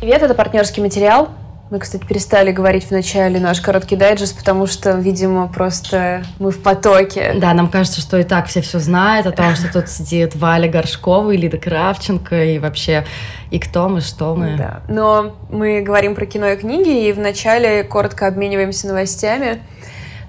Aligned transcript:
Привет, 0.00 0.22
это 0.22 0.32
партнерский 0.32 0.80
материал. 0.80 1.28
Мы, 1.70 1.78
кстати, 1.78 2.02
перестали 2.02 2.52
говорить 2.52 2.84
в 2.84 2.90
начале 2.90 3.38
наш 3.38 3.60
короткий 3.60 3.96
дайджест, 3.96 4.34
потому 4.34 4.66
что, 4.66 4.92
видимо, 4.92 5.46
просто 5.46 6.22
мы 6.38 6.52
в 6.52 6.62
потоке. 6.62 7.34
Да, 7.36 7.52
нам 7.52 7.68
кажется, 7.68 8.00
что 8.00 8.16
и 8.16 8.22
так 8.22 8.46
все 8.46 8.62
все 8.62 8.78
знают 8.78 9.26
о 9.26 9.32
том, 9.32 9.54
что 9.54 9.70
тут 9.70 9.90
сидит 9.90 10.34
Валя 10.36 10.70
Горшкова 10.70 11.32
и 11.32 11.36
Лида 11.36 11.58
Кравченко, 11.58 12.44
и 12.44 12.58
вообще, 12.58 13.04
и 13.50 13.58
кто 13.58 13.90
мы, 13.90 14.00
что 14.00 14.34
мы. 14.34 14.56
Да, 14.56 14.80
но 14.88 15.36
мы 15.50 15.82
говорим 15.82 16.14
про 16.14 16.24
кино 16.24 16.46
и 16.46 16.56
книги, 16.56 17.06
и 17.06 17.12
вначале 17.12 17.84
коротко 17.84 18.26
обмениваемся 18.26 18.88
новостями. 18.88 19.60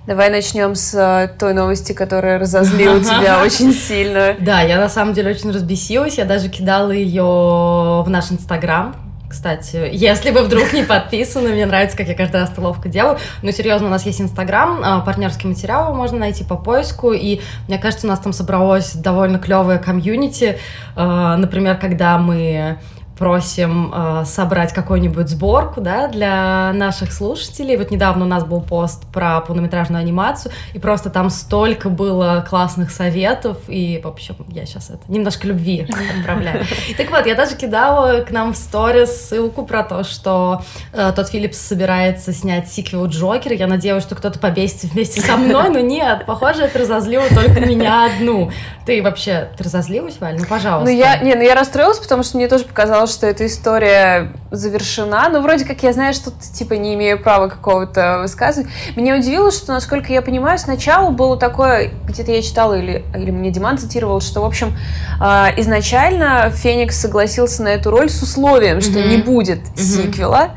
Давай 0.05 0.29
начнем 0.29 0.75
с 0.75 0.93
э, 0.95 1.29
той 1.39 1.53
новости, 1.53 1.93
которая 1.93 2.39
разозлила 2.39 2.99
тебя 3.03 3.41
очень 3.41 3.71
сильно. 3.71 4.35
Да, 4.37 4.59
я 4.61 4.79
на 4.79 4.89
самом 4.89 5.13
деле 5.13 5.31
очень 5.31 5.51
разбесилась, 5.51 6.17
я 6.17 6.25
даже 6.25 6.49
кидала 6.49 6.91
ее 6.91 7.23
в 7.23 8.05
наш 8.09 8.31
инстаграм, 8.33 8.95
кстати, 9.31 9.89
если 9.91 10.31
вы 10.31 10.43
вдруг 10.43 10.73
не 10.73 10.83
подписаны, 10.83 11.49
мне 11.49 11.65
нравится, 11.65 11.95
как 11.95 12.07
я 12.07 12.13
каждый 12.13 12.41
раз 12.41 12.51
это 12.51 12.61
ловко 12.61 12.89
делаю. 12.89 13.17
Но 13.41 13.51
серьезно, 13.51 13.87
у 13.87 13.89
нас 13.89 14.05
есть 14.05 14.19
Инстаграм, 14.19 14.81
а, 14.83 14.99
партнерский 14.99 15.47
материал 15.47 15.95
можно 15.95 16.19
найти 16.19 16.43
по 16.43 16.57
поиску, 16.57 17.13
и 17.13 17.39
мне 17.67 17.77
кажется, 17.77 18.05
у 18.05 18.09
нас 18.09 18.19
там 18.19 18.33
собралось 18.33 18.93
довольно 18.93 19.39
клевое 19.39 19.79
комьюнити. 19.79 20.59
А, 20.95 21.37
например, 21.37 21.77
когда 21.77 22.17
мы 22.17 22.77
просим 23.21 23.93
э, 23.93 24.23
собрать 24.25 24.73
какую-нибудь 24.73 25.29
сборку, 25.29 25.79
да, 25.79 26.07
для 26.07 26.73
наших 26.73 27.13
слушателей. 27.13 27.77
Вот 27.77 27.91
недавно 27.91 28.25
у 28.25 28.27
нас 28.27 28.43
был 28.43 28.61
пост 28.61 29.03
про 29.13 29.41
полнометражную 29.41 30.01
анимацию, 30.01 30.51
и 30.73 30.79
просто 30.79 31.11
там 31.11 31.29
столько 31.29 31.89
было 31.89 32.43
классных 32.49 32.89
советов, 32.89 33.57
и, 33.67 34.01
в 34.03 34.07
общем, 34.07 34.37
я 34.47 34.65
сейчас 34.65 34.89
это 34.89 35.03
немножко 35.07 35.45
любви 35.45 35.87
отправляю. 36.17 36.65
Так 36.97 37.11
вот, 37.11 37.27
я 37.27 37.35
даже 37.35 37.55
кидала 37.55 38.21
к 38.21 38.31
нам 38.31 38.53
в 38.53 38.57
сторис 38.57 39.27
ссылку 39.27 39.67
про 39.67 39.83
то, 39.83 40.03
что 40.03 40.63
э, 40.91 41.13
тот 41.15 41.29
Филлипс 41.29 41.59
собирается 41.59 42.33
снять 42.33 42.71
сиквел 42.71 43.05
Джокера. 43.05 43.53
Я 43.53 43.67
надеялась, 43.67 44.03
что 44.03 44.15
кто-то 44.15 44.39
побесится 44.39 44.87
вместе 44.87 45.21
со 45.21 45.37
мной, 45.37 45.69
но 45.69 45.79
нет, 45.79 46.25
похоже, 46.25 46.63
это 46.63 46.79
разозлило 46.79 47.25
только 47.29 47.59
меня 47.59 48.05
одну. 48.05 48.51
Ты 48.83 49.03
вообще, 49.03 49.49
ты 49.57 49.63
разозлилась, 49.63 50.19
Валь? 50.19 50.37
Ну, 50.39 50.45
пожалуйста. 50.45 50.91
Ну, 50.91 50.97
я, 50.97 51.17
не, 51.17 51.35
ну, 51.35 51.43
я 51.43 51.53
расстроилась, 51.53 51.99
потому 51.99 52.23
что 52.23 52.37
мне 52.37 52.47
тоже 52.47 52.65
показалось, 52.65 53.10
что 53.11 53.27
эта 53.27 53.45
история 53.45 54.31
завершена. 54.49 55.29
Ну, 55.29 55.41
вроде 55.41 55.65
как 55.65 55.83
я 55.83 55.93
знаю, 55.93 56.13
что 56.13 56.31
типа 56.31 56.73
не 56.73 56.95
имею 56.95 57.21
права 57.21 57.47
какого-то 57.47 58.19
высказывать. 58.21 58.69
Меня 58.95 59.15
удивило, 59.15 59.51
что, 59.51 59.73
насколько 59.73 60.11
я 60.11 60.21
понимаю, 60.21 60.57
сначала 60.57 61.11
было 61.11 61.37
такое, 61.37 61.91
где-то 62.07 62.31
я 62.31 62.41
читала 62.41 62.77
или, 62.77 63.03
или 63.15 63.31
мне 63.31 63.51
Диман 63.51 63.77
цитировал, 63.77 64.21
что, 64.21 64.41
в 64.41 64.45
общем, 64.45 64.77
э, 65.21 65.25
изначально 65.57 66.49
Феникс 66.49 66.99
согласился 66.99 67.63
на 67.63 67.69
эту 67.69 67.91
роль 67.91 68.09
с 68.09 68.21
условием, 68.21 68.81
что 68.81 68.99
mm-hmm. 68.99 69.07
не 69.07 69.17
будет 69.17 69.59
mm-hmm. 69.59 69.81
сиквела. 69.81 70.51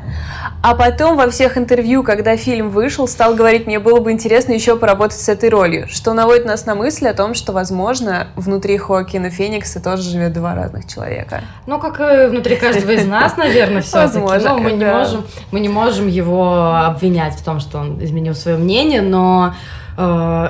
А 0.67 0.73
потом 0.73 1.15
во 1.15 1.29
всех 1.29 1.59
интервью, 1.59 2.01
когда 2.01 2.37
фильм 2.37 2.71
вышел, 2.71 3.07
стал 3.07 3.35
говорить, 3.35 3.67
мне 3.67 3.77
было 3.77 3.99
бы 3.99 4.11
интересно 4.11 4.53
еще 4.53 4.75
поработать 4.75 5.19
с 5.19 5.29
этой 5.29 5.49
ролью, 5.49 5.87
что 5.87 6.13
наводит 6.13 6.45
нас 6.45 6.65
на 6.65 6.73
мысль 6.73 7.05
о 7.05 7.13
том, 7.13 7.35
что, 7.35 7.53
возможно, 7.53 8.29
внутри 8.35 8.75
Хоакина 8.79 9.29
Феникса 9.29 9.79
тоже 9.79 10.01
живет 10.01 10.33
два 10.33 10.55
разных 10.55 10.87
человека. 10.87 11.43
Ну, 11.67 11.77
как 11.77 11.99
и 11.99 12.29
внутри 12.29 12.55
каждого 12.55 12.89
из 12.89 13.05
нас, 13.05 13.37
наверное, 13.37 13.83
все-таки. 13.83 14.17
Возможно, 14.17 14.57
мы, 14.57 14.71
не 14.71 14.85
можем, 14.85 15.27
мы 15.51 15.59
не 15.59 15.69
можем 15.69 16.07
его 16.07 16.73
обвинять 16.73 17.35
в 17.35 17.43
том, 17.43 17.59
что 17.59 17.77
он 17.77 18.03
изменил 18.03 18.33
свое 18.33 18.57
мнение, 18.57 19.03
но 19.03 19.53
э, 19.99 20.47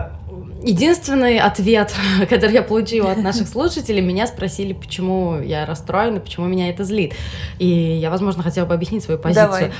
Единственный 0.66 1.38
ответ, 1.38 1.94
который 2.30 2.53
я 2.53 2.63
получила 2.63 3.11
от 3.11 3.19
наших 3.19 3.47
слушателей, 3.47 4.02
меня 4.02 4.25
спросили, 4.25 4.73
почему 4.73 5.39
я 5.39 5.66
расстроена, 5.66 6.19
почему 6.19 6.47
меня 6.47 6.69
это 6.69 6.83
злит. 6.83 7.13
И 7.59 7.67
я, 7.67 8.09
возможно, 8.09 8.41
хотела 8.41 8.66
бы 8.66 8.73
объяснить 8.73 9.03
свою 9.03 9.19
позицию. 9.19 9.45
Давай. 9.45 9.71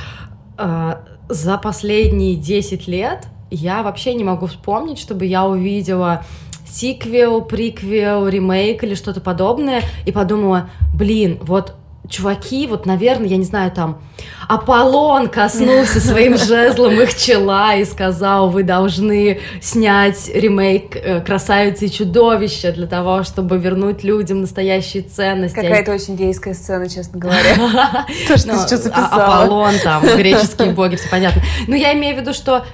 А, 0.58 1.02
за 1.28 1.58
последние 1.58 2.36
10 2.36 2.88
лет 2.88 3.26
я 3.50 3.82
вообще 3.82 4.14
не 4.14 4.24
могу 4.24 4.46
вспомнить, 4.46 5.00
чтобы 5.00 5.26
я 5.26 5.46
увидела 5.46 6.24
сиквел, 6.68 7.42
приквел, 7.42 8.28
ремейк 8.28 8.84
или 8.84 8.96
что-то 8.96 9.22
подобное 9.22 9.82
и 10.06 10.12
подумала, 10.12 10.70
блин, 10.94 11.40
вот 11.42 11.76
чуваки, 12.10 12.68
вот, 12.68 12.86
наверное, 12.86 13.28
я 13.28 13.38
не 13.38 13.44
знаю, 13.44 13.72
там, 13.72 14.00
Аполлон 14.48 15.28
коснулся 15.28 16.00
своим 16.00 16.38
жезлом 16.38 17.00
их 17.02 17.16
чела 17.16 17.76
и 17.76 17.86
сказал, 17.86 18.50
вы 18.50 18.64
должны 18.64 19.40
снять 19.62 20.30
ремейк 20.34 20.96
э, 20.96 21.22
«Красавицы 21.22 21.88
и 21.88 21.92
чудовища» 21.92 22.72
для 22.72 22.88
того, 22.88 23.24
чтобы 23.24 23.58
вернуть 23.58 24.04
людям 24.04 24.42
настоящие 24.42 25.04
ценности. 25.04 25.56
Какая-то 25.56 25.94
очень 25.94 26.16
гейская 26.16 26.54
сцена, 26.54 26.90
честно 26.90 27.20
говоря. 27.20 27.56
То, 28.28 28.38
что 28.38 28.52
ты 28.52 28.58
сейчас 28.60 28.86
ну, 28.86 28.92
а, 28.92 29.02
записала. 29.02 29.44
Аполлон, 29.44 29.74
там, 29.84 30.04
греческие 30.18 30.72
боги, 30.72 30.96
все 30.96 31.10
понятно. 31.10 31.42
Но 31.68 31.76
я 31.76 31.94
имею 31.94 32.16
в 32.16 32.20
виду, 32.20 32.34
что 32.34 32.66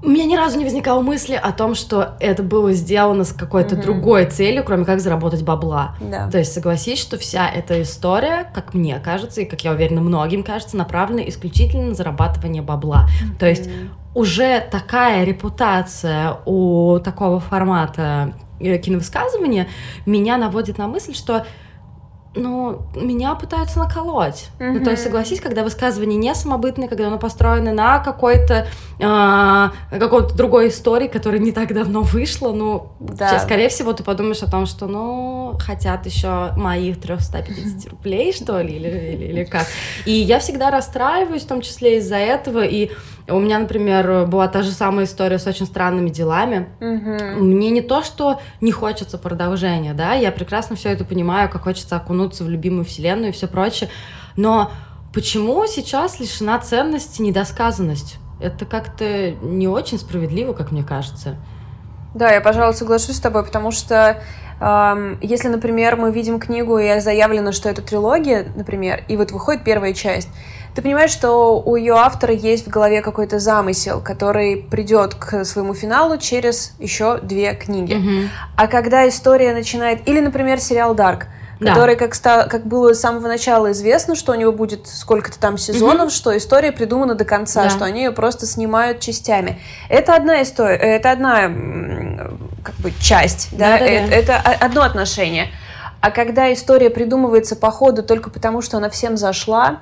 у 0.00 0.08
меня 0.08 0.26
ни 0.26 0.36
разу 0.36 0.58
не 0.58 0.64
возникало 0.64 1.02
мысли 1.02 1.34
о 1.34 1.50
том, 1.52 1.74
что 1.74 2.16
это 2.20 2.42
было 2.44 2.72
сделано 2.72 3.24
с 3.24 3.32
какой-то 3.32 3.74
mm-hmm. 3.74 3.82
другой 3.82 4.26
целью, 4.26 4.62
кроме 4.62 4.84
как 4.84 5.00
заработать 5.00 5.42
бабла. 5.42 5.96
Да. 6.00 6.30
То 6.30 6.38
есть 6.38 6.52
согласись, 6.52 7.00
что 7.00 7.18
вся 7.18 7.48
эта 7.48 7.82
история, 7.82 8.48
как 8.54 8.74
мне 8.74 9.00
кажется, 9.00 9.40
и 9.40 9.44
как 9.44 9.64
я 9.64 9.72
уверена, 9.72 10.00
многим 10.00 10.44
кажется, 10.44 10.76
направлена 10.76 11.28
исключительно 11.28 11.88
на 11.88 11.94
зарабатывание 11.94 12.62
бабла. 12.62 13.08
Mm-hmm. 13.08 13.38
То 13.38 13.46
есть 13.48 13.68
уже 14.14 14.66
такая 14.70 15.24
репутация 15.24 16.38
у 16.46 17.00
такого 17.00 17.40
формата 17.40 18.34
э, 18.60 18.78
киновысказывания 18.78 19.68
меня 20.06 20.36
наводит 20.36 20.78
на 20.78 20.86
мысль, 20.86 21.14
что 21.14 21.44
ну, 22.38 22.82
меня 22.94 23.34
пытаются 23.34 23.78
наколоть. 23.78 24.48
Mm-hmm. 24.58 24.72
Ну, 24.72 24.84
то 24.84 24.90
есть, 24.90 25.02
согласись, 25.02 25.40
когда 25.40 25.64
высказывание 25.64 26.16
не 26.16 26.34
самобытное, 26.34 26.88
когда 26.88 27.08
оно 27.08 27.18
построено 27.18 27.72
на 27.72 27.98
какой-то 27.98 28.66
э, 28.98 29.98
какой-то 29.98 30.34
другой 30.34 30.68
истории, 30.68 31.08
которая 31.08 31.40
не 31.40 31.52
так 31.52 31.74
давно 31.74 32.02
вышла, 32.02 32.52
ну, 32.52 32.92
да. 33.00 33.38
скорее 33.40 33.68
всего, 33.68 33.92
ты 33.92 34.02
подумаешь 34.02 34.42
о 34.42 34.50
том, 34.50 34.66
что, 34.66 34.86
ну, 34.86 35.58
хотят 35.60 36.06
еще 36.06 36.52
моих 36.56 37.00
350 37.00 37.90
рублей, 37.90 38.32
что 38.32 38.60
ли, 38.60 38.76
или, 38.76 38.88
или, 38.88 39.24
или 39.26 39.44
как. 39.44 39.66
И 40.06 40.12
я 40.12 40.38
всегда 40.38 40.70
расстраиваюсь, 40.70 41.42
в 41.42 41.48
том 41.48 41.60
числе 41.60 41.98
из-за 41.98 42.16
этого, 42.16 42.64
и 42.64 42.90
у 43.30 43.38
меня, 43.38 43.58
например, 43.58 44.26
была 44.26 44.48
та 44.48 44.62
же 44.62 44.70
самая 44.70 45.06
история 45.06 45.38
с 45.38 45.46
очень 45.46 45.66
странными 45.66 46.08
делами. 46.08 46.68
Угу. 46.80 47.44
Мне 47.44 47.70
не 47.70 47.80
то, 47.80 48.02
что 48.02 48.40
не 48.60 48.72
хочется 48.72 49.18
продолжения, 49.18 49.94
да, 49.94 50.14
я 50.14 50.32
прекрасно 50.32 50.76
все 50.76 50.90
это 50.90 51.04
понимаю, 51.04 51.48
как 51.48 51.62
хочется 51.64 51.96
окунуться 51.96 52.44
в 52.44 52.48
любимую 52.48 52.84
вселенную 52.84 53.28
и 53.28 53.32
все 53.32 53.46
прочее, 53.46 53.90
но 54.36 54.70
почему 55.12 55.66
сейчас 55.66 56.20
лишена 56.20 56.58
ценности 56.58 57.22
недосказанность? 57.22 58.18
Это 58.40 58.66
как-то 58.66 59.32
не 59.42 59.66
очень 59.66 59.98
справедливо, 59.98 60.52
как 60.52 60.70
мне 60.70 60.84
кажется. 60.84 61.36
Да, 62.14 62.30
я, 62.32 62.40
пожалуй, 62.40 62.74
соглашусь 62.74 63.16
с 63.16 63.20
тобой, 63.20 63.44
потому 63.44 63.70
что 63.70 64.22
эм, 64.60 65.18
если, 65.20 65.48
например, 65.48 65.96
мы 65.96 66.10
видим 66.10 66.40
книгу, 66.40 66.78
и 66.78 67.00
заявлено, 67.00 67.52
что 67.52 67.68
это 67.68 67.82
трилогия, 67.82 68.46
например, 68.54 69.04
и 69.08 69.16
вот 69.16 69.30
выходит 69.30 69.64
первая 69.64 69.92
часть, 69.92 70.28
ты 70.74 70.82
понимаешь, 70.82 71.10
что 71.10 71.60
у 71.60 71.76
ее 71.76 71.94
автора 71.94 72.34
есть 72.34 72.66
в 72.66 72.70
голове 72.70 73.02
какой-то 73.02 73.38
замысел, 73.38 74.00
который 74.00 74.56
придет 74.56 75.14
к 75.14 75.44
своему 75.44 75.74
финалу 75.74 76.18
через 76.18 76.74
еще 76.78 77.18
две 77.18 77.54
книги. 77.54 77.94
Mm-hmm. 77.94 78.28
А 78.56 78.66
когда 78.66 79.08
история 79.08 79.52
начинает... 79.52 80.06
Или, 80.08 80.20
например, 80.20 80.60
сериал 80.60 80.94
«Дарк», 80.94 81.26
да. 81.60 81.70
который, 81.72 81.96
как, 81.96 82.14
ста, 82.14 82.44
как 82.46 82.66
было 82.66 82.94
с 82.94 83.00
самого 83.00 83.28
начала 83.28 83.72
известно, 83.72 84.14
что 84.14 84.32
у 84.32 84.34
него 84.34 84.52
будет 84.52 84.86
сколько-то 84.86 85.38
там 85.38 85.58
сезонов, 85.58 86.06
угу. 86.06 86.10
что 86.10 86.36
история 86.36 86.72
придумана 86.72 87.14
до 87.14 87.24
конца, 87.24 87.64
да. 87.64 87.70
что 87.70 87.84
они 87.84 88.04
ее 88.04 88.12
просто 88.12 88.46
снимают 88.46 89.00
частями. 89.00 89.60
Это 89.88 90.14
одна 90.14 90.42
история, 90.42 90.76
это 90.76 91.10
одна 91.10 91.48
как 92.62 92.74
бы 92.76 92.92
часть, 93.00 93.48
да, 93.52 93.78
да, 93.78 93.78
да, 93.78 93.84
это, 93.86 94.08
да. 94.08 94.14
это 94.14 94.64
одно 94.64 94.82
отношение. 94.82 95.48
А 96.00 96.10
когда 96.10 96.52
история 96.52 96.90
придумывается 96.90 97.56
по 97.56 97.70
ходу 97.70 98.02
только 98.02 98.30
потому, 98.30 98.62
что 98.62 98.76
она 98.76 98.88
всем 98.88 99.16
зашла, 99.16 99.80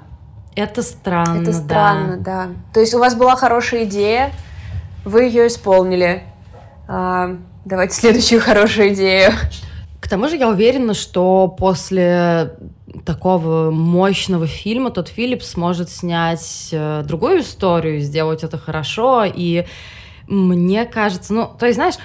это 0.56 0.82
странно, 0.82 1.42
Это 1.42 1.52
странно, 1.52 2.16
да. 2.16 2.46
да. 2.46 2.50
То 2.72 2.80
есть 2.80 2.94
у 2.94 2.98
вас 2.98 3.14
была 3.14 3.36
хорошая 3.36 3.84
идея, 3.84 4.32
вы 5.04 5.24
ее 5.24 5.46
исполнили. 5.46 6.24
А, 6.88 7.36
давайте 7.64 7.94
следующую 7.94 8.40
хорошую 8.40 8.94
идею. 8.94 9.32
К 10.00 10.08
тому 10.08 10.28
же 10.28 10.36
я 10.36 10.48
уверена, 10.48 10.94
что 10.94 11.48
после 11.48 12.54
такого 13.04 13.70
мощного 13.70 14.46
фильма 14.46 14.90
тот 14.90 15.08
Филипп 15.08 15.42
сможет 15.42 15.90
снять 15.90 16.68
э, 16.72 17.02
другую 17.04 17.40
историю, 17.40 18.00
сделать 18.00 18.44
это 18.44 18.56
хорошо. 18.56 19.24
И 19.24 19.66
мне 20.28 20.84
кажется, 20.86 21.34
ну, 21.34 21.50
то 21.58 21.66
есть, 21.66 21.76
знаешь, 21.76 21.96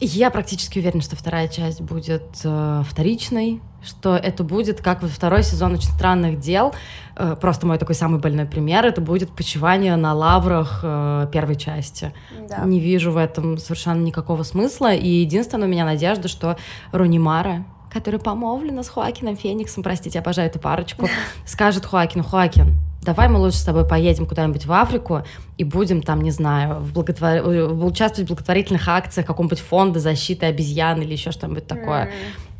я 0.00 0.30
практически 0.30 0.78
уверена, 0.78 1.02
что 1.02 1.16
вторая 1.16 1.48
часть 1.48 1.80
будет 1.80 2.24
э, 2.44 2.82
вторичной, 2.88 3.60
что 3.82 4.16
это 4.16 4.44
будет 4.44 4.80
как 4.80 5.02
вот 5.02 5.10
второй 5.10 5.42
сезон 5.42 5.74
«Очень 5.74 5.90
странных 5.90 6.38
дел». 6.38 6.74
Э, 7.16 7.36
просто 7.40 7.66
мой 7.66 7.78
такой 7.78 7.94
самый 7.94 8.20
больной 8.20 8.46
пример. 8.46 8.84
Это 8.84 9.00
будет 9.00 9.30
почивание 9.30 9.96
на 9.96 10.14
лаврах 10.14 10.80
э, 10.82 11.28
первой 11.32 11.56
части. 11.56 12.12
Да. 12.48 12.64
Не 12.64 12.80
вижу 12.80 13.12
в 13.12 13.16
этом 13.16 13.58
совершенно 13.58 14.02
никакого 14.02 14.42
смысла. 14.42 14.94
И 14.94 15.08
единственная 15.08 15.66
у 15.66 15.70
меня 15.70 15.84
надежда, 15.84 16.28
что 16.28 16.56
Рунимара 16.92 17.64
которая 17.92 18.20
помолвлена 18.20 18.84
с 18.84 18.88
Хуакином 18.88 19.36
Фениксом, 19.36 19.82
простите, 19.82 20.20
обожаю 20.20 20.48
эту 20.48 20.60
парочку, 20.60 21.08
скажет 21.44 21.84
Хуакину, 21.84 22.22
Хуакин, 22.22 22.76
давай 23.02 23.28
мы 23.28 23.38
лучше 23.38 23.58
с 23.58 23.64
тобой 23.64 23.86
поедем 23.86 24.26
куда-нибудь 24.26 24.66
в 24.66 24.72
Африку 24.72 25.22
и 25.56 25.64
будем 25.64 26.02
там, 26.02 26.22
не 26.22 26.30
знаю, 26.30 26.76
в 26.76 26.92
благотвор... 26.92 27.36
Э, 27.36 27.66
участвовать 27.66 28.28
в 28.28 28.32
благотворительных 28.32 28.86
акциях 28.88 29.26
какого-нибудь 29.26 29.60
фонда 29.60 30.00
защиты 30.00 30.46
обезьян 30.46 31.00
или 31.00 31.12
еще 31.12 31.30
что-нибудь 31.30 31.66
такое. 31.66 32.10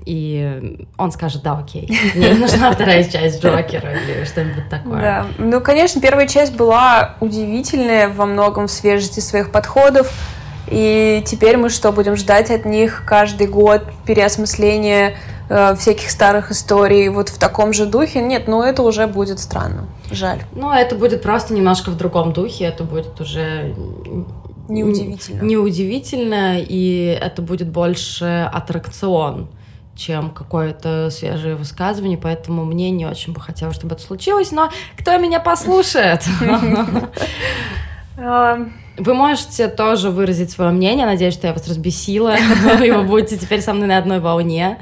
И 0.06 0.78
он 0.96 1.12
скажет, 1.12 1.42
да, 1.42 1.58
окей, 1.58 1.86
мне 2.14 2.30
не 2.30 2.38
нужна 2.38 2.72
вторая 2.72 3.04
часть 3.04 3.42
Джокера 3.42 3.92
или 3.92 4.24
что-нибудь 4.24 4.68
такое. 4.70 5.00
Да, 5.00 5.26
ну, 5.38 5.60
конечно, 5.60 6.00
первая 6.00 6.26
часть 6.26 6.56
была 6.56 7.16
удивительная 7.20 8.08
во 8.08 8.24
многом 8.24 8.66
в 8.66 8.70
свежести 8.70 9.20
своих 9.20 9.52
подходов, 9.52 10.10
и 10.68 11.22
теперь 11.26 11.56
мы 11.56 11.68
что, 11.68 11.92
будем 11.92 12.16
ждать 12.16 12.50
от 12.50 12.64
них 12.64 13.02
каждый 13.06 13.46
год 13.46 13.82
переосмысления 14.06 15.16
э, 15.50 15.74
всяких 15.76 16.10
старых 16.10 16.50
историй 16.50 17.08
вот 17.10 17.28
в 17.28 17.38
таком 17.38 17.74
же 17.74 17.84
духе? 17.84 18.22
Нет, 18.22 18.48
ну 18.48 18.62
это 18.62 18.82
уже 18.82 19.06
будет 19.06 19.38
странно, 19.38 19.88
жаль. 20.10 20.40
Ну, 20.52 20.72
это 20.72 20.96
будет 20.96 21.22
просто 21.22 21.52
немножко 21.52 21.90
в 21.90 21.96
другом 21.96 22.32
духе, 22.32 22.64
это 22.64 22.84
будет 22.84 23.20
уже 23.20 23.74
Неудивительно. 24.70 25.42
Неудивительно, 25.42 26.60
и 26.60 27.18
это 27.20 27.42
будет 27.42 27.68
больше 27.68 28.48
аттракцион 28.52 29.50
чем 29.96 30.30
какое-то 30.30 31.10
свежее 31.10 31.56
высказывание, 31.56 32.16
поэтому 32.16 32.64
мне 32.64 32.90
не 32.90 33.04
очень 33.04 33.34
бы 33.34 33.40
хотелось, 33.40 33.76
чтобы 33.76 33.96
это 33.96 34.02
случилось, 34.02 34.50
но 34.50 34.70
кто 34.96 35.18
меня 35.18 35.40
послушает? 35.40 36.22
Вы 39.00 39.14
можете 39.14 39.68
тоже 39.68 40.10
выразить 40.10 40.50
свое 40.50 40.70
мнение. 40.72 41.06
Надеюсь, 41.06 41.32
что 41.32 41.46
я 41.46 41.54
вас 41.54 41.66
разбесила, 41.66 42.36
и 42.84 42.90
вы 42.92 43.02
будете 43.04 43.38
теперь 43.38 43.62
со 43.62 43.72
мной 43.72 43.88
на 43.88 43.96
одной 43.96 44.20
волне. 44.20 44.76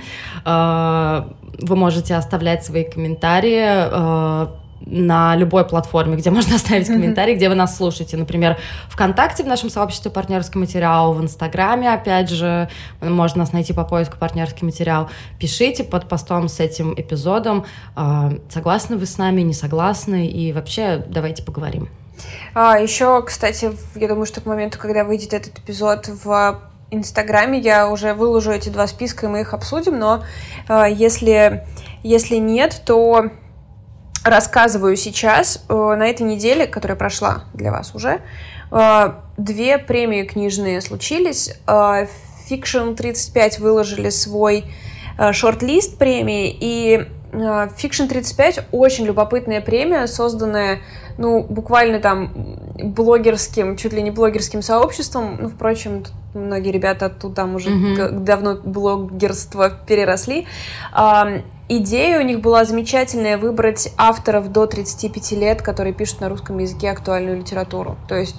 А, 0.45 1.33
вы 1.61 1.77
можете 1.77 2.17
оставлять 2.17 2.65
свои 2.65 2.83
комментарии 2.83 3.63
а, 3.65 4.57
на 4.81 5.37
любой 5.37 5.65
платформе, 5.65 6.17
где 6.17 6.31
можно 6.33 6.57
оставить 6.57 6.89
комментарий, 6.89 7.37
где 7.37 7.49
вы 7.49 7.55
нас 7.55 7.77
слушаете. 7.77 8.17
Например, 8.17 8.57
ВКонтакте 8.89 9.45
в 9.45 9.47
нашем 9.47 9.71
сообществе 9.71 10.11
«Партнерский 10.11 10.59
материал», 10.59 11.15
в 11.15 11.23
Инстаграме, 11.23 11.93
опять 11.95 12.29
же, 12.29 12.69
можно 13.01 13.43
нас 13.43 13.53
найти 13.53 13.73
по 13.73 13.85
поиску 13.85 14.17
«Партнерский 14.19 14.65
материал». 14.65 15.11
Пишите 15.39 15.85
под 15.85 16.09
постом 16.09 16.49
с 16.49 16.59
этим 16.59 16.93
эпизодом, 16.95 17.67
а, 17.95 18.33
согласны 18.49 18.97
вы 18.97 19.07
с 19.07 19.17
нами, 19.17 19.43
не 19.43 19.55
согласны, 19.55 20.27
и 20.27 20.53
вообще 20.53 21.05
давайте 21.09 21.45
поговорим. 21.45 21.89
А, 22.55 22.79
еще, 22.79 23.23
кстати, 23.23 23.73
я 23.95 24.09
думаю, 24.09 24.27
что 24.27 24.41
к 24.41 24.47
моменту, 24.47 24.79
когда 24.79 25.05
выйдет 25.05 25.35
этот 25.35 25.59
эпизод 25.59 26.09
в 26.09 26.61
Инстаграме, 26.91 27.59
я 27.59 27.89
уже 27.89 28.15
выложу 28.15 28.51
эти 28.51 28.69
два 28.69 28.87
списка, 28.87 29.27
и 29.27 29.29
мы 29.29 29.41
их 29.41 29.55
обсудим, 29.55 29.99
но 29.99 30.25
а, 30.69 30.89
если, 30.89 31.67
если 32.03 32.37
нет, 32.37 32.83
то 32.85 33.31
рассказываю 34.25 34.97
сейчас. 34.97 35.65
Э, 35.69 35.95
на 35.97 36.07
этой 36.07 36.23
неделе, 36.23 36.67
которая 36.67 36.97
прошла 36.97 37.45
для 37.55 37.71
вас 37.71 37.95
уже, 37.95 38.21
э, 38.71 39.13
две 39.37 39.79
премии 39.79 40.23
книжные 40.25 40.81
случились. 40.81 41.55
Э, 41.67 42.07
Fiction 42.49 42.95
35 42.95 43.59
выложили 43.59 44.09
свой 44.09 44.65
шорт-лист 45.33 45.99
премии, 45.99 46.57
и 46.59 47.09
Fiction 47.33 48.09
35 48.09 48.67
очень 48.73 49.05
любопытная 49.05 49.61
премия, 49.61 50.07
созданная, 50.07 50.81
ну, 51.19 51.43
буквально 51.43 52.01
там 52.01 52.33
блогерским, 52.75 53.77
чуть 53.77 53.93
ли 53.93 54.03
не 54.03 54.11
блогерским 54.11 54.63
сообществом. 54.63 55.37
Ну, 55.41 55.49
впрочем, 55.49 56.05
многие 56.35 56.71
ребята 56.71 57.07
оттуда 57.07 57.35
там 57.35 57.55
уже 57.55 57.71
mm-hmm. 57.71 58.21
давно 58.21 58.57
блогерство 58.57 59.71
переросли. 59.87 60.47
Идея 61.71 62.19
у 62.19 62.23
них 62.23 62.41
была 62.41 62.65
замечательная 62.65 63.37
выбрать 63.37 63.93
авторов 63.99 64.51
до 64.51 64.67
35 64.67 65.33
лет, 65.33 65.61
которые 65.61 65.93
пишут 65.93 66.23
на 66.23 66.31
русском 66.31 66.57
языке 66.57 66.91
актуальную 66.91 67.37
литературу. 67.37 67.99
То 68.09 68.15
есть 68.15 68.37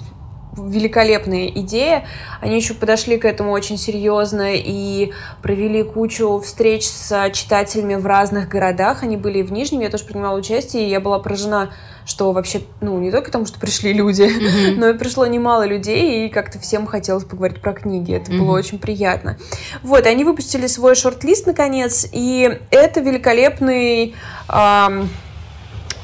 великолепная 0.66 1.48
идея. 1.48 2.06
Они 2.40 2.56
еще 2.56 2.74
подошли 2.74 3.18
к 3.18 3.24
этому 3.24 3.52
очень 3.52 3.78
серьезно 3.78 4.54
и 4.54 5.12
провели 5.42 5.82
кучу 5.82 6.40
встреч 6.40 6.86
с 6.86 7.30
читателями 7.32 7.94
в 7.94 8.06
разных 8.06 8.48
городах. 8.48 9.02
Они 9.02 9.16
были 9.16 9.42
в 9.42 9.52
Нижнем, 9.52 9.80
я 9.80 9.90
тоже 9.90 10.04
принимала 10.04 10.36
участие, 10.36 10.86
и 10.86 10.90
я 10.90 11.00
была 11.00 11.18
поражена, 11.18 11.70
что 12.04 12.32
вообще, 12.32 12.62
ну, 12.80 12.98
не 12.98 13.10
только 13.10 13.26
потому, 13.26 13.46
что 13.46 13.60
пришли 13.60 13.92
люди, 13.92 14.22
mm-hmm. 14.22 14.76
но 14.76 14.88
и 14.90 14.94
пришло 14.94 15.26
немало 15.26 15.66
людей, 15.66 16.26
и 16.26 16.28
как-то 16.28 16.58
всем 16.58 16.86
хотелось 16.86 17.24
поговорить 17.24 17.60
про 17.60 17.72
книги. 17.72 18.14
Это 18.14 18.32
mm-hmm. 18.32 18.38
было 18.38 18.56
очень 18.56 18.78
приятно. 18.78 19.38
Вот, 19.82 20.06
они 20.06 20.24
выпустили 20.24 20.66
свой 20.66 20.94
шорт-лист, 20.94 21.46
наконец, 21.46 22.06
и 22.10 22.58
это 22.70 23.00
великолепный... 23.00 24.14
Эм, 24.48 25.08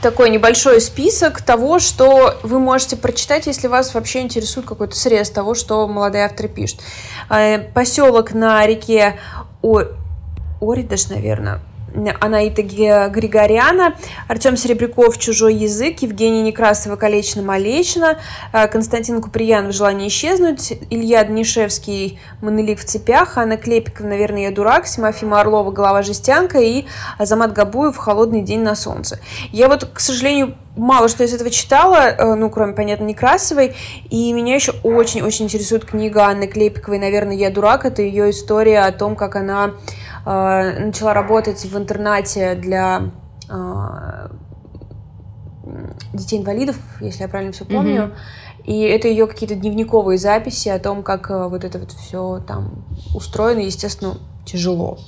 такой 0.07 0.31
небольшой 0.31 0.81
список 0.81 1.43
того, 1.43 1.81
что 1.81 2.39
вы 2.45 2.61
можете 2.61 2.97
прочитать, 2.97 3.49
если 3.49 3.67
вас 3.67 3.93
вообще 3.93 4.21
интересует 4.21 4.65
какой-то 4.65 4.95
срез 4.95 5.31
того, 5.31 5.57
что 5.57 5.89
молодые 5.89 6.27
авторы 6.27 6.49
пишут. 6.49 6.79
Э, 7.29 7.59
Поселок 7.59 8.33
на 8.33 8.65
реке 8.65 9.19
О... 9.63 9.83
Оридаш, 10.61 11.09
наверное, 11.09 11.59
Анаита 12.21 12.63
Григоряна, 12.63 13.95
Артем 14.29 14.57
Серебряков 14.57 15.19
«Чужой 15.19 15.55
язык», 15.55 16.01
Евгения 16.01 16.43
Некрасова 16.43 16.97
«Колечно-малечно», 16.97 18.19
э, 18.53 18.69
Константин 18.69 19.23
Куприян 19.23 19.69
«В 19.69 19.73
желании 19.73 20.09
исчезнуть», 20.09 20.73
Илья 20.91 21.25
Днишевский 21.25 22.19
«Монолик 22.43 22.81
в 22.81 22.85
цепях», 22.85 23.39
Анна 23.39 23.57
Клепикова 23.57 24.09
«Наверное, 24.09 24.43
я 24.43 24.51
дурак», 24.51 24.87
Симофима 24.87 25.41
Орлова 25.41 25.71
«Голова 25.71 26.03
жестянка» 26.03 26.59
и 26.59 26.85
Азамат 27.19 27.53
Габуев 27.53 27.97
«Холодный 27.97 28.43
день 28.43 28.61
на 28.61 28.75
солнце». 28.75 29.19
Я 29.51 29.69
вот, 29.69 29.85
к 29.85 30.01
сожалению, 30.01 30.55
мало 30.77 31.09
что 31.09 31.25
из 31.25 31.33
этого 31.33 31.51
читала, 31.51 32.09
э, 32.09 32.35
ну, 32.35 32.51
кроме, 32.51 32.75
понятно, 32.75 33.05
Некрасовой, 33.05 33.75
и 34.11 34.33
меня 34.33 34.55
еще 34.55 34.73
очень-очень 34.83 35.47
интересует 35.47 35.85
книга 35.85 36.25
Анны 36.25 36.47
Клепиковой 36.47 36.99
«Наверное, 36.99 37.37
я 37.37 37.51
дурак». 37.51 37.85
Это 37.85 38.03
ее 38.03 38.31
история 38.31 38.81
о 38.81 38.93
том, 38.93 39.17
как 39.17 39.37
она 39.37 39.73
начала 40.27 41.15
работать 41.15 41.65
в 41.65 41.79
интернате 41.79 42.57
для 42.57 43.13
э, 43.49 44.29
детей-инвалидов, 46.13 46.77
если 47.01 47.23
я 47.23 47.29
правильно 47.29 47.53
все 47.53 47.65
помню. 47.65 48.03
Mm-hmm. 48.03 48.13
И 48.67 48.81
это 48.81 49.07
ее 49.07 49.29
какие-то 49.29 49.55
дневниковые 49.55 50.19
записи 50.19 50.69
о 50.69 50.81
том, 50.81 51.05
как 51.05 51.31
э, 51.31 51.49
вот 51.49 51.63
это 51.63 51.79
вот 51.79 51.93
все 51.93 52.43
там 52.47 52.85
устроено, 53.15 53.61
естественно, 53.61 54.19
тяжело. 54.45 54.99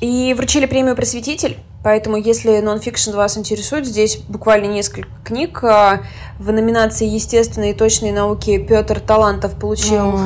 И 0.00 0.34
вручили 0.34 0.66
премию 0.66 0.96
«Просветитель». 0.96 1.58
Поэтому, 1.82 2.16
если 2.16 2.60
нонфикшн 2.60 3.10
вас 3.12 3.36
интересует, 3.36 3.86
здесь 3.86 4.18
буквально 4.28 4.66
несколько 4.66 5.08
книг. 5.24 5.64
А, 5.64 6.02
в 6.38 6.52
номинации 6.52 7.06
«Естественные 7.08 7.72
и 7.72 7.74
точные 7.74 8.12
науки» 8.12 8.56
Петр 8.58 9.00
Талантов 9.00 9.58
получил 9.58 10.18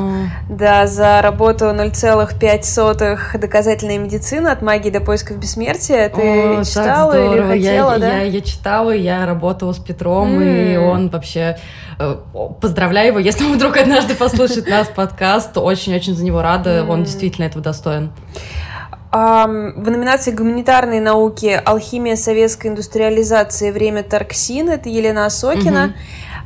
да, 0.50 0.87
за 0.87 1.23
работу 1.23 1.66
0,5 1.66 3.38
«Доказательная 3.38 3.99
медицина. 3.99 4.52
От 4.52 4.61
магии 4.61 4.90
до 4.90 5.00
поисков 5.00 5.38
бессмертия». 5.38 6.11
Ты 6.11 6.59
О, 6.59 6.64
читала 6.64 7.35
или 7.35 7.42
хотела, 7.42 7.92
я, 7.92 7.99
да? 7.99 8.19
Я, 8.19 8.23
я 8.23 8.40
читала, 8.42 8.90
я 8.90 9.25
работала 9.25 9.73
с 9.73 9.78
Петром, 9.78 10.38
mm. 10.38 10.75
и 10.75 10.76
он 10.76 11.09
вообще... 11.09 11.59
Э, 11.99 12.16
поздравляю 12.61 13.09
его, 13.09 13.19
если 13.21 13.45
он 13.45 13.54
вдруг 13.54 13.78
однажды 13.78 14.14
послушает 14.14 14.69
нас 14.69 14.88
подкаст, 14.88 15.57
очень-очень 15.57 16.14
за 16.14 16.23
него 16.23 16.42
рада, 16.42 16.81
mm. 16.81 16.90
он 16.90 17.04
действительно 17.04 17.47
этого 17.47 17.62
достоин. 17.62 18.12
В 19.16 19.90
номинации 19.90 20.30
«Гуманитарные 20.30 21.00
науки. 21.00 21.58
Алхимия 21.64 22.16
советской 22.16 22.66
индустриализации. 22.66 23.70
Время 23.70 24.02
Тарксин» 24.02 24.68
это 24.68 24.90
Елена 24.90 25.25
Осокина. 25.25 25.94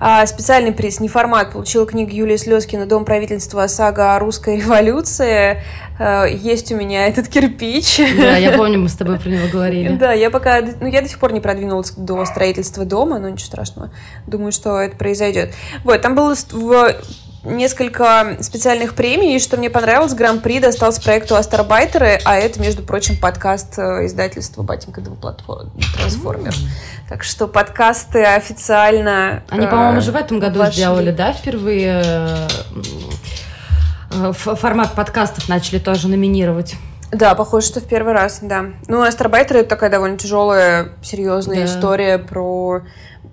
Угу. 0.00 0.26
Специальный 0.26 0.70
приз 0.70 1.00
«Неформат» 1.00 1.52
получила 1.52 1.84
книга 1.84 2.12
Юлии 2.12 2.36
Слезкина 2.36 2.86
«Дом 2.86 3.04
правительства. 3.04 3.66
Сага 3.66 4.14
о 4.14 4.20
русской 4.20 4.58
революции». 4.58 5.62
А, 5.98 6.24
есть 6.26 6.70
у 6.70 6.76
меня 6.76 7.08
этот 7.08 7.28
кирпич. 7.28 7.98
Да, 8.16 8.36
я 8.36 8.52
помню, 8.56 8.78
мы 8.78 8.88
с 8.88 8.94
тобой 8.94 9.18
про 9.18 9.28
него 9.28 9.48
говорили. 9.52 9.96
Да, 9.96 10.12
я 10.12 10.30
пока... 10.30 10.62
Ну, 10.62 10.86
я 10.86 11.02
до 11.02 11.08
сих 11.08 11.18
пор 11.18 11.32
не 11.32 11.40
продвинулась 11.40 11.90
до 11.90 12.24
строительства 12.24 12.84
дома, 12.84 13.18
но 13.18 13.28
ничего 13.28 13.46
страшного. 13.46 13.90
Думаю, 14.26 14.52
что 14.52 14.78
это 14.78 14.96
произойдет. 14.96 15.52
Вот, 15.84 16.00
там 16.00 16.14
было 16.14 16.34
в 16.34 16.94
несколько 17.44 18.36
специальных 18.40 18.94
премий, 18.94 19.36
и 19.36 19.38
что 19.38 19.56
мне 19.56 19.70
понравилось, 19.70 20.14
Гран-при 20.14 20.60
достался 20.60 21.00
проекту 21.00 21.36
Астарбайтеры, 21.36 22.20
а 22.24 22.36
это, 22.36 22.60
между 22.60 22.82
прочим, 22.82 23.16
подкаст 23.16 23.78
э, 23.78 24.06
издательства 24.06 24.62
Батенька 24.62 25.00
Трансформер. 25.00 26.52
Mm-hmm. 26.52 27.08
Так 27.08 27.24
что 27.24 27.48
подкасты 27.48 28.24
официально... 28.24 29.42
Они, 29.48 29.66
э, 29.66 29.70
по-моему, 29.70 29.98
уже 29.98 30.12
в 30.12 30.16
этом 30.16 30.38
году 30.38 30.60
вошли. 30.60 30.74
сделали, 30.74 31.10
да, 31.12 31.32
впервые 31.32 32.04
э, 34.10 34.32
формат 34.32 34.92
подкастов 34.92 35.48
начали 35.48 35.78
тоже 35.78 36.08
номинировать. 36.08 36.76
Да, 37.10 37.34
похоже, 37.34 37.66
что 37.66 37.80
в 37.80 37.84
первый 37.84 38.12
раз, 38.12 38.38
да. 38.42 38.66
Ну, 38.86 39.02
Астарбайтеры 39.02 39.60
это 39.60 39.70
такая 39.70 39.90
довольно 39.90 40.16
тяжелая, 40.16 40.90
серьезная 41.02 41.58
да. 41.58 41.64
история 41.64 42.18
про, 42.18 42.82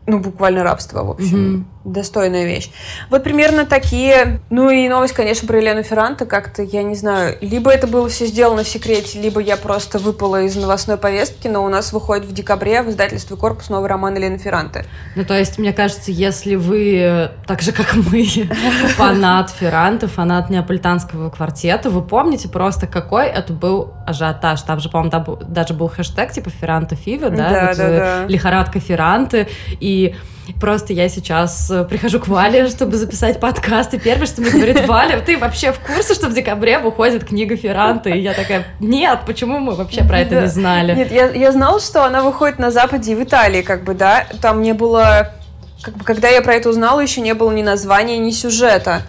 ну, 0.08 0.20
буквально 0.20 0.64
рабство, 0.64 1.04
в 1.04 1.12
общем. 1.12 1.56
Угу. 1.56 1.66
Достойная 1.92 2.46
вещь. 2.46 2.70
Вот 3.10 3.24
примерно 3.24 3.66
такие. 3.66 4.40
Ну 4.50 4.70
и 4.70 4.88
новость, 4.88 5.14
конечно, 5.14 5.48
про 5.48 5.58
Елену 5.58 5.84
Ферранте. 5.84 6.26
Как-то, 6.26 6.62
я 6.62 6.84
не 6.84 6.96
знаю, 6.96 7.38
либо 7.42 7.72
это 7.72 7.88
было 7.88 8.10
все 8.10 8.26
сделано 8.26 8.64
в 8.64 8.68
секрете, 8.68 9.20
либо 9.20 9.40
я 9.40 9.58
просто 9.58 9.98
выпала 10.00 10.44
из 10.44 10.56
новостной 10.56 10.98
повестки, 10.98 11.48
но 11.48 11.64
у 11.64 11.70
нас 11.70 11.94
выходит 11.94 12.26
в 12.26 12.34
декабре 12.34 12.82
в 12.82 12.90
издательстве 12.90 13.38
«Корпус» 13.38 13.70
новый 13.70 13.90
роман 13.90 14.16
Елены 14.16 14.38
Ферранте. 14.38 14.86
Ну, 15.16 15.24
то 15.24 15.38
есть, 15.38 15.58
мне 15.58 15.74
кажется, 15.74 16.12
если 16.12 16.56
вы, 16.56 17.32
так 17.46 17.62
же, 17.62 17.72
как 17.72 17.94
мы, 17.96 18.26
фанат 18.96 19.50
Ферранте, 19.52 20.08
фанат 20.08 20.50
неаполитанского 20.50 21.30
квартета, 21.30 21.90
вы 21.90 22.02
помните 22.02 22.50
просто, 22.50 22.88
какой 22.88 23.28
это 23.28 23.54
был 23.54 23.94
ажиотаж. 24.06 24.62
Там 24.62 24.80
же, 24.80 24.90
по-моему, 24.90 25.38
даже 25.48 25.74
был 25.74 25.88
хэштег 25.88 26.32
типа 26.32 26.50
Ферранте 26.50 26.96
Фивер, 26.96 27.30
да? 27.30 27.50
Да, 27.50 27.74
да, 27.74 27.84
э, 27.84 27.98
да. 27.98 28.26
Лихорадка 28.28 28.80
Ферранте. 28.80 29.48
И 29.80 30.16
Просто 30.60 30.94
я 30.94 31.10
сейчас 31.10 31.70
э, 31.70 31.84
прихожу 31.84 32.20
к 32.20 32.28
Вале, 32.28 32.68
чтобы 32.70 32.98
записать 32.98 33.40
подкаст, 33.40 33.94
и 33.94 34.00
первое, 34.00 34.26
что 34.26 34.42
мне 34.42 34.52
говорит 34.52 34.88
Валя, 34.88 35.20
ты 35.22 35.38
вообще 35.38 35.72
в 35.72 35.80
курсе, 35.80 36.14
что 36.14 36.28
в 36.28 36.34
декабре 36.34 36.80
выходит 36.80 37.26
книга 37.26 37.56
Ферранте? 37.58 38.12
И 38.12 38.22
я 38.22 38.34
такая, 38.34 38.66
нет, 38.80 39.20
почему 39.26 39.60
мы 39.60 39.76
вообще 39.76 40.04
про 40.04 40.20
это 40.20 40.36
Да. 40.36 40.42
не 40.42 40.48
знали? 40.48 40.96
Нет, 40.96 41.12
я, 41.12 41.30
я 41.32 41.52
знала, 41.52 41.80
что 41.80 42.06
она 42.06 42.22
выходит 42.22 42.60
на 42.60 42.72
Западе 42.72 43.12
и 43.12 43.16
в 43.16 43.24
Италии, 43.24 43.62
как 43.62 43.84
бы, 43.84 43.94
да. 43.94 44.26
Там 44.42 44.62
не 44.62 44.74
было... 44.74 45.34
Как 45.82 45.96
бы, 45.96 46.04
когда 46.04 46.28
я 46.30 46.42
про 46.42 46.56
это 46.56 46.70
узнала, 46.70 47.00
еще 47.00 47.22
не 47.22 47.34
было 47.34 47.52
ни 47.52 47.62
названия, 47.62 48.18
ни 48.18 48.32
сюжета. 48.32 49.04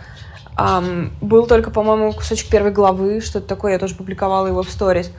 Ам, 0.57 1.13
был 1.21 1.47
только, 1.47 1.71
по-моему, 1.71 2.13
кусочек 2.13 2.51
первой 2.51 2.73
главы, 2.73 3.21
что-то 3.21 3.47
такое, 3.47 3.73
я 3.73 3.79
тоже 3.79 3.95
публиковала 3.95 4.49
его 4.49 4.63
в 4.63 4.69
сторис. 4.71 5.11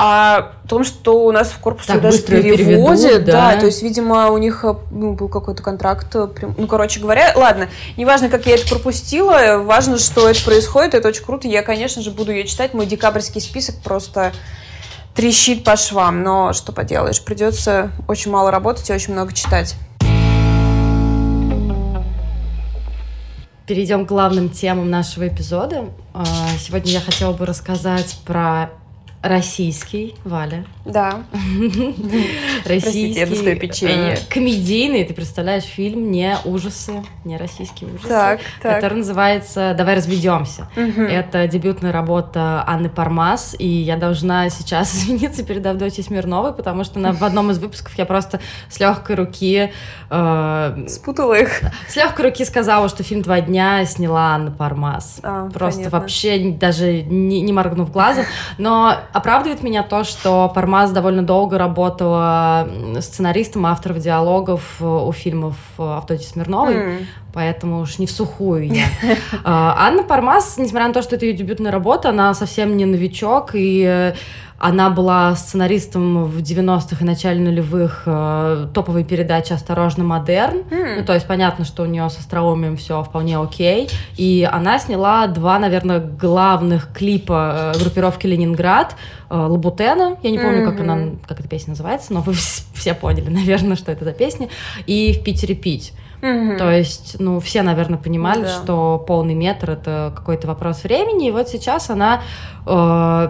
О 0.00 0.52
том, 0.68 0.84
что 0.84 1.24
у 1.24 1.32
нас 1.32 1.48
в 1.48 1.58
корпусе 1.58 1.94
Так 1.94 2.02
даже 2.02 2.18
переводят, 2.22 2.56
переведут, 2.56 3.24
да. 3.24 3.54
да. 3.54 3.56
то 3.58 3.66
есть, 3.66 3.82
видимо, 3.82 4.30
у 4.30 4.38
них 4.38 4.64
э, 4.64 4.76
ну, 4.92 5.14
был 5.14 5.28
какой-то 5.28 5.60
контракт, 5.60 6.14
э, 6.14 6.28
ну, 6.56 6.68
короче 6.68 7.00
говоря, 7.00 7.32
ладно, 7.34 7.68
неважно, 7.96 8.28
как 8.28 8.46
я 8.46 8.54
это 8.54 8.68
пропустила, 8.68 9.58
важно, 9.58 9.98
что 9.98 10.28
это 10.28 10.40
происходит, 10.44 10.94
это 10.94 11.08
очень 11.08 11.24
круто, 11.24 11.48
я, 11.48 11.62
конечно 11.62 12.00
же, 12.00 12.12
буду 12.12 12.30
ее 12.30 12.46
читать, 12.46 12.74
мой 12.74 12.86
декабрьский 12.86 13.40
список 13.40 13.74
просто 13.82 14.32
трещит 15.16 15.64
по 15.64 15.76
швам, 15.76 16.22
но 16.22 16.52
что 16.52 16.70
поделаешь, 16.70 17.20
придется 17.20 17.90
очень 18.06 18.30
мало 18.30 18.52
работать 18.52 18.88
и 18.88 18.92
очень 18.92 19.14
много 19.14 19.32
читать. 19.32 19.74
Перейдем 23.66 24.06
к 24.06 24.08
главным 24.08 24.48
темам 24.48 24.90
нашего 24.90 25.26
эпизода. 25.26 25.86
А, 26.14 26.24
Сегодня 26.60 26.92
я 26.92 27.00
хотела 27.00 27.32
бы 27.32 27.44
рассказать 27.44 28.16
про 28.24 28.70
российский, 29.22 30.14
Валя, 30.24 30.64
Да. 30.84 31.22
российский 32.66 33.24
достаю 33.26 33.58
печенье. 33.58 34.14
э, 34.14 34.18
комедийный, 34.32 35.04
ты 35.04 35.14
представляешь, 35.14 35.64
фильм 35.64 36.10
не 36.10 36.36
ужасы, 36.44 37.02
не 37.24 37.36
российские 37.36 37.90
ужасы, 37.90 38.08
Так, 38.08 38.40
так. 38.62 38.74
который 38.76 38.98
называется 38.98 39.74
«Давай 39.76 39.96
разведемся». 39.96 40.68
Это 40.76 41.46
дебютная 41.48 41.92
работа 41.92 42.64
Анны 42.66 42.88
Пармас, 42.88 43.54
и 43.58 43.66
я 43.66 43.96
должна 43.96 44.48
сейчас 44.50 44.94
извиниться 44.96 45.44
перед 45.44 45.64
Авдотьей 45.66 46.04
Смирновой, 46.04 46.52
потому 46.52 46.84
что 46.84 46.98
на, 46.98 47.12
в 47.12 47.22
одном 47.22 47.50
из 47.50 47.58
выпусков 47.58 47.96
я 47.98 48.04
просто 48.06 48.40
с 48.70 48.78
легкой 48.80 49.16
руки 49.16 49.72
э, 50.10 50.84
Спутала 50.88 51.34
их. 51.34 51.60
с 51.88 51.96
легкой 51.96 52.26
руки 52.26 52.44
сказала, 52.44 52.88
что 52.88 53.02
фильм 53.02 53.22
«Два 53.22 53.40
дня» 53.40 53.84
сняла 53.84 54.34
Анна 54.34 54.50
Пармас. 54.50 55.18
А, 55.22 55.48
Просто 55.50 55.80
понятно. 55.80 55.98
вообще 56.00 56.50
даже 56.52 57.02
не, 57.02 57.40
не 57.40 57.52
моргнув 57.52 57.90
глазом. 57.90 58.24
Но 58.58 58.96
оправдывает 59.12 59.62
меня 59.62 59.82
то, 59.82 60.04
что 60.04 60.50
Пармас 60.54 60.90
довольно 60.90 61.22
долго 61.22 61.58
работала 61.58 62.68
м, 62.68 63.00
сценаристом, 63.00 63.66
автором 63.66 63.98
диалогов 63.98 64.76
э, 64.80 64.84
у 64.84 65.12
фильмов 65.12 65.56
э, 65.78 65.82
Авдотьи 65.82 66.26
Смирновой. 66.26 66.74
М. 66.74 67.06
Поэтому 67.32 67.80
уж 67.80 67.98
не 67.98 68.06
в 68.06 68.10
сухую 68.10 68.66
я. 68.68 68.86
Анна 69.44 70.02
Пармас, 70.02 70.56
несмотря 70.58 70.88
на 70.88 70.94
то, 70.94 71.02
что 71.02 71.16
это 71.16 71.26
ее 71.26 71.34
дебютная 71.34 71.70
работа, 71.70 72.08
она 72.08 72.34
совсем 72.34 72.76
не 72.76 72.84
новичок, 72.84 73.50
и 73.54 73.84
э, 73.86 74.14
она 74.60 74.90
была 74.90 75.36
сценаристом 75.36 76.24
в 76.24 76.38
90-х 76.38 76.96
и 77.00 77.04
начале 77.04 77.40
нулевых 77.40 78.02
э, 78.06 78.66
топовой 78.74 79.04
передачи 79.04 79.52
«Осторожно, 79.52 80.02
модерн». 80.02 80.64
М. 80.70 80.98
Ну, 80.98 81.04
то 81.04 81.14
есть 81.14 81.26
понятно, 81.28 81.64
что 81.64 81.84
у 81.84 81.86
нее 81.86 82.10
с 82.10 82.18
остроумием 82.18 82.76
все 82.76 83.04
вполне 83.04 83.38
окей. 83.38 83.88
И 84.16 84.48
она 84.50 84.80
сняла 84.80 85.28
два, 85.28 85.60
наверное, 85.60 86.00
главных 86.00 86.92
клипа 86.92 87.72
э, 87.76 87.78
группировки 87.78 88.26
Ленинград. 88.26 88.96
Э, 89.30 89.36
Лабутена, 89.36 90.16
я 90.24 90.30
не 90.30 90.38
помню, 90.38 90.64
как 90.64 90.80
Мгм. 90.80 90.90
она, 90.90 91.10
как 91.28 91.38
эта 91.38 91.48
песня 91.48 91.70
называется, 91.70 92.12
но 92.12 92.20
вы 92.20 92.32
вс- 92.32 92.64
все 92.74 92.94
поняли, 92.94 93.28
наверное, 93.30 93.76
что 93.76 93.92
это 93.92 94.04
за 94.04 94.12
песня. 94.12 94.48
И 94.86 95.12
в 95.12 95.22
Питере 95.22 95.54
пить. 95.54 95.92
Мгм. 96.20 96.56
То 96.58 96.68
есть, 96.72 97.16
ну, 97.20 97.38
все, 97.38 97.62
наверное, 97.62 97.96
понимали, 97.98 98.42
Да. 98.42 98.48
что 98.48 99.04
полный 99.06 99.34
метр 99.34 99.70
это 99.70 100.12
какой-то 100.16 100.48
вопрос 100.48 100.82
времени. 100.82 101.28
И 101.28 101.30
вот 101.30 101.48
сейчас 101.48 101.90
она 101.90 102.22
э, 102.66 103.28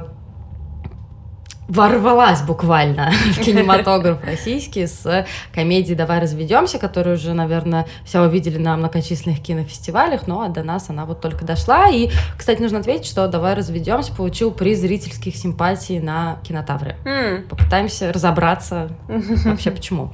ворвалась 1.69 2.43
буквально 2.43 3.11
в 3.33 3.41
кинематограф 3.45 4.25
российский 4.25 4.87
с 4.87 5.27
комедией 5.53 5.97
«Давай 5.97 6.21
разведемся», 6.21 6.79
которую 6.79 7.17
уже, 7.17 7.35
наверное, 7.35 7.87
все 8.05 8.21
увидели 8.21 8.59
на 8.59 8.77
многочисленных 8.77 9.41
кинофестивалях, 9.41 10.27
но 10.27 10.49
до 10.49 10.63
нас 10.63 10.91
она 10.91 11.05
вот 11.05 11.21
только 11.21 11.45
дошла. 11.45 11.89
И, 11.89 12.11
кстати, 12.37 12.61
нужно 12.61 12.79
ответить, 12.81 13.07
что 13.07 13.29
«Давай 13.29 13.55
разведемся» 13.55 14.15
получил 14.15 14.51
приз 14.51 14.79
зрительских 14.81 15.37
симпатий 15.37 16.01
на 16.01 16.39
кинотавре. 16.43 16.97
М. 17.05 17.45
Попытаемся 17.49 18.13
разобраться 18.13 18.91
вообще 19.09 19.71
почему. 19.71 20.13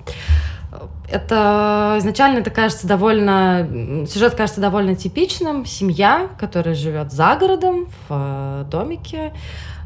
Это 1.08 1.96
изначально 1.98 2.38
это 2.38 2.50
кажется 2.50 2.88
довольно 2.88 4.06
сюжет 4.08 4.34
кажется 4.34 4.60
довольно 4.60 4.96
типичным. 4.96 5.66
Семья, 5.66 6.28
которая 6.38 6.74
живет 6.74 7.12
за 7.12 7.36
городом 7.36 7.86
в 8.08 8.10
э, 8.10 8.64
домике 8.68 9.32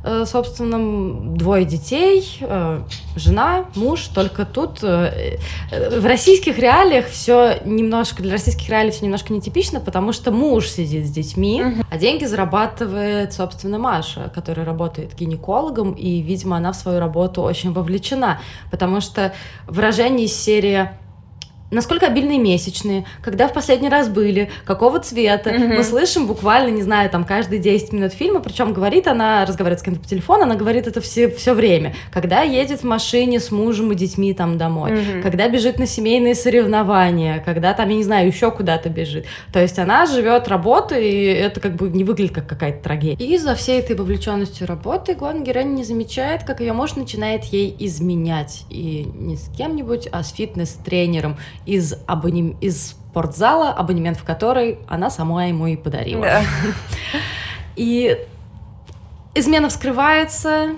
э, 0.05 0.25
собственном, 0.27 1.37
двое 1.37 1.65
детей, 1.65 2.39
э, 2.41 2.83
жена, 3.17 3.67
муж. 3.75 4.09
Только 4.09 4.45
тут 4.45 4.83
э, 4.83 5.39
в 5.71 6.05
российских 6.05 6.59
реалиях 6.59 7.07
все 7.07 7.61
немножко 7.65 8.23
для 8.23 8.33
российских 8.33 8.69
реалий 8.69 8.91
все 8.91 9.05
немножко 9.05 9.33
нетипично, 9.33 9.81
потому 9.81 10.13
что 10.13 10.31
муж 10.31 10.69
сидит 10.69 11.07
с 11.07 11.11
детьми, 11.11 11.63
а 11.91 11.99
деньги 11.99 12.25
зарабатывает, 12.25 13.33
собственно, 13.33 13.79
Маша, 13.79 14.31
которая 14.35 14.67
работает 14.67 15.15
гинекологом, 15.15 15.93
и, 15.93 16.21
видимо, 16.21 16.57
она 16.57 16.73
в 16.73 16.77
свою 16.77 17.01
работу 17.01 17.43
очень 17.43 17.73
вовлечена, 17.73 18.41
потому 18.71 19.01
что 19.01 19.33
выражение 19.67 20.27
из 20.27 20.35
серии 20.35 20.91
Насколько 21.71 22.07
обильные 22.07 22.39
месячные, 22.39 23.05
когда 23.23 23.47
в 23.47 23.53
последний 23.53 23.89
раз 23.91 24.09
были, 24.09 24.51
какого 24.65 25.01
цвета. 25.01 25.51
Мгм. 25.51 25.77
Мы 25.77 25.85
слышим 25.85 26.27
буквально, 26.27 26.71
не 26.71 26.83
знаю, 26.83 27.11
там 27.11 27.25
каждые 27.25 27.59
10 27.59 27.93
минут 27.93 28.13
фильма, 28.13 28.41
причем 28.41 28.73
говорит 28.73 29.07
она, 29.07 29.45
разговаривает 29.45 29.81
с 29.81 29.83
кем-то 29.83 30.01
по 30.01 30.07
телефону, 30.07 30.45
она 30.45 30.55
говорит 30.55 30.87
это 30.87 31.01
все, 31.01 31.29
все 31.31 31.53
время. 31.53 31.95
Когда 32.11 32.41
едет 32.43 32.81
в 32.81 32.85
машине 32.85 33.39
с 33.39 33.51
мужем 33.51 33.93
и 33.93 33.95
детьми 33.95 34.33
там 34.33 34.57
домой, 34.57 34.93
Мгм. 34.93 35.23
когда 35.23 35.49
бежит 35.49 35.79
на 35.79 35.87
семейные 35.87 36.35
соревнования, 36.35 37.43
когда 37.45 37.75
там, 37.75 37.89
я 37.91 37.97
не 37.97 38.05
знаю, 38.05 38.27
еще 38.29 38.51
куда-то 38.51 38.89
бежит. 38.89 39.27
То 39.53 39.61
есть 39.61 39.79
она 39.79 40.07
живет 40.07 40.49
работой, 40.49 41.09
и 41.11 41.25
это 41.27 41.61
как 41.61 41.77
бы 41.77 41.89
не 41.89 42.05
выглядит 42.05 42.35
как 42.35 42.47
какая-то 42.47 42.83
трагедия. 42.83 43.23
И 43.25 43.37
за 43.39 43.55
всей 43.55 43.81
этой 43.81 43.95
вовлеченностью 43.97 44.67
работы 44.67 45.15
главная 45.15 45.43
героиня 45.45 45.71
не 45.73 45.85
замечает, 45.85 46.45
как 46.45 46.61
ее 46.61 46.73
муж 46.73 46.97
начинает 46.97 47.45
ей 47.45 47.75
изменять. 47.79 48.65
И 48.71 49.07
не 49.15 49.37
с 49.37 49.49
кем-нибудь, 49.57 50.09
а 50.11 50.23
с 50.23 50.33
фитнес-тренером 50.33 51.37
из, 51.67 51.95
абонем... 52.07 52.57
из 52.61 52.97
спортзала, 53.09 53.71
абонемент 53.71 54.19
в 54.19 54.25
который 54.25 54.79
она 54.87 55.11
сама 55.11 55.47
ему 55.47 55.67
и 55.67 55.77
подарила. 55.77 56.23
Да. 56.23 56.43
И 57.77 58.19
измена 59.35 59.69
вскрывается, 59.69 60.71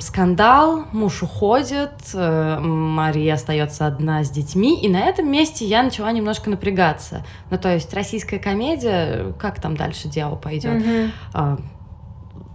скандал, 0.00 0.84
муж 0.92 1.22
уходит, 1.22 1.92
э, 2.14 2.58
Мария 2.60 3.34
остается 3.34 3.86
одна 3.86 4.24
с 4.24 4.30
детьми, 4.30 4.80
и 4.80 4.88
на 4.88 5.00
этом 5.00 5.30
месте 5.30 5.66
я 5.66 5.82
начала 5.82 6.10
немножко 6.10 6.50
напрягаться. 6.50 7.24
Ну, 7.50 7.58
то 7.58 7.72
есть 7.72 7.92
российская 7.94 8.38
комедия, 8.38 9.32
как 9.38 9.60
там 9.60 9.76
дальше 9.76 10.08
дело 10.08 10.36
пойдет? 10.36 10.84
Мгм. 10.84 11.12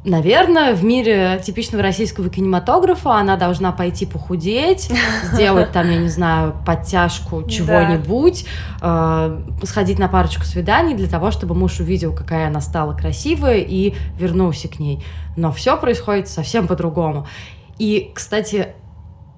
Наверное, 0.06 0.76
в 0.76 0.84
мире 0.84 1.42
типичного 1.42 1.82
российского 1.82 2.30
кинематографа 2.30 3.16
она 3.16 3.38
должна 3.38 3.72
пойти 3.72 4.06
похудеть, 4.06 4.92
сделать 5.32 5.72
там, 5.72 5.90
я 5.90 5.98
не 5.98 6.10
знаю, 6.10 6.56
подтяжку 6.66 7.48
чего-нибудь, 7.48 8.46
э, 8.82 9.42
сходить 9.64 10.00
на 10.00 10.10
парочку 10.10 10.44
свиданий 10.44 10.94
для 10.94 11.08
того, 11.08 11.32
чтобы 11.32 11.56
муж 11.56 11.80
увидел, 11.80 12.14
какая 12.14 12.48
она 12.48 12.60
стала 12.60 12.94
красивая 12.94 13.60
и 13.60 13.94
вернулся 14.20 14.68
к 14.68 14.78
ней. 14.78 15.02
Но 15.38 15.54
все 15.54 15.78
происходит 15.78 16.28
совсем 16.28 16.68
по-другому. 16.68 17.26
И, 17.80 18.12
кстати, 18.14 18.74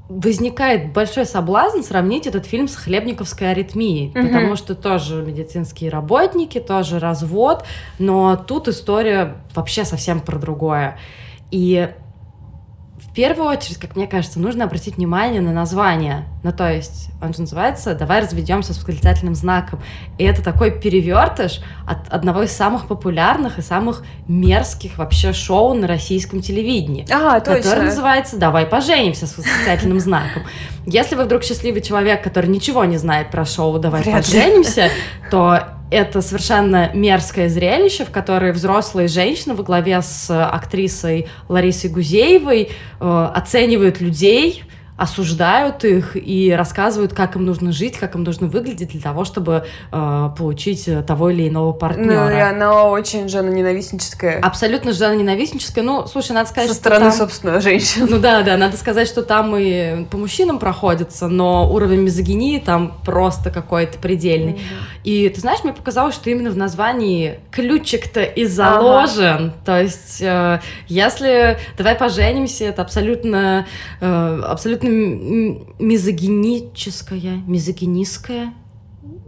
возникает 0.08 0.94
большой 0.94 1.26
соблазн 1.26 1.82
сравнить 1.82 2.28
этот 2.28 2.46
фильм 2.46 2.68
с 2.68 2.76
хлебниковской 2.76 3.52
аритмией, 3.52 4.12
Мгм. 4.14 4.28
потому 4.28 4.56
что 4.56 4.76
тоже 4.76 5.24
медицинские 5.24 5.90
работники, 5.90 6.60
тоже 6.60 7.00
развод, 7.00 7.66
но 7.98 8.36
тут 8.36 8.68
история 8.68 9.36
вообще 9.56 9.84
совсем 9.84 10.20
про 10.22 10.38
другое. 10.38 10.98
И 11.52 11.90
первую 13.16 13.50
очередь, 13.50 13.78
как 13.78 13.96
мне 13.96 14.08
кажется, 14.08 14.40
нужно 14.40 14.66
обратить 14.66 14.98
внимание 14.98 15.42
на 15.42 15.54
название. 15.54 16.26
Ну, 16.44 16.52
то 16.52 16.72
есть, 16.72 17.10
он 17.22 17.34
же 17.34 17.42
называется 17.42 17.96
«Давай 17.96 18.22
разведемся 18.22 18.74
с 18.74 18.78
восклицательным 18.78 19.34
знаком». 19.34 19.82
И 20.18 20.24
это 20.26 20.44
такой 20.44 20.70
перевертыш 20.70 21.62
от 21.88 22.10
одного 22.10 22.44
из 22.44 22.52
самых 22.52 22.88
популярных 22.88 23.58
и 23.58 23.62
самых 23.62 24.04
мерзких 24.28 24.98
вообще 24.98 25.34
шоу 25.34 25.74
на 25.74 25.88
российском 25.88 26.42
телевидении. 26.42 27.08
Ага, 27.10 27.40
точно. 27.40 27.64
Который 27.64 27.86
называется 27.86 28.38
«Давай 28.38 28.66
поженимся» 28.66 29.28
с 29.28 29.38
восклицательным 29.38 30.00
знаком. 30.00 30.44
Если 30.86 31.16
вы 31.16 31.24
вдруг 31.24 31.44
счастливый 31.44 31.82
человек, 31.82 32.22
который 32.22 32.50
ничего 32.50 32.84
не 32.86 32.98
знает 32.98 33.32
про 33.32 33.46
шоу 33.46 33.80
«Давай 33.80 34.04
Вряд 34.04 34.26
поженимся», 34.26 34.90
то 35.32 35.75
это 35.96 36.22
совершенно 36.22 36.92
мерзкое 36.94 37.48
зрелище, 37.48 38.04
в 38.04 38.12
которое 38.12 38.52
взрослые 38.52 39.08
женщины 39.08 39.54
во 39.54 39.64
главе 39.64 40.02
с 40.02 40.30
актрисой 40.30 41.28
Ларисой 41.48 41.90
Гузеевой 41.90 42.70
э, 43.00 43.30
оценивают 43.34 44.02
людей, 44.02 44.65
осуждают 44.98 45.84
их 45.84 46.16
и 46.16 46.54
рассказывают, 46.58 47.14
как 47.14 47.36
им 47.36 47.46
нужно 47.46 47.72
жить, 47.72 47.98
как 47.98 48.16
им 48.16 48.24
нужно 48.24 48.48
выглядеть 48.48 48.90
для 48.90 49.02
того, 49.02 49.26
чтобы 49.26 49.66
э, 49.92 50.30
получить 50.38 50.90
того 51.06 51.30
или 51.30 51.50
иного 51.50 51.74
партнера. 51.74 52.30
Ну, 52.30 52.32
и 52.32 52.40
она 52.40 52.86
очень 52.86 53.28
жена-ненавистническая. 53.28 54.40
Абсолютно 54.40 54.94
жена-ненавистническая. 54.94 55.84
Ну, 55.84 56.08
слушай, 56.08 56.32
надо 56.32 56.50
сказать, 56.50 56.70
Со 56.70 56.76
стороны, 56.76 57.06
там... 57.06 57.12
собственно, 57.12 57.60
женщин. 57.60 58.08
Ну 58.10 58.20
да, 58.20 58.42
да, 58.44 58.56
надо 58.56 58.78
сказать, 58.78 59.08
что 59.08 59.22
там 59.22 59.56
и 59.58 60.06
по 60.06 60.18
мужчинам 60.18 60.60
проходится, 60.60 61.28
но 61.28 61.70
уровень 61.72 62.02
мизогинии 62.02 62.60
там 62.60 62.98
просто 63.04 63.52
какой-то 63.52 63.98
предельный. 63.98 64.54
Mm-hmm. 64.54 64.96
И 65.06 65.30
ты 65.30 65.40
знаешь, 65.40 65.64
мне 65.64 65.74
показалось, 65.74 66.16
что 66.16 66.30
именно 66.30 66.50
в 66.50 66.58
названии 66.58 67.40
ключик-то 67.52 68.24
и 68.24 68.46
заложен. 68.46 69.26
Ага. 69.26 69.54
То 69.64 69.82
есть, 69.82 70.22
э, 70.22 70.62
если 70.88 71.60
давай 71.78 71.96
поженимся, 71.96 72.66
это 72.66 72.82
абсолютно, 72.82 73.68
э, 74.02 74.42
абсолютно 74.46 74.85
абсолютно 74.86 75.66
мизогиническая, 75.80 77.42
мизогинистская. 77.48 78.54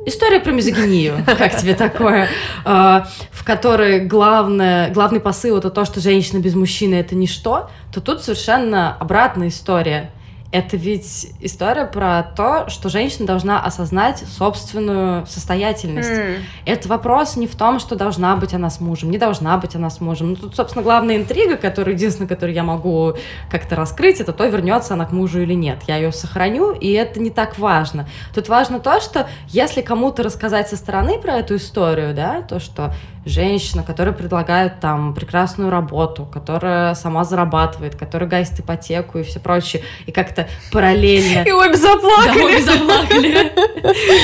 История 0.06 0.40
про 0.40 0.52
мизогинию, 0.52 1.24
как 1.26 1.58
тебе 1.58 1.76
такое, 1.76 2.30
а, 2.64 3.08
в 3.32 3.44
которой 3.44 4.00
главное, 4.06 4.92
главный 4.94 5.20
посыл 5.20 5.58
это 5.58 5.70
то, 5.70 5.86
что 5.86 6.00
женщина 6.00 6.40
без 6.40 6.56
мужчины 6.56 6.96
это 6.96 7.14
ничто, 7.16 7.70
то 7.94 8.00
тут 8.00 8.24
совершенно 8.24 8.96
обратная 8.96 9.50
история 9.50 10.12
это 10.52 10.78
ведь 10.78 11.34
история 11.42 11.86
про 11.86 12.24
то, 12.24 12.70
что 12.70 12.88
женщина 12.88 13.28
должна 13.28 13.62
осознать 13.62 14.20
собственную 14.20 15.26
состоятельность. 15.28 16.10
Mm. 16.10 16.38
Это 16.66 16.88
вопрос 16.88 17.36
не 17.36 17.48
в 17.48 17.56
том, 17.56 17.80
что 17.80 17.96
должна 17.96 18.36
быть 18.38 18.54
она 18.54 18.70
с 18.70 18.80
мужем, 18.80 19.12
не 19.12 19.18
должна 19.18 19.58
быть 19.58 19.76
она 19.76 19.90
с 19.90 20.00
мужем. 20.00 20.30
Ну, 20.30 20.36
тут, 20.38 20.56
собственно, 20.56 20.84
главная 20.84 21.18
интрига, 21.18 21.58
которую, 21.58 21.96
единственное, 21.96 22.30
которую 22.30 22.56
я 22.56 22.64
могу 22.64 23.14
как-то 23.52 23.76
раскрыть, 23.76 24.22
это 24.22 24.32
то, 24.32 24.46
вернется 24.46 24.94
она 24.94 25.06
к 25.06 25.12
мужу 25.12 25.42
или 25.42 25.54
нет. 25.54 25.80
Я 25.88 25.98
ее 25.98 26.14
сохраню, 26.14 26.72
и 26.72 26.92
это 26.94 27.20
не 27.20 27.30
так 27.30 27.58
важно. 27.60 28.08
Тут 28.34 28.48
важно 28.48 28.80
то, 28.80 29.02
что 29.02 29.28
если 29.50 29.82
кому-то 29.82 30.24
рассказать 30.24 30.70
со 30.70 30.78
стороны 30.78 31.20
про 31.20 31.34
эту 31.34 31.58
историю, 31.58 32.14
да, 32.14 32.42
то, 32.42 32.60
что 32.60 32.94
женщина, 33.28 33.84
которая 33.84 34.14
предлагает 34.14 34.80
там 34.80 35.14
прекрасную 35.14 35.70
работу, 35.70 36.26
которая 36.26 36.96
сама 36.96 37.24
зарабатывает, 37.24 37.96
которая 37.96 38.30
гасит 38.30 38.60
ипотеку 38.60 39.20
и 39.20 39.24
все 39.24 39.40
прочее, 39.40 39.84
и 40.06 40.12
как-то 40.12 40.48
параллельно... 40.72 41.44
И 41.44 41.52
обе 41.52 41.76
заплакали. 41.76 42.40
Да, 42.40 42.46
обе 42.46 42.62
заплакали. 42.62 43.52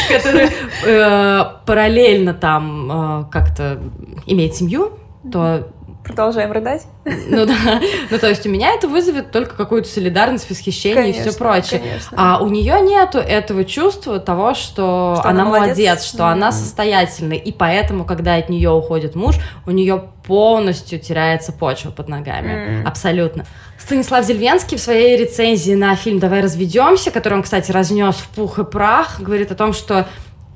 Которая 0.09 0.49
э, 0.85 1.45
параллельно 1.65 2.33
там 2.33 2.91
э, 2.91 3.25
как-то 3.31 3.79
имеет 4.25 4.55
семью, 4.55 4.97
то 5.31 5.67
Продолжаем 6.03 6.51
рыдать. 6.51 6.85
Ну 7.05 7.45
да. 7.45 7.81
Ну 8.09 8.17
то 8.17 8.27
есть 8.27 8.45
у 8.45 8.49
меня 8.49 8.73
это 8.73 8.87
вызовет 8.87 9.31
только 9.31 9.55
какую-то 9.55 9.87
солидарность, 9.87 10.49
восхищение 10.49 11.03
конечно, 11.03 11.21
и 11.21 11.29
все 11.29 11.37
прочее. 11.37 11.79
Конечно. 11.79 12.17
А 12.17 12.43
у 12.43 12.49
нее 12.49 12.79
нету 12.81 13.19
этого 13.19 13.63
чувства 13.63 14.19
того, 14.19 14.53
что, 14.53 15.15
что 15.19 15.29
она, 15.29 15.45
молодец, 15.45 15.77
молодец 15.77 16.03
что 16.03 16.23
mm-hmm. 16.23 16.31
она 16.31 16.51
состоятельная. 16.51 17.37
И 17.37 17.51
поэтому, 17.51 18.03
когда 18.03 18.35
от 18.35 18.49
нее 18.49 18.71
уходит 18.71 19.15
муж, 19.15 19.35
у 19.65 19.71
нее 19.71 20.09
полностью 20.25 20.99
теряется 20.99 21.53
почва 21.53 21.91
под 21.91 22.09
ногами. 22.09 22.51
Mm-hmm. 22.51 22.83
Абсолютно. 22.83 23.45
Станислав 23.77 24.25
Зельвенский 24.25 24.77
в 24.77 24.81
своей 24.81 25.17
рецензии 25.17 25.73
на 25.73 25.95
фильм 25.95 26.19
«Давай 26.19 26.41
разведемся», 26.41 27.11
который 27.11 27.35
он, 27.35 27.43
кстати, 27.43 27.71
разнес 27.71 28.15
в 28.15 28.27
пух 28.29 28.59
и 28.59 28.63
прах, 28.63 29.19
говорит 29.19 29.51
о 29.51 29.55
том, 29.55 29.73
что 29.73 30.07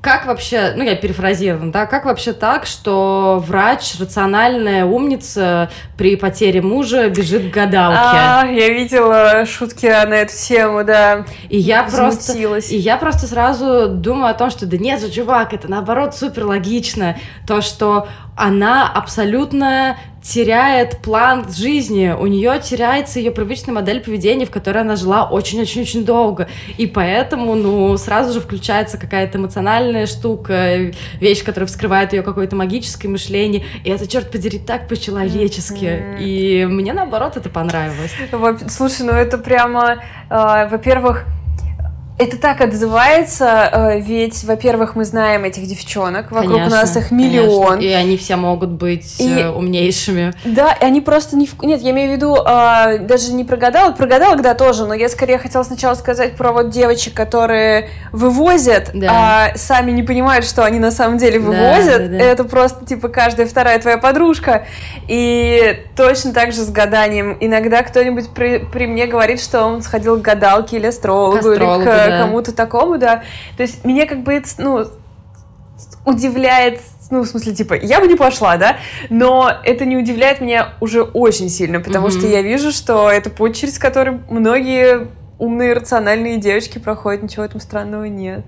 как 0.08 0.26
вообще, 0.26 0.72
ну 0.74 0.86
я 0.86 0.96
перефразирую, 0.96 1.70
да, 1.70 1.86
как 1.86 2.06
вообще 2.06 2.32
так, 2.32 2.66
что 2.66 3.44
врач, 3.46 4.00
рациональная 4.00 4.86
умница 4.86 5.70
при 5.98 6.16
потере 6.16 6.62
мужа 6.62 7.10
бежит 7.10 7.52
к 7.52 7.54
гадалке? 7.54 8.00
А, 8.02 8.46
я 8.46 8.70
видела 8.70 9.46
шутки 9.46 9.86
на 9.86 10.14
эту 10.14 10.34
тему, 10.34 10.86
да. 10.86 11.26
И 11.50 11.58
я 11.58 11.84
просто, 11.84 12.38
и 12.38 12.78
я 12.78 12.96
просто 12.96 13.28
сразу 13.28 13.90
думаю 13.90 14.32
о 14.32 14.34
том, 14.34 14.50
что 14.50 14.66
да 14.66 14.78
нет 14.78 15.02
же, 15.02 15.12
чувак, 15.12 15.54
это 15.54 15.70
наоборот 15.70 16.16
супер 16.16 16.46
логично, 16.46 17.18
то, 17.46 17.60
что 17.60 18.08
она 18.38 18.88
абсолютно 18.88 19.98
теряет 20.22 20.98
план 20.98 21.46
жизни, 21.50 22.14
у 22.18 22.28
нее 22.28 22.60
теряется 22.62 23.20
ее 23.20 23.32
привычная 23.32 23.74
модель 23.74 24.02
поведения, 24.02 24.46
в 24.46 24.52
которой 24.52 24.80
она 24.80 24.96
жила 24.96 25.24
очень-очень-очень 25.24 26.06
долго. 26.06 26.48
И 26.78 26.86
поэтому, 26.86 27.56
ну, 27.56 27.96
сразу 27.98 28.34
же 28.34 28.42
включается 28.42 28.98
какая-то 28.98 29.38
эмоциональная 29.38 30.06
штука, 30.06 30.92
вещь, 31.20 31.44
которая 31.44 31.68
вскрывает 31.68 32.14
ее 32.14 32.24
какое-то 32.24 32.56
магическое 32.56 33.08
мышление. 33.08 33.64
И 33.86 33.90
это, 33.90 34.06
черт 34.06 34.30
подери, 34.30 34.60
так 34.60 34.88
по-человечески. 34.88 35.86
Mm-hmm. 35.86 36.18
И 36.20 36.66
мне, 36.66 36.94
наоборот, 36.94 37.38
это 37.38 37.50
понравилось. 37.50 38.14
Слушай, 38.70 39.06
ну 39.06 39.14
это 39.14 39.38
прямо, 39.38 40.04
э, 40.30 40.68
во-первых, 40.70 41.26
это 42.18 42.38
так 42.38 42.62
отзывается, 42.62 43.70
э, 43.72 44.00
ведь, 44.00 44.44
во-первых, 44.44 44.96
мы 44.96 45.06
знаем 45.06 45.44
этих 45.44 45.68
девчонок, 45.68 46.32
вокруг 46.32 46.54
конечно, 46.54 46.78
нас 46.78 46.98
их 46.98 47.12
миллион. 47.12 47.76
Конечно. 47.76 47.88
И 47.88 47.94
они 47.94 48.18
все 48.18 48.36
могут 48.38 48.70
быть 48.72 49.20
и, 49.20 49.42
э, 49.42 49.50
умнейшими. 49.50 50.34
Да, 50.44 50.74
и 50.74 50.84
они 50.84 51.02
просто 51.02 51.36
не... 51.36 51.46
В... 51.46 51.62
Нет, 51.62 51.82
я 51.82 51.92
имею 51.92 52.10
в 52.10 52.16
виду, 52.16 52.36
а, 52.44 52.98
даже 52.98 53.34
не 53.34 53.44
прогадала, 53.44 53.92
прогадала, 53.92 54.34
когда 54.34 54.56
тоже, 54.56 54.86
но 54.86 54.96
я 54.96 55.10
скорее 55.10 55.38
хотела 55.38 55.62
сначала 55.62 55.94
сказать 55.94 56.36
про 56.36 56.54
вот 56.54 56.72
девочек, 56.72 57.14
которые 57.14 57.90
вывозят, 58.12 58.90
да. 58.96 59.10
а 59.12 59.58
сами 59.58 59.92
не 59.92 60.02
понимают, 60.02 60.44
что 60.46 60.66
они 60.66 60.80
на 60.80 60.90
самом 60.90 61.20
деле 61.20 61.38
вывозят. 61.38 62.02
Да, 62.02 62.08
да, 62.08 62.18
да. 62.18 62.24
Это 62.24 62.44
просто, 62.46 62.84
типа, 62.84 63.10
каждая 63.10 63.46
вторая 63.46 63.78
твоя 63.80 64.00
подружка. 64.00 64.66
И 65.08 65.84
точно 65.96 66.34
так 66.34 66.52
же 66.52 66.62
с 66.62 66.70
гаданием. 66.70 67.38
Иногда 67.40 67.84
кто-нибудь 67.84 68.30
при, 68.30 68.58
при 68.58 68.88
мне 68.88 69.06
говорит, 69.06 69.40
что 69.40 69.64
он 69.64 69.84
сходил 69.84 70.18
к 70.18 70.22
гадалке 70.22 70.78
или 70.78 70.88
астрологу, 70.88 71.38
астрологу 71.38 71.84
или 71.84 71.86
к 71.86 72.07
да. 72.10 72.22
кому-то 72.22 72.54
такому, 72.54 72.98
да. 72.98 73.24
То 73.56 73.64
есть 73.64 73.84
меня 73.86 74.06
как 74.06 74.24
бы 74.24 74.42
ну, 74.58 74.86
удивляет, 76.06 76.80
ну, 77.12 77.22
в 77.22 77.28
смысле, 77.28 77.54
типа, 77.54 77.74
я 77.76 78.00
бы 78.00 78.08
не 78.08 78.16
пошла, 78.16 78.58
да, 78.58 78.78
но 79.10 79.52
это 79.64 79.86
не 79.86 79.98
удивляет 79.98 80.42
меня 80.42 80.74
уже 80.82 81.04
очень 81.04 81.50
сильно, 81.50 81.80
потому 81.80 82.08
mm-hmm. 82.08 82.20
что 82.20 82.28
я 82.28 82.42
вижу, 82.42 82.72
что 82.72 83.12
это 83.12 83.30
путь, 83.30 83.56
через 83.58 83.78
который 83.78 84.20
многие 84.30 85.08
умные, 85.40 85.74
рациональные 85.74 86.38
девочки 86.38 86.80
проходят, 86.80 87.24
ничего 87.24 87.44
в 87.44 87.46
этом 87.46 87.60
странного 87.60 88.06
нет. 88.06 88.44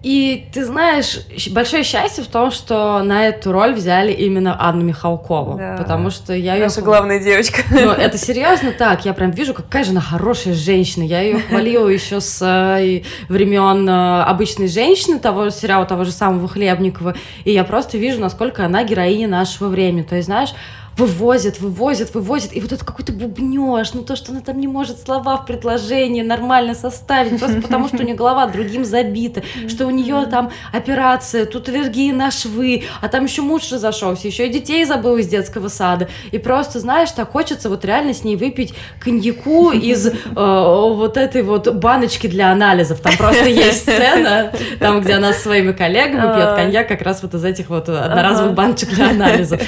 И 0.00 0.48
ты 0.52 0.64
знаешь, 0.64 1.18
большое 1.50 1.82
счастье 1.82 2.22
в 2.22 2.28
том, 2.28 2.52
что 2.52 3.02
на 3.02 3.26
эту 3.26 3.50
роль 3.50 3.74
взяли 3.74 4.12
именно 4.12 4.56
Анну 4.60 4.84
Михалкову, 4.84 5.58
да. 5.58 5.76
потому 5.76 6.10
что 6.10 6.32
я 6.32 6.54
ее... 6.54 6.64
Наша 6.64 6.82
главная 6.82 7.18
девочка. 7.18 7.62
Ну, 7.70 7.90
это 7.90 8.16
серьезно 8.16 8.70
так, 8.70 9.04
я 9.04 9.12
прям 9.12 9.32
вижу, 9.32 9.54
какая 9.54 9.82
же 9.82 9.90
она 9.90 10.00
хорошая 10.00 10.54
женщина. 10.54 11.02
Я 11.02 11.22
ее 11.22 11.40
хвалила 11.40 11.88
еще 11.88 12.20
с 12.20 12.40
э, 12.40 13.02
времен 13.28 13.88
э, 13.88 14.22
обычной 14.22 14.68
женщины, 14.68 15.18
того 15.18 15.50
сериала, 15.50 15.84
того 15.84 16.04
же 16.04 16.12
самого 16.12 16.46
Хлебникова, 16.46 17.16
и 17.44 17.50
я 17.50 17.64
просто 17.64 17.98
вижу, 17.98 18.20
насколько 18.20 18.64
она 18.64 18.84
героиня 18.84 19.26
нашего 19.26 19.68
времени. 19.68 20.02
То 20.02 20.14
есть, 20.14 20.26
знаешь, 20.26 20.50
вывозят, 20.98 21.60
вывозят, 21.60 22.12
вывозят, 22.12 22.52
и 22.52 22.60
вот 22.60 22.72
это 22.72 22.84
какой-то 22.84 23.12
бубнеж, 23.12 23.94
ну 23.94 24.02
то, 24.02 24.16
что 24.16 24.32
она 24.32 24.40
там 24.40 24.60
не 24.60 24.66
может 24.66 25.00
слова 25.00 25.36
в 25.36 25.46
предложении 25.46 26.22
нормально 26.22 26.74
составить, 26.74 27.38
просто 27.38 27.60
потому 27.62 27.88
что 27.88 27.98
у 27.98 28.02
нее 28.02 28.16
голова 28.16 28.46
другим 28.46 28.84
забита, 28.84 29.42
что 29.68 29.86
у 29.86 29.90
нее 29.90 30.26
там 30.28 30.50
операция, 30.72 31.46
тут 31.46 31.68
аллергия 31.68 32.12
на 32.12 32.30
швы, 32.30 32.84
а 33.00 33.08
там 33.08 33.24
еще 33.24 33.42
муж 33.42 33.70
разошелся, 33.70 34.26
еще 34.26 34.48
и 34.48 34.50
детей 34.50 34.84
забыл 34.84 35.16
из 35.18 35.28
детского 35.28 35.68
сада, 35.68 36.08
и 36.32 36.38
просто, 36.38 36.80
знаешь, 36.80 37.12
так 37.12 37.30
хочется 37.30 37.68
вот 37.68 37.84
реально 37.84 38.12
с 38.12 38.24
ней 38.24 38.36
выпить 38.36 38.74
коньяку 38.98 39.70
из 39.70 40.06
э, 40.06 40.12
вот 40.34 41.16
этой 41.16 41.42
вот 41.42 41.72
баночки 41.74 42.26
для 42.26 42.50
анализов, 42.50 43.00
там 43.00 43.16
просто 43.16 43.48
есть 43.48 43.82
сцена, 43.82 44.52
там, 44.80 45.00
где 45.00 45.14
она 45.14 45.32
с 45.32 45.42
своими 45.42 45.72
коллегами 45.72 46.34
пьет 46.34 46.48
а. 46.48 46.56
коньяк 46.56 46.88
как 46.88 47.02
раз 47.02 47.22
вот 47.22 47.34
из 47.34 47.44
этих 47.44 47.70
вот 47.70 47.88
одноразовых 47.88 48.54
баночек 48.54 48.90
для 48.90 49.10
анализов, 49.10 49.62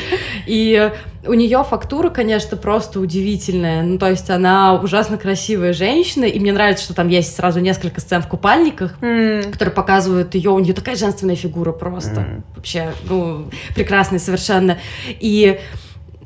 и 0.46 0.90
у 1.26 1.34
нее 1.34 1.64
фактура, 1.68 2.08
конечно, 2.08 2.56
просто 2.56 2.98
удивительная. 3.00 3.82
Ну, 3.82 3.98
то 3.98 4.08
есть 4.08 4.30
она 4.30 4.74
ужасно 4.74 5.18
красивая 5.18 5.72
женщина, 5.72 6.24
и 6.24 6.38
мне 6.38 6.52
нравится, 6.52 6.84
что 6.84 6.94
там 6.94 7.08
есть 7.08 7.36
сразу 7.36 7.60
несколько 7.60 8.00
сцен 8.00 8.22
в 8.22 8.28
купальниках, 8.28 8.96
mm. 9.00 9.52
которые 9.52 9.74
показывают 9.74 10.34
ее. 10.34 10.50
У 10.50 10.58
нее 10.58 10.72
такая 10.72 10.96
женственная 10.96 11.36
фигура 11.36 11.72
просто. 11.72 12.20
Mm. 12.20 12.42
Вообще, 12.56 12.92
ну, 13.08 13.46
прекрасная 13.74 14.18
совершенно. 14.18 14.78
И 15.08 15.60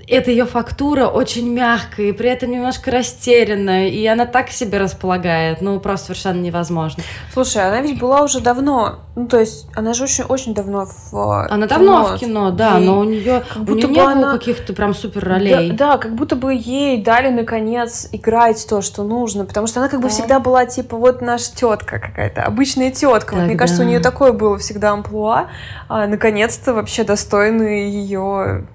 эта 0.08 0.30
ее 0.30 0.44
фактура 0.44 1.06
очень 1.06 1.50
мягкая, 1.52 2.06
и 2.06 2.12
при 2.12 2.28
этом 2.28 2.50
немножко 2.50 2.90
растерянная, 2.90 3.88
и 3.88 4.04
она 4.06 4.26
так 4.26 4.50
себе 4.50 4.78
располагает, 4.78 5.60
ну, 5.60 5.78
просто 5.80 6.06
совершенно 6.06 6.40
невозможно. 6.40 7.02
Слушай, 7.32 7.66
она 7.66 7.80
ведь 7.80 7.98
была 7.98 8.22
уже 8.22 8.40
давно, 8.40 9.00
ну, 9.16 9.26
то 9.26 9.38
есть, 9.38 9.66
она 9.74 9.94
же 9.94 10.04
очень, 10.04 10.24
очень 10.24 10.54
давно 10.54 10.86
в 10.86 11.46
Она 11.48 11.66
кино. 11.66 11.78
давно 11.78 12.04
в 12.04 12.18
кино, 12.18 12.50
да, 12.50 12.78
ей, 12.78 12.86
но 12.86 12.98
у 12.98 13.04
нее, 13.04 13.44
у 13.56 13.74
нее 13.74 13.88
не 13.88 14.00
она... 14.00 14.14
было 14.14 14.38
каких-то 14.38 14.72
прям 14.72 14.94
супер 14.94 15.24
ролей. 15.24 15.70
Да, 15.70 15.92
да, 15.92 15.98
как 15.98 16.14
будто 16.14 16.36
бы 16.36 16.54
ей 16.54 17.02
дали, 17.02 17.28
наконец, 17.28 18.08
играть 18.12 18.66
то, 18.68 18.82
что 18.82 19.04
нужно, 19.04 19.44
потому 19.44 19.66
что 19.66 19.80
она 19.80 19.88
как 19.88 20.00
бы 20.00 20.08
да. 20.08 20.14
всегда 20.14 20.40
была, 20.40 20.66
типа, 20.66 20.96
вот 20.96 21.20
наша 21.20 21.54
тетка 21.54 21.98
какая-то, 21.98 22.42
обычная 22.42 22.90
тетка. 22.90 23.34
Вот, 23.34 23.44
мне 23.44 23.56
кажется, 23.56 23.82
у 23.82 23.86
нее 23.86 24.00
такое 24.00 24.32
было 24.32 24.58
всегда 24.58 24.90
амплуа, 24.90 25.48
а, 25.88 26.06
наконец-то 26.06 26.74
вообще 26.74 27.04
достойный 27.04 27.90
ее 27.90 28.66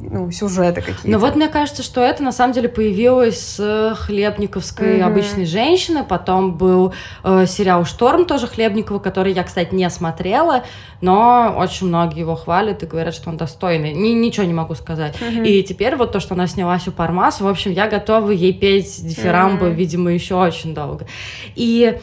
ну, 0.00 0.30
сюжеты 0.30 0.80
какие-то. 0.80 1.08
Ну 1.08 1.18
вот 1.18 1.36
мне 1.36 1.48
кажется, 1.48 1.82
что 1.82 2.00
это 2.00 2.22
на 2.22 2.32
самом 2.32 2.54
деле 2.54 2.68
появилось 2.68 3.38
с 3.38 3.96
Хлебниковской 4.00 4.98
mm-hmm. 4.98 5.02
обычной 5.02 5.44
женщины, 5.44 6.04
потом 6.04 6.56
был 6.56 6.94
э, 7.22 7.46
сериал 7.46 7.84
«Шторм» 7.84 8.24
тоже 8.24 8.46
Хлебникова, 8.46 8.98
который 8.98 9.32
я, 9.32 9.44
кстати, 9.44 9.74
не 9.74 9.88
смотрела, 9.90 10.64
но 11.00 11.54
очень 11.56 11.88
многие 11.88 12.20
его 12.20 12.34
хвалят 12.34 12.82
и 12.82 12.86
говорят, 12.86 13.14
что 13.14 13.30
он 13.30 13.36
достойный. 13.36 13.92
Ни, 13.92 14.10
ничего 14.10 14.46
не 14.46 14.54
могу 14.54 14.74
сказать. 14.74 15.16
Mm-hmm. 15.20 15.46
И 15.46 15.62
теперь 15.62 15.96
вот 15.96 16.12
то, 16.12 16.20
что 16.20 16.34
она 16.34 16.46
снялась 16.46 16.88
у 16.88 16.92
Пармас, 16.92 17.40
в 17.40 17.46
общем, 17.46 17.72
я 17.72 17.88
готова 17.88 18.30
ей 18.30 18.52
петь 18.52 19.06
дифирамбы, 19.06 19.66
mm-hmm. 19.66 19.74
видимо, 19.74 20.10
еще 20.10 20.36
очень 20.36 20.74
долго. 20.74 21.06
И 21.54 21.98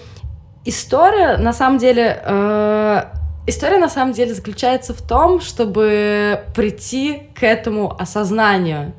история, 0.65 1.37
на 1.37 1.53
самом 1.53 1.79
деле, 1.79 2.21
э, 2.23 3.03
История 3.49 3.77
на 3.77 3.87
самом 3.87 4.11
деле 4.11 4.33
заключается 4.33 4.93
в 4.93 5.01
том, 5.01 5.39
чтобы 5.39 6.43
прийти 6.53 7.29
к 7.33 7.43
этому 7.43 7.95
осознанию 7.97 8.91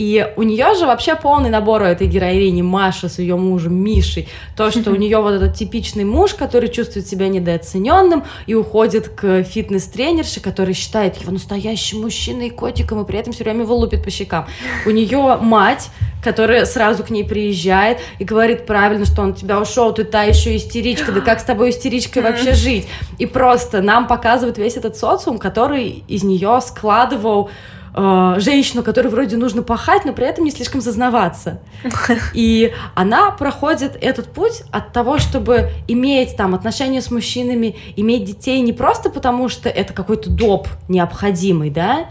и 0.00 0.32
у 0.36 0.42
нее 0.44 0.74
же 0.76 0.86
вообще 0.86 1.14
полный 1.14 1.50
набор 1.50 1.82
у 1.82 1.84
этой 1.84 2.06
героини 2.06 2.62
Маши 2.62 3.10
с 3.10 3.18
ее 3.18 3.36
мужем 3.36 3.74
Мишей. 3.74 4.28
То, 4.56 4.70
что 4.70 4.92
у 4.92 4.94
нее 4.94 5.20
вот 5.20 5.32
этот 5.32 5.54
типичный 5.54 6.04
муж, 6.04 6.32
который 6.32 6.70
чувствует 6.70 7.06
себя 7.06 7.28
недооцененным 7.28 8.24
и 8.46 8.54
уходит 8.54 9.10
к 9.10 9.42
фитнес-тренерше, 9.42 10.40
который 10.40 10.72
считает 10.72 11.20
его 11.20 11.32
настоящим 11.32 12.00
мужчиной 12.00 12.46
и 12.46 12.50
котиком, 12.50 13.02
и 13.02 13.06
при 13.06 13.18
этом 13.18 13.34
все 13.34 13.44
время 13.44 13.64
его 13.64 13.76
лупит 13.76 14.02
по 14.02 14.10
щекам. 14.10 14.46
У 14.86 14.90
нее 14.90 15.36
мать, 15.36 15.90
которая 16.24 16.64
сразу 16.64 17.04
к 17.04 17.10
ней 17.10 17.24
приезжает 17.24 17.98
и 18.18 18.24
говорит 18.24 18.64
правильно, 18.64 19.04
что 19.04 19.20
он 19.20 19.34
тебя 19.34 19.60
ушел, 19.60 19.92
ты 19.92 20.04
та 20.04 20.22
еще 20.22 20.56
истеричка, 20.56 21.12
да 21.12 21.20
как 21.20 21.40
с 21.40 21.44
тобой 21.44 21.68
истеричкой 21.68 22.22
вообще 22.22 22.54
жить? 22.54 22.88
И 23.18 23.26
просто 23.26 23.82
нам 23.82 24.06
показывает 24.06 24.56
весь 24.56 24.78
этот 24.78 24.96
социум, 24.96 25.36
который 25.36 26.04
из 26.08 26.22
нее 26.22 26.58
складывал 26.62 27.50
э, 27.94 28.34
женщину, 28.38 28.82
которой 28.82 29.08
вроде 29.08 29.36
нужно 29.36 29.62
пахать, 29.62 30.04
но 30.04 30.12
при 30.12 30.26
этом 30.26 30.44
не 30.44 30.50
слишком 30.50 30.80
зазнаваться. 30.80 31.60
И 32.34 32.72
она 32.94 33.30
проходит 33.30 33.96
этот 34.00 34.32
путь 34.32 34.62
от 34.70 34.92
того, 34.92 35.18
чтобы 35.18 35.70
иметь 35.88 36.36
там 36.36 36.54
отношения 36.54 37.00
с 37.00 37.10
мужчинами, 37.10 37.76
иметь 37.96 38.24
детей 38.24 38.60
не 38.60 38.72
просто 38.72 39.10
потому, 39.10 39.48
что 39.48 39.68
это 39.68 39.92
какой-то 39.92 40.30
доп 40.30 40.68
необходимый, 40.88 41.70
да, 41.70 42.10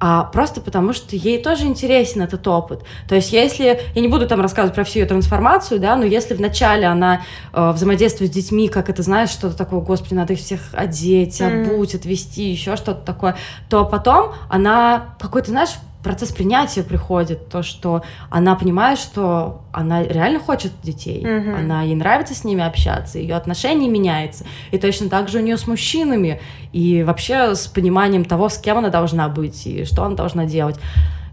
а 0.00 0.24
просто 0.24 0.60
потому, 0.60 0.92
что 0.92 1.16
ей 1.16 1.42
тоже 1.42 1.64
интересен 1.64 2.22
этот 2.22 2.46
опыт. 2.46 2.82
То 3.08 3.14
есть, 3.14 3.32
если 3.32 3.80
я 3.94 4.00
не 4.00 4.08
буду 4.08 4.28
там 4.28 4.40
рассказывать 4.40 4.74
про 4.74 4.84
всю 4.84 5.00
ее 5.00 5.06
трансформацию, 5.06 5.80
да, 5.80 5.96
но 5.96 6.04
если 6.04 6.34
вначале 6.34 6.86
она 6.86 7.22
э, 7.52 7.70
взаимодействует 7.72 8.30
с 8.30 8.34
детьми, 8.34 8.68
как 8.68 8.88
это 8.90 9.02
знаешь, 9.02 9.30
что-то 9.30 9.56
такое, 9.56 9.80
господи, 9.80 10.14
надо 10.14 10.34
их 10.34 10.38
всех 10.38 10.60
одеть, 10.72 11.40
обуть, 11.40 11.94
отвести, 11.94 12.50
еще 12.50 12.76
что-то 12.76 13.04
такое, 13.04 13.36
то 13.68 13.84
потом 13.84 14.32
она 14.48 15.14
какой-то, 15.18 15.50
знаешь, 15.50 15.70
процесс 16.08 16.32
принятия 16.32 16.82
приходит, 16.82 17.50
то, 17.50 17.62
что 17.62 18.02
она 18.30 18.54
понимает, 18.54 18.98
что 18.98 19.60
она 19.72 20.02
реально 20.02 20.40
хочет 20.40 20.72
детей, 20.82 21.22
mm 21.22 21.58
она 21.58 21.82
ей 21.82 21.94
нравится 21.94 22.34
с 22.34 22.44
ними 22.44 22.64
общаться, 22.64 23.18
ее 23.18 23.34
отношение 23.34 23.90
меняется, 23.90 24.46
и 24.70 24.78
точно 24.78 25.10
так 25.10 25.28
же 25.28 25.38
у 25.38 25.42
нее 25.42 25.58
с 25.58 25.66
мужчинами, 25.66 26.40
и 26.72 27.02
вообще 27.02 27.54
с 27.54 27.66
пониманием 27.66 28.24
того, 28.24 28.48
с 28.48 28.56
кем 28.56 28.78
она 28.78 28.88
должна 28.88 29.28
быть 29.28 29.66
и 29.66 29.84
что 29.84 30.02
она 30.04 30.14
должна 30.14 30.46
делать. 30.46 30.76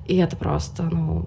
И 0.08 0.18
это 0.18 0.36
просто, 0.36 0.84
ну, 0.84 1.26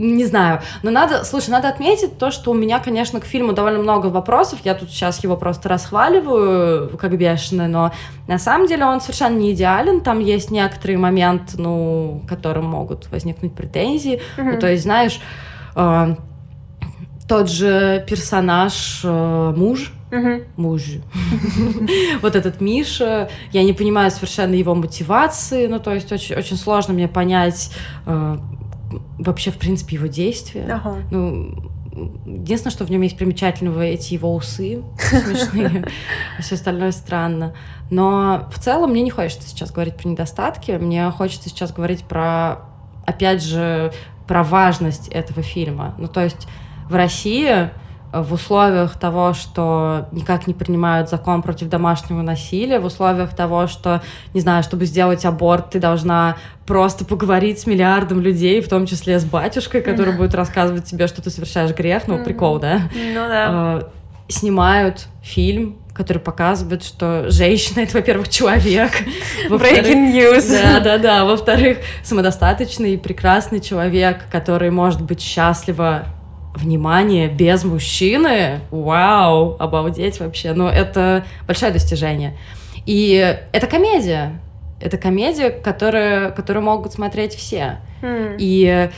не 0.00 0.24
знаю. 0.24 0.60
Но 0.82 0.90
надо, 0.90 1.24
слушай, 1.24 1.50
надо 1.50 1.68
отметить 1.68 2.18
то, 2.18 2.30
что 2.30 2.50
у 2.50 2.54
меня, 2.54 2.80
конечно, 2.80 3.20
к 3.20 3.24
фильму 3.24 3.52
довольно 3.52 3.80
много 3.80 4.06
вопросов. 4.06 4.60
Я 4.64 4.74
тут 4.74 4.90
сейчас 4.90 5.22
его 5.22 5.36
просто 5.36 5.68
расхваливаю, 5.68 6.96
как 6.96 7.16
бешеный, 7.18 7.68
но 7.68 7.92
на 8.26 8.38
самом 8.38 8.66
деле 8.66 8.86
он 8.86 9.00
совершенно 9.00 9.36
не 9.36 9.52
идеален. 9.52 10.00
Там 10.00 10.20
есть 10.20 10.50
некоторые 10.50 10.96
моменты, 10.96 11.60
ну, 11.60 12.22
которым 12.26 12.64
могут 12.64 13.10
возникнуть 13.10 13.54
претензии. 13.54 14.22
Mm-hmm. 14.36 14.52
Ну, 14.52 14.58
то 14.58 14.70
есть, 14.70 14.84
знаешь, 14.84 15.20
э, 15.76 16.14
тот 17.28 17.50
же 17.50 18.04
персонаж 18.08 19.02
э, 19.04 19.54
муж, 19.56 19.92
Угу. 20.12 20.42
Муж. 20.56 20.82
вот 22.20 22.34
этот 22.34 22.60
Миша, 22.60 23.30
я 23.52 23.62
не 23.62 23.72
понимаю 23.72 24.10
совершенно 24.10 24.54
его 24.54 24.74
мотивации, 24.74 25.68
ну, 25.68 25.78
то 25.78 25.94
есть 25.94 26.10
очень, 26.10 26.34
очень 26.34 26.56
сложно 26.56 26.94
мне 26.94 27.06
понять, 27.06 27.70
э, 28.06 28.38
вообще, 29.18 29.50
в 29.50 29.58
принципе, 29.58 29.96
его 29.96 30.06
действия. 30.06 30.66
Ага. 30.72 30.96
Ну, 31.10 31.70
единственное, 32.26 32.72
что 32.72 32.84
в 32.84 32.90
нем 32.90 33.02
есть 33.02 33.16
примечательного, 33.16 33.82
эти 33.82 34.14
его 34.14 34.34
усы 34.34 34.82
смешные, 34.98 35.84
а 36.38 36.42
все 36.42 36.54
остальное 36.54 36.92
странно. 36.92 37.54
Но 37.90 38.48
в 38.52 38.58
целом 38.58 38.90
мне 38.90 39.02
не 39.02 39.10
хочется 39.10 39.48
сейчас 39.48 39.72
говорить 39.72 39.96
про 39.96 40.08
недостатки, 40.08 40.72
мне 40.72 41.10
хочется 41.10 41.48
сейчас 41.48 41.72
говорить 41.72 42.04
про, 42.04 42.60
опять 43.06 43.42
же, 43.42 43.92
про 44.26 44.42
важность 44.44 45.08
этого 45.08 45.42
фильма. 45.42 45.94
Ну, 45.98 46.08
то 46.08 46.22
есть 46.22 46.46
в 46.88 46.94
России 46.94 47.70
в 48.12 48.32
условиях 48.32 48.98
того, 48.98 49.34
что 49.34 50.08
никак 50.10 50.46
не 50.46 50.54
принимают 50.54 51.08
закон 51.08 51.42
против 51.42 51.68
домашнего 51.68 52.22
насилия, 52.22 52.80
в 52.80 52.84
условиях 52.84 53.34
того, 53.34 53.66
что, 53.66 54.02
не 54.34 54.40
знаю, 54.40 54.62
чтобы 54.62 54.86
сделать 54.86 55.24
аборт, 55.24 55.70
ты 55.70 55.78
должна 55.78 56.36
просто 56.66 57.04
поговорить 57.04 57.60
с 57.60 57.66
миллиардом 57.66 58.20
людей, 58.20 58.60
в 58.60 58.68
том 58.68 58.86
числе 58.86 59.18
с 59.18 59.24
батюшкой, 59.24 59.80
который 59.80 60.16
будет 60.16 60.34
рассказывать 60.34 60.84
тебе, 60.84 61.06
что 61.06 61.22
ты 61.22 61.30
совершаешь 61.30 61.74
грех, 61.74 62.08
ну, 62.08 62.22
прикол, 62.24 62.58
да? 62.58 62.82
Ну 62.94 63.14
да. 63.14 63.46
А, 63.48 63.90
снимают 64.28 65.06
фильм, 65.22 65.78
который 65.94 66.18
показывает, 66.18 66.82
что 66.82 67.30
женщина— 67.30 67.80
это, 67.80 67.98
во-первых, 67.98 68.28
человек. 68.28 68.90
Breaking 69.48 70.12
news. 70.12 70.50
Да, 70.50 70.80
да, 70.80 70.98
да. 70.98 71.24
Во-вторых, 71.24 71.78
самодостаточный 72.02 72.94
и 72.94 72.96
прекрасный 72.96 73.60
человек, 73.60 74.24
который 74.30 74.70
может 74.70 75.02
быть 75.02 75.20
счастлива 75.20 76.06
внимание 76.54 77.28
без 77.28 77.64
мужчины, 77.64 78.60
вау, 78.70 79.56
обалдеть 79.58 80.20
вообще. 80.20 80.52
Но 80.52 80.68
это 80.68 81.24
большое 81.46 81.72
достижение. 81.72 82.36
И 82.86 83.36
это 83.52 83.66
комедия. 83.66 84.40
Это 84.80 84.96
комедия, 84.96 85.50
которая, 85.50 86.30
которую 86.30 86.64
могут 86.64 86.92
смотреть 86.92 87.34
все. 87.34 87.78
Mm. 88.02 88.36
И 88.38 88.90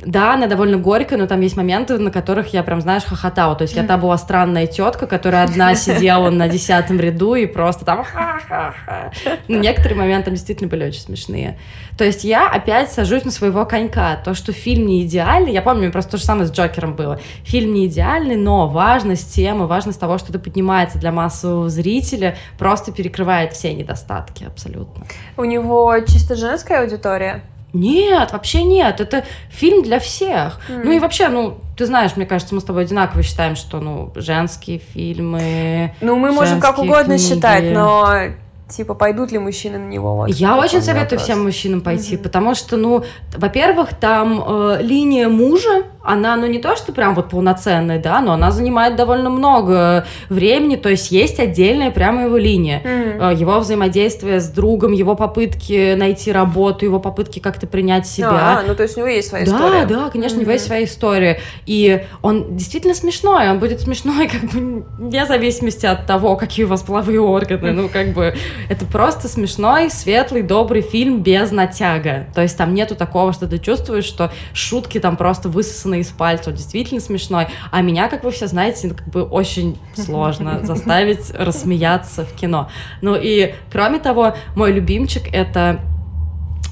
да, 0.00 0.34
она 0.34 0.46
довольно 0.46 0.78
горькая, 0.78 1.18
но 1.18 1.26
там 1.26 1.40
есть 1.40 1.56
моменты, 1.56 1.98
на 1.98 2.10
которых 2.10 2.52
я 2.52 2.62
прям, 2.62 2.80
знаешь, 2.80 3.04
хохотала. 3.04 3.54
То 3.54 3.62
есть 3.62 3.76
я 3.76 3.84
та 3.84 3.98
была 3.98 4.16
странная 4.16 4.66
тетка, 4.66 5.06
которая 5.06 5.44
одна 5.44 5.74
сидела 5.76 6.30
на 6.30 6.48
десятом 6.48 6.98
ряду 6.98 7.34
и 7.34 7.46
просто 7.46 7.84
там 7.84 8.02
ха-ха-ха. 8.04 9.12
Некоторые 9.48 9.98
моменты 9.98 10.26
там 10.26 10.34
действительно 10.34 10.68
были 10.68 10.86
очень 10.86 11.02
смешные. 11.02 11.58
То 11.98 12.04
есть 12.04 12.24
я 12.24 12.48
опять 12.48 12.90
сажусь 12.90 13.24
на 13.24 13.30
своего 13.30 13.66
конька. 13.66 14.16
То, 14.24 14.34
что 14.34 14.52
фильм 14.52 14.86
не 14.86 15.02
идеальный, 15.02 15.52
я 15.52 15.62
помню, 15.62 15.92
просто 15.92 16.12
то 16.12 16.16
же 16.16 16.24
самое 16.24 16.46
с 16.46 16.52
Джокером 16.52 16.94
было. 16.94 17.20
Фильм 17.44 17.74
не 17.74 17.86
идеальный, 17.86 18.36
но 18.36 18.68
важность 18.68 19.34
темы, 19.34 19.66
важность 19.66 20.00
того, 20.00 20.18
что 20.18 20.30
это 20.30 20.38
поднимается 20.38 20.98
для 20.98 21.12
массового 21.12 21.68
зрителя, 21.68 22.36
просто 22.58 22.92
перекрывает 22.92 23.52
все 23.52 23.74
недостатки 23.74 24.44
абсолютно. 24.44 25.06
У 25.36 25.44
него 25.44 25.96
чисто 26.00 26.34
женская 26.34 26.80
аудитория? 26.80 27.42
Нет, 27.72 28.32
вообще 28.32 28.62
нет. 28.62 29.00
Это 29.00 29.24
фильм 29.50 29.82
для 29.82 29.98
всех. 29.98 30.60
Mm. 30.68 30.82
Ну 30.84 30.92
и 30.92 30.98
вообще, 30.98 31.28
ну, 31.28 31.58
ты 31.76 31.86
знаешь, 31.86 32.16
мне 32.16 32.26
кажется, 32.26 32.54
мы 32.54 32.60
с 32.60 32.64
тобой 32.64 32.82
одинаково 32.82 33.22
считаем, 33.22 33.56
что, 33.56 33.80
ну, 33.80 34.12
женские 34.14 34.78
фильмы. 34.78 35.94
Ну, 36.00 36.16
мы 36.16 36.32
можем 36.32 36.60
как 36.60 36.78
угодно 36.78 37.16
книги. 37.16 37.34
считать, 37.34 37.72
но 37.72 38.32
типа, 38.68 38.94
пойдут 38.94 39.32
ли 39.32 39.38
мужчины 39.38 39.78
на 39.78 39.88
него? 39.88 40.16
Вот, 40.16 40.28
Я 40.30 40.56
очень 40.56 40.82
советую 40.82 41.18
вопрос. 41.18 41.22
всем 41.22 41.42
мужчинам 41.42 41.80
пойти, 41.82 42.14
mm-hmm. 42.14 42.22
потому 42.22 42.54
что, 42.54 42.76
ну, 42.76 43.04
во-первых, 43.36 43.94
там 43.94 44.42
э, 44.46 44.78
линия 44.82 45.28
мужа, 45.28 45.84
она, 46.02 46.36
ну, 46.36 46.46
не 46.46 46.58
то, 46.58 46.76
что 46.76 46.92
прям 46.92 47.14
вот 47.14 47.28
полноценная, 47.28 48.00
да, 48.00 48.20
но 48.20 48.32
она 48.32 48.50
занимает 48.50 48.96
довольно 48.96 49.30
много 49.30 50.06
времени, 50.28 50.76
то 50.76 50.88
есть 50.88 51.10
есть 51.10 51.38
отдельная 51.38 51.90
прямо 51.90 52.24
его 52.24 52.36
линия. 52.36 52.82
Mm-hmm. 52.82 53.36
Его 53.36 53.58
взаимодействие 53.60 54.40
с 54.40 54.48
другом, 54.48 54.92
его 54.92 55.14
попытки 55.14 55.94
найти 55.94 56.32
работу, 56.32 56.84
его 56.84 56.98
попытки 56.98 57.38
как-то 57.38 57.66
принять 57.66 58.06
себя. 58.06 58.58
А, 58.58 58.64
ну, 58.66 58.74
то 58.74 58.82
есть 58.82 58.96
у 58.96 59.00
него 59.00 59.08
есть 59.08 59.28
своя 59.28 59.46
да, 59.46 59.52
история. 59.52 59.86
Да, 59.86 60.04
да, 60.04 60.10
конечно, 60.10 60.36
mm-hmm. 60.36 60.38
у 60.38 60.42
него 60.42 60.52
есть 60.52 60.66
своя 60.66 60.84
история. 60.84 61.40
И 61.66 62.04
он 62.22 62.56
действительно 62.56 62.94
смешной, 62.94 63.50
он 63.50 63.58
будет 63.58 63.80
смешной 63.80 64.28
как 64.32 64.50
бы 64.50 64.84
вне 64.98 65.26
зависимости 65.26 65.86
от 65.86 66.06
того, 66.06 66.36
какие 66.36 66.64
у 66.64 66.68
вас 66.68 66.82
половые 66.82 67.20
органы. 67.20 67.72
Ну, 67.72 67.88
как 67.88 68.12
бы, 68.12 68.34
это 68.68 68.84
просто 68.86 69.28
смешной, 69.28 69.90
светлый, 69.90 70.42
добрый 70.42 70.82
фильм 70.82 71.22
без 71.22 71.50
натяга. 71.52 72.26
То 72.34 72.42
есть 72.42 72.56
там 72.56 72.74
нету 72.74 72.96
такого, 72.96 73.32
что 73.32 73.46
ты 73.46 73.58
чувствуешь, 73.58 74.04
что 74.04 74.32
шутки 74.52 74.98
там 74.98 75.16
просто 75.16 75.48
высосаны 75.48 75.91
из 76.00 76.10
пальца. 76.10 76.50
Он 76.50 76.56
действительно 76.56 77.00
смешной. 77.00 77.48
А 77.70 77.82
меня, 77.82 78.08
как 78.08 78.24
вы 78.24 78.30
все 78.30 78.46
знаете, 78.46 78.90
как 78.90 79.08
бы 79.08 79.22
очень 79.22 79.78
сложно 79.94 80.60
заставить 80.64 81.30
рассмеяться 81.34 82.24
в 82.24 82.32
кино. 82.34 82.68
Ну 83.00 83.16
и, 83.16 83.54
кроме 83.70 83.98
того, 83.98 84.34
мой 84.56 84.72
любимчик— 84.72 85.22
это... 85.32 85.80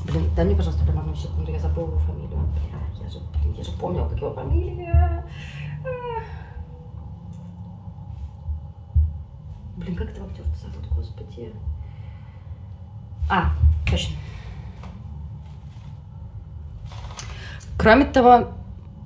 Блин, 0.04 0.30
дай 0.34 0.44
мне, 0.44 0.56
пожалуйста, 0.56 0.84
прямо 0.84 1.02
одну 1.02 1.14
секунду, 1.14 1.52
я 1.52 1.58
забыла 1.58 1.88
его 1.88 1.98
фамилию. 1.98 2.48
Я 3.02 3.08
же, 3.08 3.18
я 3.56 3.64
же 3.64 3.72
помнила, 3.72 4.08
как 4.08 4.18
его 4.18 4.32
фамилия. 4.32 5.24
Блин, 9.76 9.96
как 9.96 10.10
этого 10.10 10.26
актера 10.26 10.46
зовут, 10.60 10.86
господи? 10.94 11.54
А, 13.30 13.52
точно. 13.88 14.16
Кроме 17.78 18.04
того, 18.04 18.48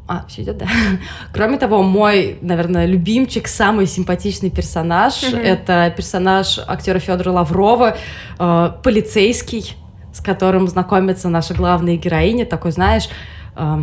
а, 0.06 0.24
все 0.28 0.42
идет, 0.42 0.58
да. 0.58 0.66
Кроме 1.32 1.58
того, 1.58 1.82
мой, 1.82 2.38
наверное, 2.42 2.84
любимчик, 2.86 3.48
самый 3.48 3.86
симпатичный 3.86 4.50
персонаж, 4.50 5.22
mm-hmm. 5.22 5.40
это 5.40 5.94
персонаж 5.96 6.58
актера 6.66 6.98
Федора 6.98 7.30
Лаврова, 7.30 7.96
э, 8.38 8.70
полицейский, 8.82 9.76
с 10.12 10.20
которым 10.20 10.68
знакомится 10.68 11.30
наша 11.30 11.54
главная 11.54 11.96
героиня, 11.96 12.44
такой, 12.44 12.72
знаешь, 12.72 13.08
э, 13.56 13.82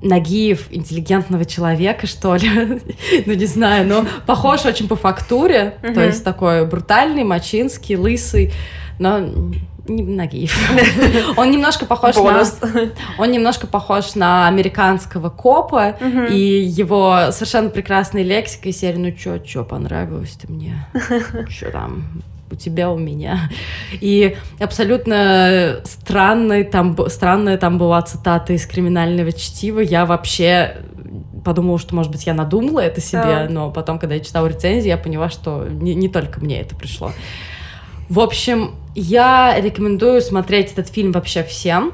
Нагиев 0.00 0.68
интеллигентного 0.70 1.44
человека, 1.44 2.06
что 2.06 2.34
ли. 2.36 2.48
ну, 3.26 3.32
не 3.32 3.46
знаю, 3.46 3.86
но 3.86 4.06
похож 4.26 4.64
очень 4.64 4.88
по 4.88 4.96
фактуре. 4.96 5.78
То 5.82 6.04
есть 6.04 6.22
такой 6.24 6.66
брутальный, 6.66 7.24
мачинский, 7.24 7.96
лысый, 7.96 8.52
но 9.00 9.28
не 9.88 10.02
Нагиев. 10.02 10.56
он 11.36 11.50
немножко 11.50 11.86
похож 11.86 12.16
на... 12.16 12.44
Он 13.18 13.30
немножко 13.30 13.66
похож 13.66 14.14
на 14.14 14.46
американского 14.48 15.30
копа, 15.30 15.96
и 16.30 16.38
его 16.38 17.30
совершенно 17.30 17.70
прекрасная 17.70 18.22
лексика 18.22 18.68
из 18.68 18.78
серии 18.78 18.98
«Ну 18.98 19.12
чё, 19.12 19.38
чё, 19.38 19.64
понравилось 19.64 20.36
ты 20.40 20.50
мне? 20.52 20.86
Чё 21.48 21.70
там?» 21.70 22.22
у 22.50 22.54
тебя, 22.54 22.90
у 22.90 22.98
меня. 22.98 23.50
И 24.00 24.36
абсолютно 24.58 25.80
странная 25.84 26.64
там, 26.64 26.96
странная 27.08 27.58
там 27.58 27.76
была 27.76 28.00
цитата 28.02 28.54
из 28.54 28.66
криминального 28.66 29.32
чтива. 29.32 29.80
Я 29.80 30.06
вообще 30.06 30.78
подумала, 31.44 31.78
что, 31.78 31.94
может 31.94 32.12
быть, 32.12 32.26
я 32.26 32.34
надумала 32.34 32.80
это 32.80 33.00
себе, 33.00 33.22
да. 33.22 33.46
но 33.48 33.70
потом, 33.70 33.98
когда 33.98 34.14
я 34.16 34.20
читала 34.20 34.46
рецензии, 34.46 34.88
я 34.88 34.98
поняла, 34.98 35.30
что 35.30 35.66
не, 35.68 35.94
не 35.94 36.08
только 36.08 36.40
мне 36.40 36.60
это 36.60 36.76
пришло. 36.76 37.12
В 38.08 38.20
общем, 38.20 38.74
я 39.00 39.60
рекомендую 39.60 40.20
смотреть 40.20 40.72
этот 40.72 40.88
фильм 40.88 41.12
вообще 41.12 41.42
всем. 41.44 41.92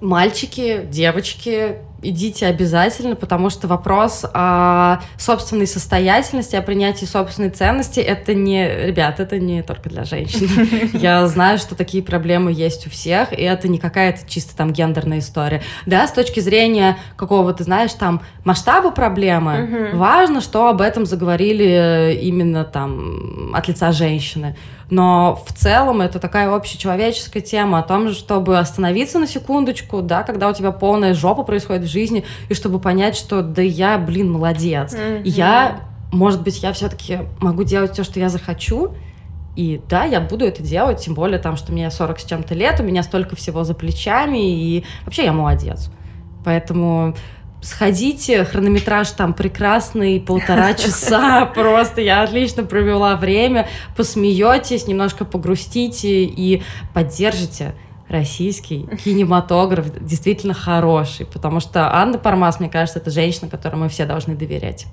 Мальчики, 0.00 0.82
девочки, 0.90 1.76
идите 2.10 2.46
обязательно, 2.46 3.16
потому 3.16 3.50
что 3.50 3.68
вопрос 3.68 4.24
о 4.32 5.00
собственной 5.18 5.66
состоятельности, 5.66 6.56
о 6.56 6.62
принятии 6.62 7.04
собственной 7.04 7.50
ценности, 7.50 8.00
это 8.00 8.34
не, 8.34 8.86
ребят, 8.86 9.20
это 9.20 9.38
не 9.38 9.62
только 9.62 9.88
для 9.88 10.04
женщин. 10.04 10.48
Я 10.98 11.26
знаю, 11.26 11.58
что 11.58 11.74
такие 11.74 12.02
проблемы 12.02 12.52
есть 12.52 12.86
у 12.86 12.90
всех, 12.90 13.32
и 13.32 13.42
это 13.42 13.68
не 13.68 13.78
какая-то 13.78 14.28
чисто 14.28 14.56
там 14.56 14.72
гендерная 14.72 15.18
история. 15.18 15.62
Да, 15.86 16.06
с 16.06 16.12
точки 16.12 16.40
зрения 16.40 16.96
какого-то, 17.16 17.64
знаешь, 17.64 17.92
там 17.92 18.22
масштаба 18.44 18.90
проблемы, 18.90 19.90
важно, 19.94 20.40
что 20.40 20.68
об 20.68 20.80
этом 20.80 21.06
заговорили 21.06 22.18
именно 22.22 22.64
там 22.64 23.52
от 23.54 23.68
лица 23.68 23.92
женщины. 23.92 24.56
Но 24.88 25.42
в 25.46 25.52
целом 25.52 26.00
это 26.00 26.20
такая 26.20 26.54
общечеловеческая 26.54 27.42
тема 27.42 27.80
о 27.80 27.82
том, 27.82 28.12
чтобы 28.12 28.58
остановиться 28.58 29.18
на 29.18 29.26
секундочку, 29.26 30.00
да, 30.00 30.22
когда 30.22 30.48
у 30.48 30.52
тебя 30.52 30.70
полная 30.70 31.12
жопа 31.12 31.42
происходит 31.42 31.84
в 31.84 31.90
жизни, 31.90 31.95
и 32.04 32.54
чтобы 32.54 32.80
понять, 32.80 33.16
что 33.16 33.42
да 33.42 33.62
я, 33.62 33.98
блин, 33.98 34.32
молодец. 34.32 34.94
Mm-hmm. 34.94 35.22
Я, 35.24 35.80
может 36.12 36.42
быть, 36.42 36.62
я 36.62 36.72
все-таки 36.72 37.20
могу 37.40 37.64
делать 37.64 37.92
все, 37.92 38.04
что 38.04 38.20
я 38.20 38.28
захочу, 38.28 38.94
и 39.56 39.80
да, 39.88 40.04
я 40.04 40.20
буду 40.20 40.44
это 40.44 40.62
делать, 40.62 41.00
тем 41.00 41.14
более 41.14 41.38
там, 41.38 41.56
что 41.56 41.72
мне 41.72 41.90
40 41.90 42.20
с 42.20 42.24
чем-то 42.24 42.54
лет, 42.54 42.78
у 42.78 42.82
меня 42.82 43.02
столько 43.02 43.36
всего 43.36 43.64
за 43.64 43.74
плечами, 43.74 44.52
и 44.52 44.84
вообще 45.04 45.24
я 45.24 45.32
молодец. 45.32 45.90
Поэтому 46.44 47.14
сходите, 47.62 48.44
хронометраж 48.44 49.10
там 49.10 49.32
прекрасный, 49.32 50.20
полтора 50.20 50.74
часа, 50.74 51.46
просто 51.46 52.02
я 52.02 52.22
отлично 52.22 52.64
провела 52.64 53.16
время, 53.16 53.66
посмеетесь, 53.96 54.86
немножко 54.86 55.24
погрустите 55.24 56.24
и 56.24 56.62
поддержите 56.92 57.74
российский 58.08 58.88
кинематограф 59.04 59.86
действительно 60.00 60.54
хороший, 60.54 61.26
потому 61.26 61.60
что 61.60 61.94
Анна 61.94 62.18
Пармас, 62.18 62.60
мне 62.60 62.68
кажется, 62.68 62.98
это 62.98 63.10
женщина, 63.10 63.48
которой 63.48 63.76
мы 63.76 63.88
все 63.88 64.06
должны 64.06 64.34
доверять. 64.36 64.86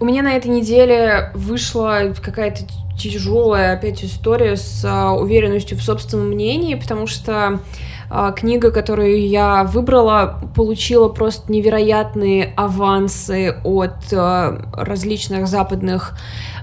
У 0.00 0.04
меня 0.04 0.22
на 0.22 0.36
этой 0.36 0.48
неделе 0.48 1.32
вышла 1.34 2.14
какая-то 2.22 2.62
тяжелая 2.96 3.74
опять 3.74 4.04
история 4.04 4.56
с 4.56 4.84
а, 4.84 5.12
уверенностью 5.12 5.76
в 5.76 5.82
собственном 5.82 6.28
мнении, 6.28 6.76
потому 6.76 7.08
что 7.08 7.60
а, 8.08 8.30
книга, 8.32 8.70
которую 8.70 9.26
я 9.28 9.64
выбрала, 9.64 10.40
получила 10.54 11.08
просто 11.08 11.50
невероятные 11.50 12.52
авансы 12.56 13.56
от 13.64 14.12
а, 14.12 14.70
различных 14.72 15.48
западных 15.48 16.16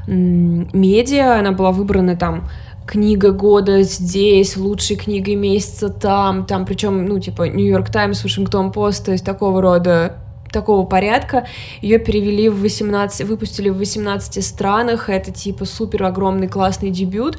медиа. 0.07 1.39
Она 1.39 1.51
была 1.51 1.71
выбрана 1.71 2.15
там 2.15 2.47
книга 2.85 3.31
года 3.31 3.81
здесь, 3.83 4.57
лучшей 4.57 4.95
книгой 4.95 5.35
месяца 5.35 5.89
там, 5.89 6.45
там, 6.45 6.65
причем, 6.65 7.05
ну, 7.05 7.19
типа, 7.19 7.43
Нью-Йорк 7.43 7.89
Таймс, 7.89 8.23
Вашингтон 8.23 8.71
Пост, 8.71 9.05
то 9.05 9.11
есть 9.11 9.25
такого 9.25 9.61
рода 9.61 10.17
такого 10.51 10.85
порядка. 10.85 11.47
Ее 11.81 11.99
перевели 11.99 12.47
в 12.47 12.61
18, 12.61 13.27
выпустили 13.27 13.69
в 13.69 13.77
18 13.77 14.43
странах. 14.43 15.09
Это 15.09 15.31
типа 15.31 15.65
супер 15.65 16.03
огромный 16.03 16.47
классный 16.47 16.91
дебют. 16.91 17.37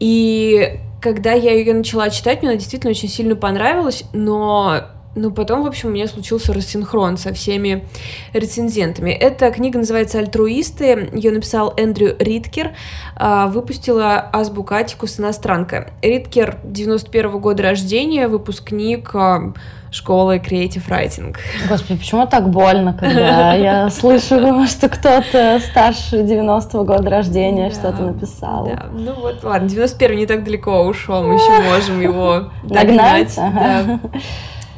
И 0.00 0.80
когда 1.00 1.32
я 1.32 1.52
ее 1.52 1.72
начала 1.72 2.10
читать, 2.10 2.42
мне 2.42 2.50
она 2.50 2.58
действительно 2.58 2.90
очень 2.90 3.08
сильно 3.08 3.36
понравилась, 3.36 4.02
но 4.12 4.82
но 5.14 5.30
потом, 5.30 5.62
в 5.62 5.66
общем, 5.66 5.88
у 5.88 5.92
меня 5.92 6.06
случился 6.06 6.52
рассинхрон 6.52 7.16
со 7.16 7.32
всеми 7.32 7.84
рецензентами. 8.32 9.10
Эта 9.10 9.50
книга 9.50 9.78
называется 9.78 10.18
«Альтруисты». 10.18 11.10
Ее 11.12 11.30
написал 11.32 11.74
Эндрю 11.76 12.16
Риткер. 12.18 12.72
А, 13.16 13.48
выпустила 13.48 14.28
Азбука 14.32 14.76
Атикус 14.76 15.18
иностранка. 15.18 15.90
Риткер 16.02 16.58
91 16.62 17.30
-го 17.30 17.40
года 17.40 17.62
рождения, 17.62 18.28
выпускник 18.28 19.14
а, 19.14 19.54
школы 19.90 20.36
Creative 20.36 20.86
Writing. 20.88 21.36
Господи, 21.68 21.98
почему 21.98 22.26
так 22.26 22.50
больно, 22.50 22.92
когда 22.92 23.54
я 23.56 23.90
слышу, 23.90 24.66
что 24.66 24.88
кто-то 24.88 25.60
старше 25.60 26.18
90-го 26.18 26.84
года 26.84 27.10
рождения 27.10 27.70
что-то 27.70 28.02
написал. 28.02 28.66
Да, 28.66 28.86
ну 28.92 29.14
вот, 29.14 29.42
ладно, 29.42 29.68
91 29.68 30.16
не 30.16 30.26
так 30.26 30.44
далеко 30.44 30.84
ушел, 30.84 31.22
мы 31.22 31.34
еще 31.34 31.62
можем 31.62 32.00
его 32.00 32.50
догнать. 32.62 33.36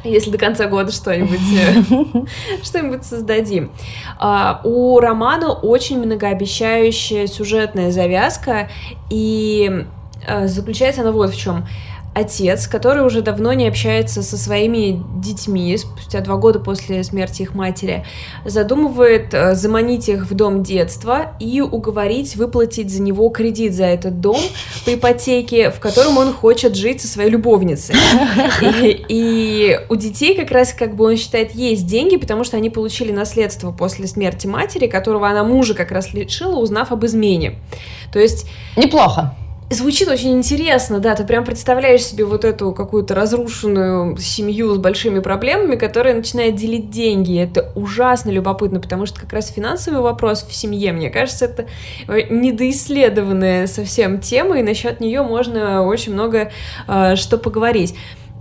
Если 0.03 0.31
до 0.31 0.37
конца 0.37 0.67
года 0.67 0.91
что-нибудь 0.91 1.39
э, 1.53 2.25
что-нибудь 2.63 3.03
создадим. 3.05 3.71
А, 4.19 4.61
у 4.63 4.99
романа 4.99 5.51
очень 5.51 5.99
многообещающая 5.99 7.27
сюжетная 7.27 7.91
завязка, 7.91 8.69
и 9.09 9.85
э, 10.25 10.47
заключается 10.47 11.01
она 11.01 11.11
вот 11.11 11.31
в 11.31 11.37
чем 11.37 11.67
отец, 12.13 12.67
который 12.67 13.05
уже 13.05 13.21
давно 13.21 13.53
не 13.53 13.67
общается 13.67 14.21
со 14.21 14.37
своими 14.37 15.01
детьми, 15.21 15.75
спустя 15.77 16.19
два 16.19 16.35
года 16.35 16.59
после 16.59 17.03
смерти 17.03 17.43
их 17.43 17.53
матери, 17.55 18.05
задумывает 18.43 19.33
э, 19.33 19.55
заманить 19.55 20.09
их 20.09 20.29
в 20.29 20.33
дом 20.33 20.63
детства 20.63 21.33
и 21.39 21.61
уговорить 21.61 22.35
выплатить 22.35 22.91
за 22.91 23.01
него 23.01 23.29
кредит 23.29 23.73
за 23.73 23.85
этот 23.85 24.19
дом 24.19 24.39
по 24.85 24.93
ипотеке, 24.93 25.71
в 25.71 25.79
котором 25.79 26.17
он 26.17 26.33
хочет 26.33 26.75
жить 26.75 27.01
со 27.01 27.07
своей 27.07 27.29
любовницей. 27.29 27.95
И, 28.61 29.05
и 29.07 29.79
у 29.89 29.95
детей 29.95 30.35
как 30.35 30.51
раз, 30.51 30.73
как 30.73 30.95
бы 30.95 31.05
он 31.05 31.17
считает, 31.17 31.55
есть 31.55 31.85
деньги, 31.85 32.17
потому 32.17 32.43
что 32.43 32.57
они 32.57 32.69
получили 32.69 33.11
наследство 33.11 33.71
после 33.71 34.07
смерти 34.07 34.47
матери, 34.47 34.87
которого 34.87 35.29
она 35.29 35.43
мужа 35.43 35.73
как 35.73 35.91
раз 35.91 36.13
лишила, 36.13 36.57
узнав 36.57 36.91
об 36.91 37.05
измене. 37.05 37.55
То 38.11 38.19
есть... 38.19 38.47
Неплохо. 38.75 39.35
Звучит 39.71 40.09
очень 40.09 40.33
интересно, 40.33 40.99
да, 40.99 41.15
ты 41.15 41.23
прям 41.23 41.45
представляешь 41.45 42.03
себе 42.03 42.25
вот 42.25 42.43
эту 42.43 42.73
какую-то 42.73 43.15
разрушенную 43.15 44.17
семью 44.17 44.75
с 44.75 44.77
большими 44.77 45.19
проблемами, 45.19 45.77
которая 45.77 46.13
начинает 46.13 46.55
делить 46.55 46.89
деньги. 46.89 47.39
Это 47.39 47.71
ужасно 47.73 48.31
любопытно, 48.31 48.81
потому 48.81 49.05
что 49.05 49.21
как 49.21 49.31
раз 49.31 49.47
финансовый 49.47 50.01
вопрос 50.01 50.43
в 50.43 50.53
семье, 50.53 50.91
мне 50.91 51.09
кажется, 51.09 51.45
это 51.45 51.67
недоисследованная 52.09 53.65
совсем 53.65 54.19
тема, 54.19 54.59
и 54.59 54.61
насчет 54.61 54.99
нее 54.99 55.21
можно 55.21 55.85
очень 55.85 56.11
много 56.11 56.51
э, 56.89 57.15
что 57.15 57.37
поговорить. 57.37 57.95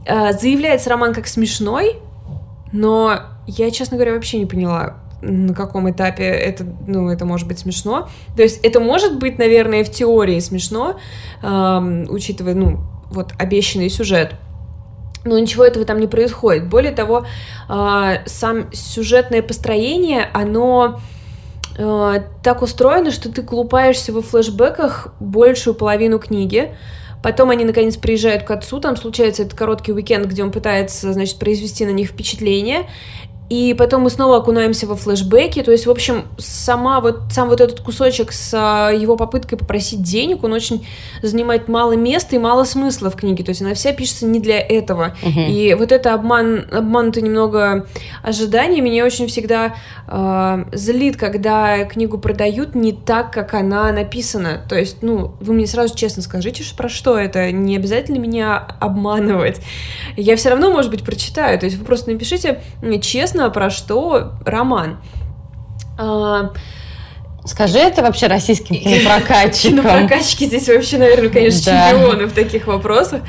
Э, 0.07 0.33
заявляется 0.33 0.91
роман 0.91 1.15
как 1.15 1.29
смешной, 1.29 1.95
но 2.73 3.21
я, 3.47 3.71
честно 3.71 3.99
говоря, 3.99 4.15
вообще 4.15 4.39
не 4.39 4.47
поняла, 4.47 4.97
на 5.23 5.55
каком 5.55 5.91
этапе 5.91 6.25
это, 6.25 6.65
ну, 6.87 7.09
это 7.11 7.25
может 7.25 7.47
быть 7.47 7.59
смешно. 7.59 8.09
То 8.37 8.43
есть 8.43 8.61
это 8.65 8.81
может 8.81 9.19
быть, 9.19 9.39
наверное, 9.39 9.85
в 9.85 9.91
теории 9.91 10.39
смешно, 10.41 10.99
эм, 11.43 12.07
учитывая, 12.09 12.55
ну, 12.55 12.81
вот 13.11 13.33
обещанный 13.39 13.91
сюжет. 13.91 14.35
Но 15.25 15.39
ничего 15.39 15.65
этого 15.65 15.85
там 15.85 16.01
не 16.01 16.07
происходит. 16.07 16.69
Более 16.69 16.93
того, 16.93 17.27
э, 17.69 18.15
сам 18.25 18.73
сюжетное 18.73 19.43
построение, 19.43 20.29
оно 20.33 21.01
э, 21.77 22.23
так 22.43 22.63
устроено, 22.63 23.11
что 23.11 23.31
ты 23.31 23.43
колупаешься 23.43 24.13
во 24.13 24.23
флешбеках 24.23 25.15
большую 25.21 25.75
половину 25.75 26.19
книги. 26.19 26.75
Потом 27.23 27.51
они, 27.51 27.65
наконец, 27.65 27.97
приезжают 27.97 28.45
к 28.45 28.51
отцу, 28.51 28.81
там 28.81 28.97
случается 28.97 29.43
этот 29.43 29.55
короткий 29.55 29.93
уикенд, 29.93 30.27
где 30.27 30.43
он 30.43 30.51
пытается, 30.51 31.13
значит, 31.13 31.39
произвести 31.39 31.85
на 31.85 31.91
них 31.91 32.09
впечатление, 32.09 32.89
и 33.51 33.75
потом 33.75 34.03
мы 34.03 34.11
снова 34.11 34.37
окунаемся 34.37 34.87
во 34.87 34.95
флешбеки, 34.95 35.61
то 35.63 35.73
есть, 35.73 35.85
в 35.85 35.91
общем, 35.91 36.27
сама 36.39 37.01
вот, 37.01 37.23
сам 37.33 37.49
вот 37.49 37.61
этот 37.61 37.81
кусочек 37.81 38.31
с 38.31 38.55
а, 38.55 38.91
его 38.91 39.17
попыткой 39.17 39.59
попросить 39.59 40.03
денег, 40.03 40.45
он 40.45 40.53
очень 40.53 40.87
занимает 41.21 41.67
мало 41.67 41.93
места 41.93 42.37
и 42.37 42.39
мало 42.39 42.63
смысла 42.63 43.11
в 43.11 43.17
книге, 43.17 43.43
то 43.43 43.51
есть 43.51 43.61
она 43.61 43.75
вся 43.75 43.93
пишется 43.93 44.25
не 44.25 44.39
для 44.39 44.61
этого. 44.61 45.17
Uh-huh. 45.23 45.49
И 45.49 45.75
вот 45.75 45.91
это 45.91 46.15
обман, 46.15 46.65
обманутое 46.71 47.25
немного 47.25 47.89
ожидание 48.23 48.81
меня 48.81 49.05
очень 49.05 49.27
всегда 49.27 49.75
э, 50.07 50.65
злит, 50.73 51.17
когда 51.17 51.85
книгу 51.87 52.19
продают 52.19 52.77
не 52.77 52.93
так, 52.93 53.33
как 53.33 53.55
она 53.55 53.91
написана. 53.91 54.65
То 54.69 54.79
есть, 54.79 55.03
ну, 55.03 55.35
вы 55.41 55.55
мне 55.55 55.67
сразу 55.67 55.97
честно 55.97 56.23
скажите, 56.23 56.63
про 56.77 56.89
что 56.89 57.19
это, 57.19 57.51
не 57.51 57.75
обязательно 57.75 58.19
меня 58.19 58.59
обманывать. 58.59 59.61
Я 60.17 60.37
все 60.37 60.51
равно, 60.51 60.71
может 60.71 60.93
быть, 60.93 61.03
прочитаю, 61.03 61.59
то 61.59 61.67
есть 61.67 61.77
вы 61.77 61.85
просто 61.85 62.13
напишите 62.13 62.61
честно, 63.03 63.40
интересно, 63.41 63.51
про 63.51 63.71
что 63.71 64.33
роман. 64.45 64.99
А, 65.99 66.53
Скажи 67.45 67.79
это 67.79 68.03
вообще 68.03 68.27
российским 68.27 68.75
кинопрокатчикам. 68.77 69.79
Кинопрокатчики 69.79 70.45
здесь 70.45 70.69
вообще, 70.69 70.99
наверное, 70.99 71.31
конечно, 71.31 71.73
да. 71.73 71.91
чемпионы 71.91 72.27
в 72.27 72.33
таких 72.33 72.67
вопросах. 72.67 73.23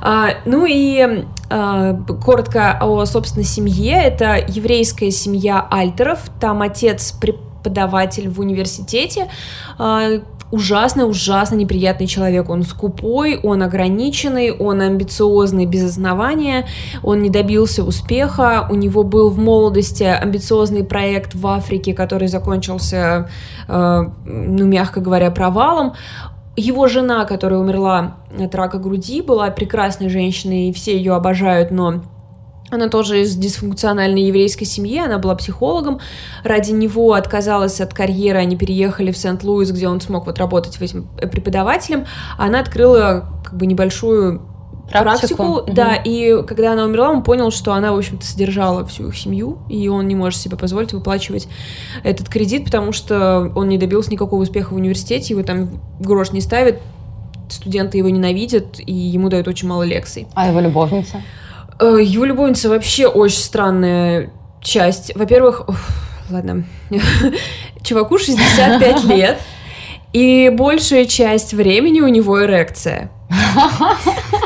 А, 0.00 0.28
ну 0.44 0.64
и 0.66 1.24
а, 1.50 1.94
коротко 2.22 2.78
о, 2.80 3.04
собственно, 3.06 3.44
семье. 3.44 4.00
Это 4.02 4.36
еврейская 4.46 5.10
семья 5.10 5.66
Альтеров. 5.68 6.20
Там 6.40 6.62
отец 6.62 7.12
преподаватель 7.12 8.28
в 8.28 8.38
университете. 8.40 9.28
А, 10.46 10.54
ужасно, 10.54 11.06
ужасно 11.06 11.56
неприятный 11.56 12.06
человек. 12.06 12.48
Он 12.48 12.62
скупой, 12.62 13.38
он 13.42 13.62
ограниченный, 13.62 14.50
он 14.50 14.80
амбициозный 14.80 15.66
без 15.66 15.84
основания, 15.84 16.66
он 17.02 17.22
не 17.22 17.30
добился 17.30 17.84
успеха. 17.84 18.66
У 18.70 18.74
него 18.74 19.02
был 19.02 19.30
в 19.30 19.38
молодости 19.38 20.04
амбициозный 20.04 20.84
проект 20.84 21.34
в 21.34 21.46
Африке, 21.46 21.94
который 21.94 22.28
закончился, 22.28 23.28
э, 23.68 24.04
ну, 24.24 24.64
мягко 24.66 25.00
говоря, 25.00 25.30
провалом. 25.30 25.94
Его 26.56 26.86
жена, 26.86 27.26
которая 27.26 27.60
умерла 27.60 28.16
от 28.38 28.54
рака 28.54 28.78
груди, 28.78 29.20
была 29.20 29.50
прекрасной 29.50 30.08
женщиной, 30.08 30.70
и 30.70 30.72
все 30.72 30.96
ее 30.96 31.14
обожают, 31.14 31.70
но 31.70 32.02
она 32.70 32.88
тоже 32.88 33.22
из 33.22 33.36
дисфункциональной 33.36 34.22
еврейской 34.22 34.64
семьи, 34.64 34.98
она 34.98 35.18
была 35.18 35.34
психологом. 35.34 36.00
Ради 36.42 36.72
него 36.72 37.12
отказалась 37.14 37.80
от 37.80 37.94
карьеры, 37.94 38.38
они 38.38 38.56
переехали 38.56 39.12
в 39.12 39.18
Сент-Луис, 39.18 39.70
где 39.70 39.88
он 39.88 40.00
смог 40.00 40.26
вот 40.26 40.38
работать 40.38 40.80
этим 40.80 41.08
преподавателем. 41.18 42.06
Она 42.38 42.60
открыла 42.60 43.28
как 43.44 43.56
бы 43.56 43.66
небольшую 43.66 44.42
практику, 44.90 45.36
практику 45.36 45.74
да, 45.74 45.96
и 45.96 46.42
когда 46.46 46.72
она 46.72 46.84
умерла, 46.84 47.10
он 47.10 47.22
понял, 47.22 47.50
что 47.50 47.72
она, 47.72 47.92
в 47.92 47.98
общем-то, 47.98 48.24
содержала 48.24 48.84
всю 48.86 49.08
их 49.08 49.16
семью, 49.16 49.58
и 49.68 49.88
он 49.88 50.06
не 50.06 50.14
может 50.14 50.40
себе 50.40 50.56
позволить 50.56 50.92
выплачивать 50.92 51.48
этот 52.04 52.28
кредит, 52.28 52.64
потому 52.64 52.92
что 52.92 53.52
он 53.54 53.68
не 53.68 53.78
добился 53.78 54.10
никакого 54.10 54.42
успеха 54.42 54.72
в 54.72 54.76
университете, 54.76 55.34
его 55.34 55.42
там 55.42 55.80
грош 56.00 56.32
не 56.32 56.40
ставит, 56.40 56.80
студенты 57.48 57.98
его 57.98 58.08
ненавидят, 58.08 58.78
и 58.78 58.92
ему 58.92 59.28
дают 59.28 59.48
очень 59.48 59.68
мало 59.68 59.82
лекций. 59.82 60.26
А 60.34 60.48
его 60.48 60.60
любовница? 60.60 61.22
Э, 61.78 61.98
его 62.02 62.24
любовница 62.24 62.68
вообще 62.68 63.06
очень 63.06 63.38
странная 63.38 64.30
часть. 64.62 65.14
Во-первых, 65.14 65.66
ладно, 66.30 66.64
чуваку 67.82 68.18
65 68.18 69.04
лет, 69.16 69.38
и 70.12 70.48
большая 70.50 71.04
часть 71.06 71.52
времени 71.54 72.00
у 72.00 72.08
него 72.08 72.42
эрекция. 72.44 73.10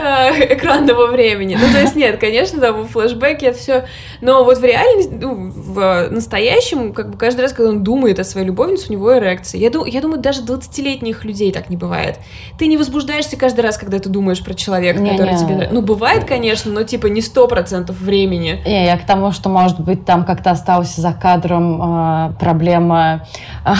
Э, 0.00 0.54
экранного 0.54 1.06
времени. 1.08 1.58
Ну, 1.60 1.72
то 1.72 1.80
есть, 1.80 1.96
нет, 1.96 2.18
конечно, 2.18 2.60
да, 2.60 2.72
в 2.72 2.86
флешбеке 2.86 3.46
это 3.46 3.58
все. 3.58 3.84
Но 4.20 4.44
вот 4.44 4.58
в 4.58 4.64
реальности, 4.64 5.12
ну, 5.20 5.50
в 5.50 6.08
настоящем, 6.10 6.92
как 6.92 7.10
бы 7.10 7.18
каждый 7.18 7.42
раз, 7.42 7.52
когда 7.52 7.70
он 7.70 7.84
думает 7.84 8.18
о 8.18 8.24
своей 8.24 8.46
любовнице, 8.46 8.86
у 8.88 8.92
него 8.92 9.16
эрекция. 9.16 9.60
Я, 9.60 9.70
думаю, 9.70 9.90
я 9.90 10.00
думаю, 10.00 10.20
даже 10.20 10.42
20-летних 10.42 11.24
людей 11.24 11.52
так 11.52 11.68
не 11.68 11.76
бывает. 11.76 12.18
Ты 12.58 12.66
не 12.66 12.76
возбуждаешься 12.76 13.36
каждый 13.36 13.60
раз, 13.60 13.76
когда 13.76 13.98
ты 13.98 14.08
думаешь 14.08 14.42
про 14.42 14.54
человека, 14.54 15.00
не, 15.00 15.10
который 15.10 15.32
не. 15.32 15.38
тебе 15.38 15.54
нравится. 15.54 15.74
Ну, 15.74 15.82
бывает, 15.82 16.24
конечно, 16.24 16.72
но 16.72 16.82
типа 16.82 17.06
не 17.06 17.20
сто 17.20 17.46
процентов 17.46 18.00
времени. 18.00 18.60
Не, 18.64 18.86
я 18.86 18.96
к 18.96 19.06
тому, 19.06 19.32
что, 19.32 19.48
может 19.48 19.80
быть, 19.80 20.04
там 20.04 20.24
как-то 20.24 20.50
осталась 20.50 20.94
за 20.94 21.12
кадром 21.12 21.80
э, 21.82 22.32
проблема 22.38 23.26
э, 23.64 23.72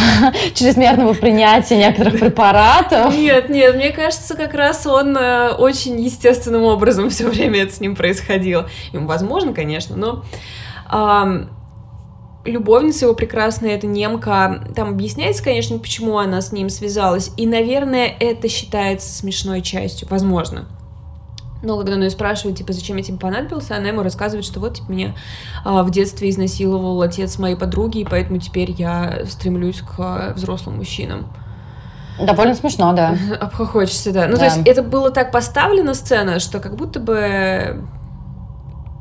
чрезмерного 0.55 1.15
принятия 1.15 1.77
некоторых 1.77 2.19
препаратов. 2.19 3.17
Нет, 3.17 3.49
нет, 3.49 3.77
мне 3.77 3.91
кажется, 3.91 4.37
как 4.37 4.55
раз 4.55 4.87
он 4.87 5.17
э, 5.17 5.51
очень 5.61 6.01
естественным 6.01 6.63
образом 6.63 7.11
все 7.11 7.29
время 7.29 7.63
это 7.63 7.75
с 7.75 7.81
ним 7.81 7.95
происходило. 7.95 8.69
Ему 8.93 9.07
возможно, 9.07 9.53
конечно, 9.53 9.97
но... 9.97 10.25
А, 10.87 11.49
любовница 12.45 13.05
его 13.05 13.15
прекрасная, 13.15 13.77
это 13.77 13.87
немка. 13.87 14.65
Там 14.75 14.91
объясняется, 14.91 15.45
конечно, 15.45 15.79
почему 15.79 16.19
она 16.19 16.41
с 16.41 16.53
ним 16.53 16.69
связалась. 16.69 17.33
И, 17.37 17.47
наверное, 17.47 18.15
это 18.19 18.49
считается 18.49 19.13
смешной 19.13 19.63
частью, 19.63 20.09
возможно. 20.09 20.67
Но 21.63 21.77
когда 21.77 21.95
он 21.95 22.03
ее 22.03 22.11
спрашивает, 22.11 22.57
типа, 22.57 22.73
зачем 22.73 22.97
я 22.97 23.03
тебе 23.03 23.19
понадобился, 23.19 23.77
она 23.77 23.89
ему 23.89 24.03
рассказывает, 24.03 24.47
что 24.47 24.61
вот, 24.61 24.77
типа, 24.77 24.91
меня 24.91 25.15
а, 25.65 25.83
в 25.83 25.91
детстве 25.91 26.31
изнасиловал 26.31 27.03
отец 27.03 27.39
моей 27.39 27.57
подруги, 27.57 27.99
и 27.99 28.05
поэтому 28.05 28.41
теперь 28.41 28.71
я 28.71 29.27
стремлюсь 29.27 29.81
к 29.81 29.95
а, 29.99 30.33
взрослым 30.35 30.77
мужчинам. 30.77 31.31
Довольно 32.27 32.55
смешно, 32.55 32.93
да. 32.93 33.17
Обхохочешься, 33.41 34.13
да. 34.13 34.27
Ну, 34.27 34.33
да. 34.33 34.39
то 34.39 34.45
есть 34.45 34.59
это 34.67 34.83
было 34.83 35.11
так 35.11 35.33
поставлено 35.33 35.95
сцена, 35.95 36.41
что 36.41 36.61
как 36.61 36.77
будто 36.77 37.01
бы... 37.01 37.85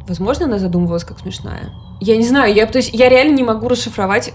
Возможно, 0.07 0.45
она 0.45 0.57
задумывалась 0.57 1.03
как 1.03 1.19
смешная. 1.19 1.71
Я 1.99 2.17
не 2.17 2.25
знаю, 2.25 2.53
я, 2.53 2.65
то 2.65 2.77
есть 2.77 2.93
я 2.93 3.09
реально 3.09 3.35
не 3.35 3.43
могу 3.43 3.67
расшифровать, 3.67 4.33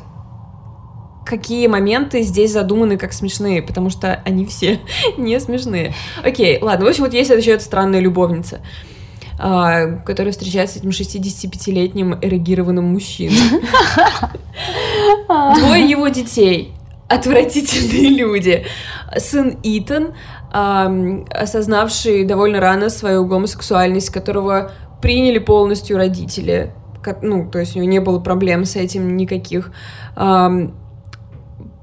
какие 1.25 1.67
моменты 1.67 2.23
здесь 2.23 2.53
задуманы 2.53 2.97
как 2.97 3.13
смешные, 3.13 3.63
потому 3.63 3.91
что 3.91 4.21
они 4.25 4.47
все 4.47 4.81
не 5.17 5.41
смешные. 5.41 5.95
Окей, 6.23 6.59
ладно, 6.61 6.87
в 6.87 6.89
общем, 6.89 7.05
вот 7.05 7.15
есть 7.15 7.31
еще 7.31 7.53
эта 7.53 7.65
странная 7.65 8.01
любовница 8.01 8.61
а, 9.39 9.87
которая 10.05 10.33
встречается 10.33 10.77
с 10.77 10.81
этим 10.81 10.91
65-летним 10.91 12.19
эрегированным 12.21 12.85
мужчиной. 12.85 13.61
Двое 15.57 15.89
его 15.89 16.09
детей 16.09 16.74
отвратительные 17.09 18.11
люди. 18.17 18.65
Сын 19.17 19.59
Итан, 19.63 20.15
эм, 20.53 21.27
осознавший 21.31 22.25
довольно 22.25 22.61
рано 22.61 22.91
свою 22.91 23.25
гомосексуальность, 23.27 24.11
которого 24.11 24.73
приняли 25.01 25.39
полностью 25.39 25.97
родители. 25.97 26.73
Ну, 27.21 27.51
то 27.51 27.59
есть 27.59 27.77
у 27.77 27.79
него 27.79 27.91
не 27.91 28.01
было 28.01 28.19
проблем 28.19 28.65
с 28.65 28.77
этим 28.77 29.17
никаких. 29.17 29.73
Эм, 30.17 30.75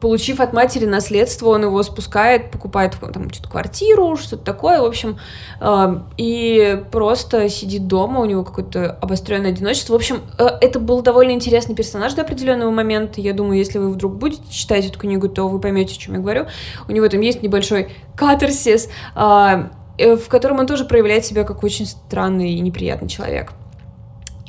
получив 0.01 0.41
от 0.41 0.51
матери 0.51 0.85
наследство, 0.85 1.49
он 1.49 1.63
его 1.63 1.81
спускает, 1.83 2.51
покупает 2.51 2.97
там 3.13 3.31
что-то 3.31 3.49
квартиру, 3.49 4.17
что-то 4.17 4.43
такое, 4.43 4.81
в 4.81 4.85
общем, 4.85 5.19
э, 5.61 5.99
и 6.17 6.83
просто 6.91 7.47
сидит 7.49 7.87
дома, 7.87 8.19
у 8.19 8.25
него 8.25 8.43
какое-то 8.43 8.97
обостренное 8.99 9.51
одиночество. 9.51 9.93
В 9.93 9.95
общем, 9.95 10.21
э, 10.39 10.47
это 10.59 10.79
был 10.79 11.01
довольно 11.03 11.31
интересный 11.31 11.75
персонаж 11.75 12.13
до 12.13 12.23
определенного 12.23 12.71
момента. 12.71 13.21
Я 13.21 13.33
думаю, 13.33 13.59
если 13.59 13.77
вы 13.77 13.91
вдруг 13.91 14.15
будете 14.15 14.51
читать 14.51 14.87
эту 14.87 14.99
книгу, 14.99 15.29
то 15.29 15.47
вы 15.47 15.59
поймете, 15.59 15.93
о 15.95 15.97
чем 15.97 16.15
я 16.15 16.19
говорю. 16.19 16.47
У 16.89 16.91
него 16.91 17.07
там 17.07 17.21
есть 17.21 17.43
небольшой 17.43 17.93
катарсис, 18.15 18.89
э, 19.15 19.69
э 19.99 20.15
в 20.15 20.27
котором 20.29 20.59
он 20.59 20.65
тоже 20.65 20.85
проявляет 20.85 21.25
себя 21.25 21.43
как 21.43 21.63
очень 21.63 21.85
странный 21.85 22.53
и 22.53 22.59
неприятный 22.59 23.07
человек. 23.07 23.53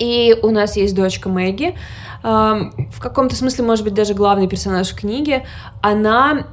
И 0.02 0.36
у 0.42 0.50
нас 0.50 0.76
есть 0.76 0.96
дочка 0.96 1.28
Мэгги, 1.28 1.76
в 2.24 3.00
каком-то 3.00 3.36
смысле, 3.36 3.64
может 3.64 3.84
быть, 3.84 3.94
даже 3.94 4.14
главный 4.14 4.48
персонаж 4.48 4.90
в 4.90 4.96
книге. 4.96 5.44
Она 5.80 6.46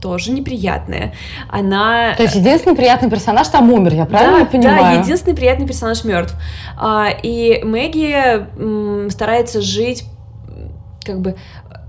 тоже 0.00 0.32
неприятная. 0.32 1.14
Она... 1.48 2.14
То 2.16 2.24
есть 2.24 2.34
единственный 2.34 2.74
приятный 2.74 3.08
персонаж 3.08 3.46
там 3.46 3.72
умер, 3.72 3.94
я 3.94 4.04
правильно 4.04 4.40
да, 4.40 4.46
понимаю? 4.46 4.96
Да, 4.96 5.02
единственный 5.02 5.36
приятный 5.36 5.66
персонаж 5.68 6.02
мертв. 6.02 6.34
А, 6.76 7.06
и 7.22 7.62
Мэгги 7.62 9.08
старается 9.10 9.60
жить 9.60 10.04
как 11.04 11.20
бы 11.20 11.36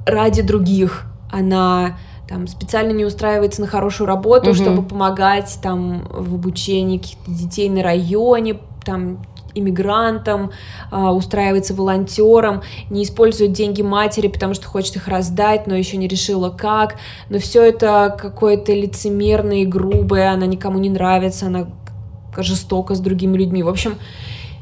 ради 0.05 0.43
других. 0.43 1.05
Она 1.31 1.97
там 2.29 2.47
специально 2.47 2.91
не 2.91 3.03
устраивается 3.03 3.61
на 3.61 3.67
хорошую 3.67 4.07
работу, 4.07 4.51
угу. 4.51 4.55
чтобы 4.55 4.83
помогать 4.83 5.57
там 5.63 6.07
в 6.09 6.35
обучении 6.35 6.99
каких-то 6.99 7.31
детей 7.31 7.67
на 7.67 7.81
районе, 7.81 8.59
там 8.83 9.25
иммигрантом, 9.55 10.51
а, 10.91 11.13
устраивается 11.13 11.73
волонтером, 11.73 12.63
не 12.89 13.03
использует 13.03 13.51
деньги 13.51 13.81
матери, 13.81 14.27
потому 14.27 14.53
что 14.53 14.67
хочет 14.67 14.95
их 14.95 15.07
раздать, 15.07 15.67
но 15.67 15.75
еще 15.75 15.97
не 15.97 16.07
решила 16.07 16.49
как. 16.49 16.95
Но 17.29 17.39
все 17.39 17.63
это 17.63 18.15
какое-то 18.19 18.73
лицемерное 18.73 19.57
и 19.57 19.65
грубое, 19.65 20.31
она 20.31 20.45
никому 20.45 20.79
не 20.79 20.89
нравится, 20.89 21.47
она 21.47 21.67
жестока 22.37 22.95
с 22.95 22.99
другими 22.99 23.37
людьми. 23.37 23.61
В 23.61 23.69
общем, 23.69 23.97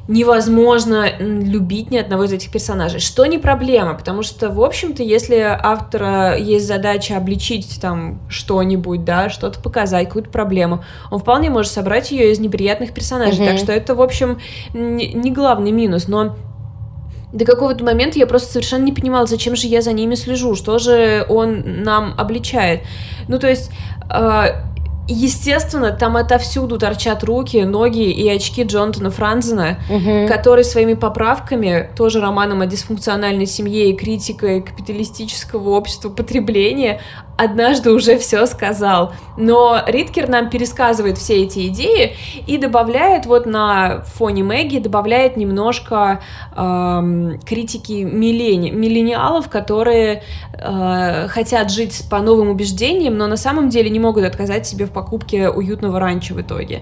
невозможно 0.07 1.07
любить 1.19 1.91
ни 1.91 1.97
одного 1.97 2.25
из 2.25 2.33
этих 2.33 2.51
персонажей. 2.51 2.99
Что 2.99 3.25
не 3.25 3.37
проблема, 3.37 3.93
потому 3.93 4.23
что, 4.23 4.49
в 4.49 4.61
общем-то, 4.61 5.03
если 5.03 5.37
автора 5.37 6.35
есть 6.37 6.67
задача 6.67 7.17
обличить 7.17 7.79
там 7.81 8.19
что-нибудь, 8.27 9.03
да, 9.05 9.29
что-то 9.29 9.61
показать, 9.61 10.07
какую-то 10.07 10.29
проблему, 10.29 10.83
он 11.11 11.19
вполне 11.19 11.49
может 11.49 11.71
собрать 11.71 12.11
ее 12.11 12.31
из 12.31 12.39
неприятных 12.39 12.93
персонажей. 12.93 13.39
Mm-hmm. 13.45 13.47
Так 13.47 13.57
что 13.57 13.71
это, 13.71 13.95
в 13.95 14.01
общем, 14.01 14.39
не 14.73 15.31
главный 15.31 15.71
минус, 15.71 16.07
но 16.07 16.35
до 17.31 17.45
какого-то 17.45 17.83
момента 17.85 18.19
я 18.19 18.27
просто 18.27 18.51
совершенно 18.51 18.83
не 18.83 18.91
понимала, 18.91 19.25
зачем 19.25 19.55
же 19.55 19.67
я 19.67 19.81
за 19.81 19.93
ними 19.93 20.15
слежу, 20.15 20.55
что 20.55 20.79
же 20.79 21.25
он 21.29 21.83
нам 21.83 22.13
обличает. 22.17 22.81
Ну, 23.27 23.39
то 23.39 23.47
есть, 23.47 23.71
э, 24.09 24.70
Естественно, 25.11 25.91
там 25.91 26.15
отовсюду 26.15 26.77
торчат 26.77 27.23
руки, 27.23 27.57
ноги 27.57 28.09
и 28.09 28.29
очки 28.29 28.63
Джонатана 28.63 29.11
Франзена, 29.11 29.77
угу. 29.89 30.27
который 30.27 30.63
своими 30.63 30.93
поправками, 30.93 31.89
тоже 31.97 32.21
романом 32.21 32.61
о 32.61 32.65
дисфункциональной 32.65 33.45
семье 33.45 33.89
и 33.89 33.95
критикой 33.95 34.61
капиталистического 34.61 35.71
общества 35.71 36.09
потребления, 36.09 37.01
однажды 37.43 37.91
уже 37.91 38.17
все 38.17 38.45
сказал. 38.45 39.13
Но 39.37 39.81
Риткер 39.85 40.29
нам 40.29 40.49
пересказывает 40.49 41.17
все 41.17 41.43
эти 41.43 41.67
идеи 41.67 42.15
и 42.47 42.57
добавляет 42.57 43.25
вот 43.25 43.45
на 43.45 44.03
фоне 44.05 44.43
Мэгги, 44.43 44.79
добавляет 44.79 45.37
немножко 45.37 46.21
эм, 46.55 47.39
критики 47.45 48.03
миллени, 48.03 48.69
миллениалов, 48.69 49.49
которые 49.49 50.23
э, 50.53 51.27
хотят 51.29 51.71
жить 51.71 52.03
по 52.09 52.19
новым 52.19 52.49
убеждениям, 52.49 53.17
но 53.17 53.27
на 53.27 53.37
самом 53.37 53.69
деле 53.69 53.89
не 53.89 53.99
могут 53.99 54.23
отказать 54.23 54.67
себе 54.67 54.85
в 54.85 54.91
покупке 55.01 55.49
уютного 55.49 55.99
ранчо 55.99 56.35
в 56.35 56.41
итоге. 56.41 56.81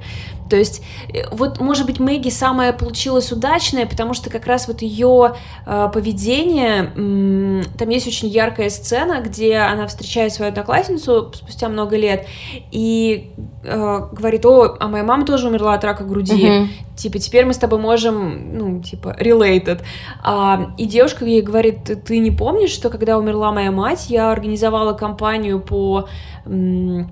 То 0.50 0.56
есть, 0.56 0.82
э, 1.14 1.24
вот, 1.32 1.60
может 1.60 1.86
быть, 1.86 2.00
Мэгги 2.00 2.30
самая 2.30 2.74
получилась 2.74 3.32
удачная, 3.32 3.86
потому 3.86 4.14
что 4.14 4.30
как 4.30 4.46
раз 4.48 4.68
вот 4.68 4.82
ее 4.82 5.36
э, 5.66 5.90
поведение, 5.94 6.92
э, 6.96 7.64
там 7.78 7.90
есть 7.90 8.08
очень 8.08 8.28
яркая 8.30 8.70
сцена, 8.70 9.22
где 9.22 9.58
она 9.58 9.88
встречает 9.88 10.34
свою 10.34 10.50
одноклассницу 10.50 11.32
спустя 11.34 11.70
много 11.70 11.96
лет 11.96 12.28
и 12.72 13.32
э, 13.64 14.00
говорит, 14.12 14.46
о, 14.46 14.78
а 14.80 14.88
моя 14.88 15.04
мама 15.04 15.26
тоже 15.26 15.48
умерла 15.48 15.76
от 15.76 15.84
рака 15.84 16.04
груди, 16.04 16.48
mm-hmm. 16.48 16.68
типа, 16.98 17.20
теперь 17.20 17.46
мы 17.46 17.54
с 17.54 17.58
тобой 17.58 17.80
можем, 17.80 18.58
ну, 18.58 18.82
типа, 18.82 19.16
related. 19.20 19.82
А, 20.24 20.72
и 20.78 20.86
девушка 20.86 21.26
ей 21.26 21.42
говорит, 21.42 22.04
ты 22.06 22.20
не 22.20 22.32
помнишь, 22.32 22.72
что 22.72 22.90
когда 22.90 23.18
умерла 23.18 23.52
моя 23.52 23.72
мать, 23.72 24.10
я 24.10 24.32
организовала 24.32 24.94
кампанию 24.94 25.60
по... 25.60 26.08
М- 26.46 27.12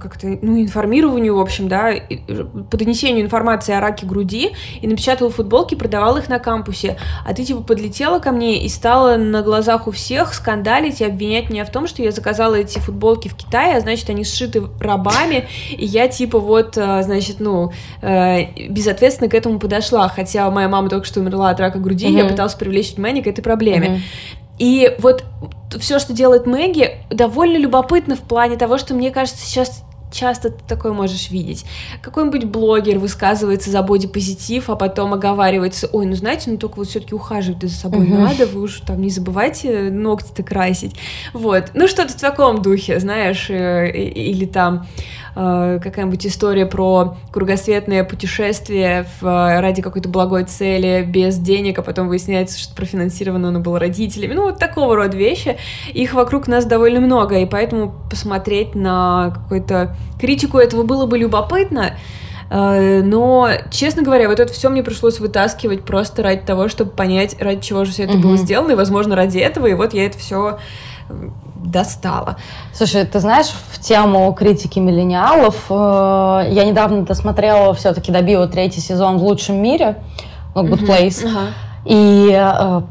как-то, 0.00 0.38
ну, 0.42 0.60
информированию, 0.60 1.36
в 1.36 1.40
общем, 1.40 1.68
да, 1.68 1.92
по 2.70 2.76
донесению 2.76 3.24
информации 3.24 3.74
о 3.74 3.80
раке 3.80 4.06
груди 4.06 4.52
и 4.80 4.86
напечатала 4.86 5.30
футболки, 5.30 5.74
продавала 5.74 6.18
их 6.18 6.28
на 6.28 6.38
кампусе. 6.38 6.96
А 7.26 7.34
ты, 7.34 7.44
типа, 7.44 7.62
подлетела 7.62 8.18
ко 8.18 8.32
мне 8.32 8.64
и 8.64 8.68
стала 8.68 9.16
на 9.16 9.42
глазах 9.42 9.86
у 9.86 9.90
всех 9.90 10.34
скандалить 10.34 11.00
и 11.00 11.04
обвинять 11.04 11.50
меня 11.50 11.64
в 11.64 11.70
том, 11.70 11.86
что 11.86 12.02
я 12.02 12.10
заказала 12.10 12.54
эти 12.56 12.78
футболки 12.78 13.28
в 13.28 13.34
Китае, 13.34 13.76
а 13.76 13.80
значит, 13.80 14.08
они 14.10 14.24
сшиты 14.24 14.62
рабами, 14.80 15.48
и 15.70 15.84
я, 15.84 16.08
типа, 16.08 16.38
вот, 16.38 16.76
э, 16.76 17.02
значит, 17.02 17.40
ну, 17.40 17.72
э, 18.00 18.68
безответственно 18.68 19.28
к 19.28 19.34
этому 19.34 19.58
подошла. 19.58 20.08
Хотя 20.08 20.50
моя 20.50 20.68
мама 20.68 20.88
только 20.88 21.06
что 21.06 21.20
умерла 21.20 21.50
от 21.50 21.60
рака 21.60 21.78
груди, 21.78 22.06
mm-hmm. 22.06 22.18
я 22.18 22.24
пыталась 22.26 22.54
привлечь 22.54 22.94
внимание 22.94 23.22
к 23.22 23.26
этой 23.26 23.42
проблеме. 23.42 23.88
Mm-hmm. 23.88 24.00
И 24.58 24.94
вот 24.98 25.24
все, 25.78 25.98
что 25.98 26.12
делает 26.12 26.46
Мэгги, 26.46 26.98
довольно 27.10 27.56
любопытно 27.56 28.16
в 28.16 28.20
плане 28.20 28.56
того, 28.56 28.78
что 28.78 28.94
мне 28.94 29.10
кажется, 29.10 29.44
сейчас 29.44 29.84
часто 30.12 30.50
ты 30.50 30.62
такое 30.68 30.92
можешь 30.92 31.30
видеть. 31.30 31.64
Какой-нибудь 32.02 32.44
блогер 32.44 32.98
высказывается 32.98 33.70
за 33.70 33.82
бодипозитив, 33.82 34.70
а 34.70 34.76
потом 34.76 35.14
оговаривается, 35.14 35.88
ой, 35.92 36.06
ну 36.06 36.14
знаете, 36.14 36.50
ну 36.50 36.58
только 36.58 36.76
вот 36.76 36.88
все-таки 36.88 37.14
ухаживать 37.14 37.62
за 37.62 37.70
собой 37.70 38.06
uh-huh. 38.06 38.18
надо, 38.18 38.46
вы 38.46 38.62
уж 38.62 38.80
там 38.80 39.00
не 39.00 39.10
забывайте 39.10 39.90
ногти-то 39.90 40.42
красить. 40.42 40.94
Вот, 41.32 41.70
ну 41.74 41.88
что-то 41.88 42.12
в 42.12 42.20
таком 42.20 42.62
духе, 42.62 43.00
знаешь, 43.00 43.48
э, 43.50 43.90
или 43.90 44.46
там 44.46 44.86
э, 45.34 45.80
какая-нибудь 45.82 46.26
история 46.26 46.66
про 46.66 47.16
кругосветное 47.30 48.04
путешествие 48.04 49.06
в, 49.20 49.60
ради 49.60 49.82
какой-то 49.82 50.08
благой 50.08 50.44
цели 50.44 51.04
без 51.08 51.38
денег, 51.38 51.78
а 51.78 51.82
потом 51.82 52.08
выясняется, 52.08 52.58
что 52.58 52.74
профинансировано 52.74 53.48
оно 53.48 53.60
было 53.60 53.78
родителями. 53.78 54.34
Ну, 54.34 54.42
вот 54.44 54.58
такого 54.58 54.96
рода 54.96 55.16
вещи. 55.16 55.56
Их 55.92 56.14
вокруг 56.14 56.48
нас 56.48 56.64
довольно 56.64 57.00
много, 57.00 57.38
и 57.38 57.46
поэтому 57.46 57.94
посмотреть 58.10 58.74
на 58.74 59.30
какую-то 59.34 59.96
критику 60.20 60.58
этого 60.58 60.82
было 60.82 61.06
бы 61.06 61.18
любопытно. 61.18 61.92
Э, 62.50 63.02
но, 63.02 63.48
честно 63.70 64.02
говоря, 64.02 64.28
вот 64.28 64.38
это 64.38 64.52
все 64.52 64.68
мне 64.68 64.82
пришлось 64.82 65.20
вытаскивать 65.20 65.84
просто 65.84 66.22
ради 66.22 66.42
того, 66.42 66.68
чтобы 66.68 66.90
понять, 66.90 67.36
ради 67.40 67.62
чего 67.62 67.84
же 67.84 67.92
все 67.92 68.04
это 68.04 68.14
mm-hmm. 68.14 68.20
было 68.20 68.36
сделано, 68.36 68.72
и, 68.72 68.74
возможно, 68.74 69.16
ради 69.16 69.38
этого, 69.38 69.66
и 69.66 69.74
вот 69.74 69.94
я 69.94 70.06
это 70.06 70.18
все 70.18 70.58
достала. 71.64 72.36
Слушай, 72.74 73.06
ты 73.06 73.20
знаешь, 73.20 73.46
в 73.70 73.80
тему 73.80 74.32
критики 74.34 74.78
миллениалов, 74.78 75.56
э, 75.70 76.48
я 76.50 76.64
недавно 76.64 77.02
досмотрела, 77.02 77.72
все-таки 77.72 78.12
добила 78.12 78.46
третий 78.46 78.80
сезон 78.80 79.16
в 79.16 79.22
лучшем 79.22 79.56
мире, 79.56 80.02
ну, 80.54 80.64
Good 80.66 80.86
Place. 80.86 81.24
Uh-huh. 81.24 81.48
И 81.86 82.30
э, 82.32 82.82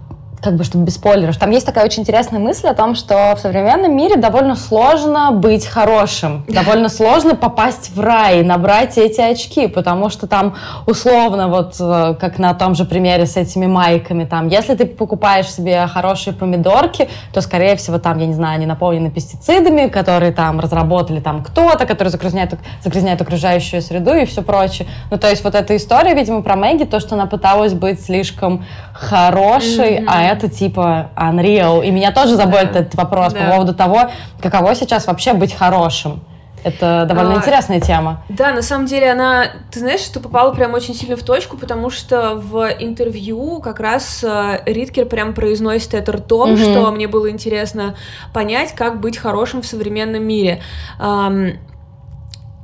как 0.42 0.56
бы, 0.56 0.64
чтобы 0.64 0.86
без 0.86 0.96
спойлеров. 0.96 1.38
Там 1.38 1.52
есть 1.52 1.66
такая 1.66 1.86
очень 1.86 2.02
интересная 2.02 2.40
мысль 2.40 2.68
о 2.68 2.74
том, 2.74 2.96
что 2.96 3.36
в 3.36 3.40
современном 3.40 3.96
мире 3.96 4.16
довольно 4.16 4.56
сложно 4.56 5.32
быть 5.32 5.68
хорошим, 5.68 6.44
довольно 6.48 6.90
сложно 6.90 7.36
попасть 7.36 7.96
в 7.96 8.00
рай, 8.00 8.44
набрать 8.44 8.98
эти 8.98 9.22
очки, 9.22 9.68
потому 9.68 10.10
что 10.10 10.28
там 10.28 10.56
условно, 10.88 11.48
вот 11.48 11.76
э, 11.80 12.16
как 12.20 12.40
на 12.40 12.54
том 12.54 12.74
же 12.74 12.86
примере 12.86 13.26
с 13.26 13.38
этими 13.38 13.68
майками, 13.68 14.26
там, 14.26 14.48
если 14.48 14.76
ты 14.76 14.86
покупаешь 14.86 15.52
себе 15.52 15.86
хорошие 15.88 16.34
помидорки, 16.34 17.08
то, 17.34 17.42
скорее 17.42 17.76
всего, 17.76 18.00
там, 18.00 18.18
я 18.18 18.26
не 18.26 18.34
знаю, 18.34 18.56
они 18.56 18.66
наполнены 18.66 19.12
пестицидами, 19.12 19.88
которые 19.88 20.32
там 20.32 20.60
разработали 20.60 21.20
там 21.20 21.44
кто-то, 21.44 21.86
который 21.86 22.10
загрязняет, 22.10 22.54
загрязняет 22.84 23.22
окружающую 23.22 23.82
среду 23.82 24.16
и 24.16 24.26
все 24.26 24.42
прочее. 24.42 24.88
Ну, 25.12 25.18
то 25.18 25.30
есть 25.30 25.44
вот 25.44 25.54
эта 25.54 25.76
история, 25.76 26.16
видимо, 26.16 26.42
про 26.42 26.56
Мэгги, 26.56 26.86
то, 26.86 27.00
что 27.00 27.16
она 27.16 27.28
пыталась 27.28 27.74
быть 27.74 28.04
слишком 28.04 28.66
хорошей, 28.94 29.98
mm-hmm. 29.98 30.06
а 30.08 30.31
это 30.32 30.50
типа 30.50 31.12
unreal. 31.16 31.86
И 31.86 31.92
меня 31.92 32.12
тоже 32.12 32.36
заботит 32.36 32.74
да. 32.74 32.80
этот 32.80 32.96
вопрос 32.96 33.34
да. 33.34 33.40
по 33.40 33.52
поводу 33.52 33.74
того, 33.74 34.10
каково 34.42 34.76
сейчас 34.76 35.08
вообще 35.08 35.34
быть 35.34 35.54
хорошим. 35.54 36.22
Это 36.64 37.06
довольно 37.08 37.34
а, 37.34 37.38
интересная 37.38 37.80
тема. 37.80 38.24
Да, 38.30 38.52
на 38.52 38.62
самом 38.62 38.86
деле 38.86 39.12
она, 39.12 39.46
ты 39.72 39.80
знаешь, 39.80 40.02
что 40.02 40.20
попала 40.20 40.54
прям 40.54 40.74
очень 40.74 40.94
сильно 40.94 41.16
в 41.16 41.24
точку, 41.24 41.58
потому 41.58 41.90
что 41.90 42.36
в 42.36 42.70
интервью 42.80 43.60
как 43.62 43.80
раз 43.80 44.24
э, 44.24 44.62
Риткер 44.68 45.06
прям 45.08 45.34
произносит 45.34 45.96
это 45.96 46.12
ртом, 46.12 46.54
угу. 46.54 46.60
что 46.60 46.92
мне 46.92 47.08
было 47.08 47.32
интересно 47.32 47.96
понять, 48.32 48.76
как 48.76 49.00
быть 49.02 49.18
хорошим 49.18 49.64
в 49.64 49.66
современном 49.66 50.24
мире. 50.24 50.62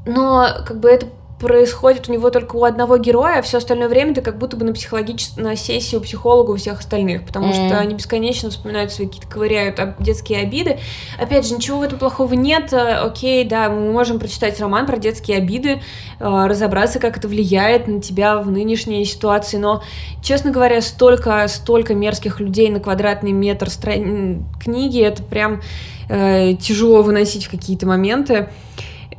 Но 0.10 0.48
как 0.66 0.80
бы 0.80 0.90
это 0.90 1.08
происходит 1.40 2.10
у 2.10 2.14
него 2.14 2.30
только 2.30 2.56
у 2.56 2.64
одного 2.64 2.98
героя, 2.98 3.40
а 3.40 3.42
все 3.42 3.58
остальное 3.58 3.88
время 3.88 4.16
ты 4.16 4.22
как 4.22 4.38
будто 4.38 4.58
бы 4.58 4.66
на 4.66 4.74
психологической 4.74 5.44
на 5.44 5.56
сессии 5.56 5.96
у 5.96 6.02
психолога 6.02 6.52
у 6.52 6.56
всех 6.56 6.80
остальных, 6.80 7.26
потому 7.26 7.50
mm-hmm. 7.50 7.68
что 7.68 7.80
они 7.80 7.94
бесконечно 7.94 8.50
вспоминают 8.50 8.92
свои 8.92 9.08
какие-то 9.08 9.28
ковыряют 9.28 9.80
детские 10.00 10.40
обиды. 10.40 10.80
Опять 11.20 11.48
же, 11.48 11.54
ничего 11.54 11.80
в 11.80 11.82
этом 11.84 12.00
плохого 12.00 12.34
нет. 12.34 12.74
Э, 12.74 12.96
окей, 12.96 13.44
да, 13.44 13.70
мы 13.70 13.92
можем 13.92 14.20
прочитать 14.20 14.60
роман 14.60 14.88
про 14.88 14.98
детские 14.98 15.38
обиды, 15.38 15.82
э, 16.20 16.46
разобраться, 16.48 17.00
как 17.00 17.18
это 17.18 17.28
влияет 17.28 17.88
на 17.88 18.02
тебя 18.02 18.38
в 18.38 18.50
нынешней 18.50 19.06
ситуации. 19.06 19.58
Но, 19.58 19.84
честно 20.24 20.52
говоря, 20.52 20.82
столько, 20.82 21.48
столько 21.48 21.94
мерзких 21.94 22.40
людей 22.40 22.70
на 22.70 22.80
квадратный 22.80 23.32
метр 23.32 23.70
стран... 23.70 24.46
книги, 24.60 25.02
это 25.02 25.22
прям 25.22 25.62
э, 26.10 26.54
тяжело 26.56 27.04
выносить 27.04 27.46
в 27.46 27.52
какие-то 27.52 27.86
моменты. 27.86 28.50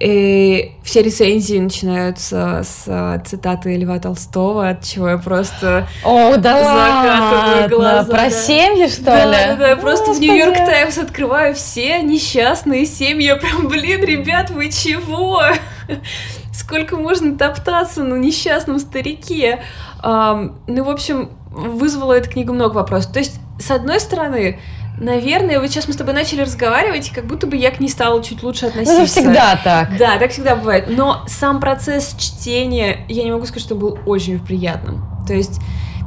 И 0.01 0.77
все 0.85 1.03
рецензии 1.03 1.59
начинаются 1.59 2.63
с 2.63 2.85
а, 2.87 3.19
цитаты 3.19 3.77
Льва 3.77 3.99
Толстого, 3.99 4.69
от 4.69 4.85
чего 4.85 5.09
я 5.09 5.19
просто 5.19 5.89
О, 6.05 6.37
да 6.37 6.63
закатываю 6.63 7.69
глаза. 7.69 8.09
Про 8.09 8.23
да. 8.23 8.31
семьи, 8.31 8.87
что 8.87 9.05
да, 9.05 9.25
ли? 9.25 9.33
Да, 9.33 9.57
да, 9.57 9.69
я 9.71 9.77
просто 9.77 10.13
в 10.13 10.21
Нью-Йорк 10.21 10.55
Таймс 10.55 10.99
открываю 10.99 11.53
все 11.57 12.01
несчастные 12.03 12.87
семьи. 12.87 13.27
Я 13.27 13.37
прям, 13.37 13.67
блин, 13.67 14.05
ребят, 14.05 14.51
вы 14.51 14.71
чего? 14.71 15.43
Сколько 16.53 16.97
можно 16.97 17.37
топтаться 17.37 18.05
на 18.05 18.15
несчастном 18.15 18.79
старике? 18.79 19.63
Ну, 20.03 20.85
в 20.85 20.91
общем, 20.91 21.31
вызвала 21.51 22.13
эта 22.13 22.29
книга 22.29 22.53
много 22.53 22.75
вопросов. 22.77 23.13
То 23.13 23.19
есть, 23.19 23.41
с 23.59 23.71
одной 23.73 23.99
стороны, 23.99 24.61
Наверное, 25.01 25.61
вот 25.61 25.69
сейчас 25.69 25.87
мы 25.87 25.95
с 25.95 25.97
тобой 25.97 26.15
начали 26.15 26.43
разговаривать, 26.43 27.11
как 27.11 27.27
будто 27.27 27.47
бы 27.47 27.57
я 27.57 27.71
к 27.71 27.79
ней 27.79 27.89
стала 27.89 28.23
чуть 28.23 28.43
лучше 28.43 28.67
относиться. 28.67 28.95
Ну, 28.95 29.03
это 29.05 29.11
всегда 29.11 29.61
так. 29.63 29.97
Да, 29.97 30.19
так 30.19 30.33
всегда 30.33 30.57
бывает. 30.57 30.87
Но 30.89 31.23
сам 31.29 31.61
процесс 31.61 32.15
чтения, 32.19 33.05
я 33.09 33.23
не 33.23 33.31
могу 33.31 33.47
сказать, 33.47 33.63
что 33.63 33.75
был 33.75 33.99
очень 34.07 34.41
приятным. 34.41 35.05
То 35.27 35.35
есть, 35.35 35.61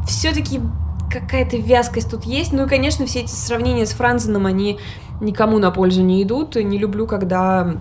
все-таки 0.08 0.60
какая-то 1.12 1.58
вязкость 1.58 2.10
тут 2.10 2.26
есть. 2.26 2.54
Ну 2.54 2.66
и, 2.66 2.70
конечно, 2.70 3.06
все 3.06 3.22
эти 3.22 3.32
сравнения 3.32 3.86
с 3.86 3.92
Франзеном, 3.92 4.46
они 4.46 4.80
никому 5.20 5.60
на 5.60 5.72
пользу 5.72 6.02
не 6.02 6.22
идут. 6.24 6.56
Не 6.56 6.78
люблю, 6.78 7.08
когда 7.08 7.76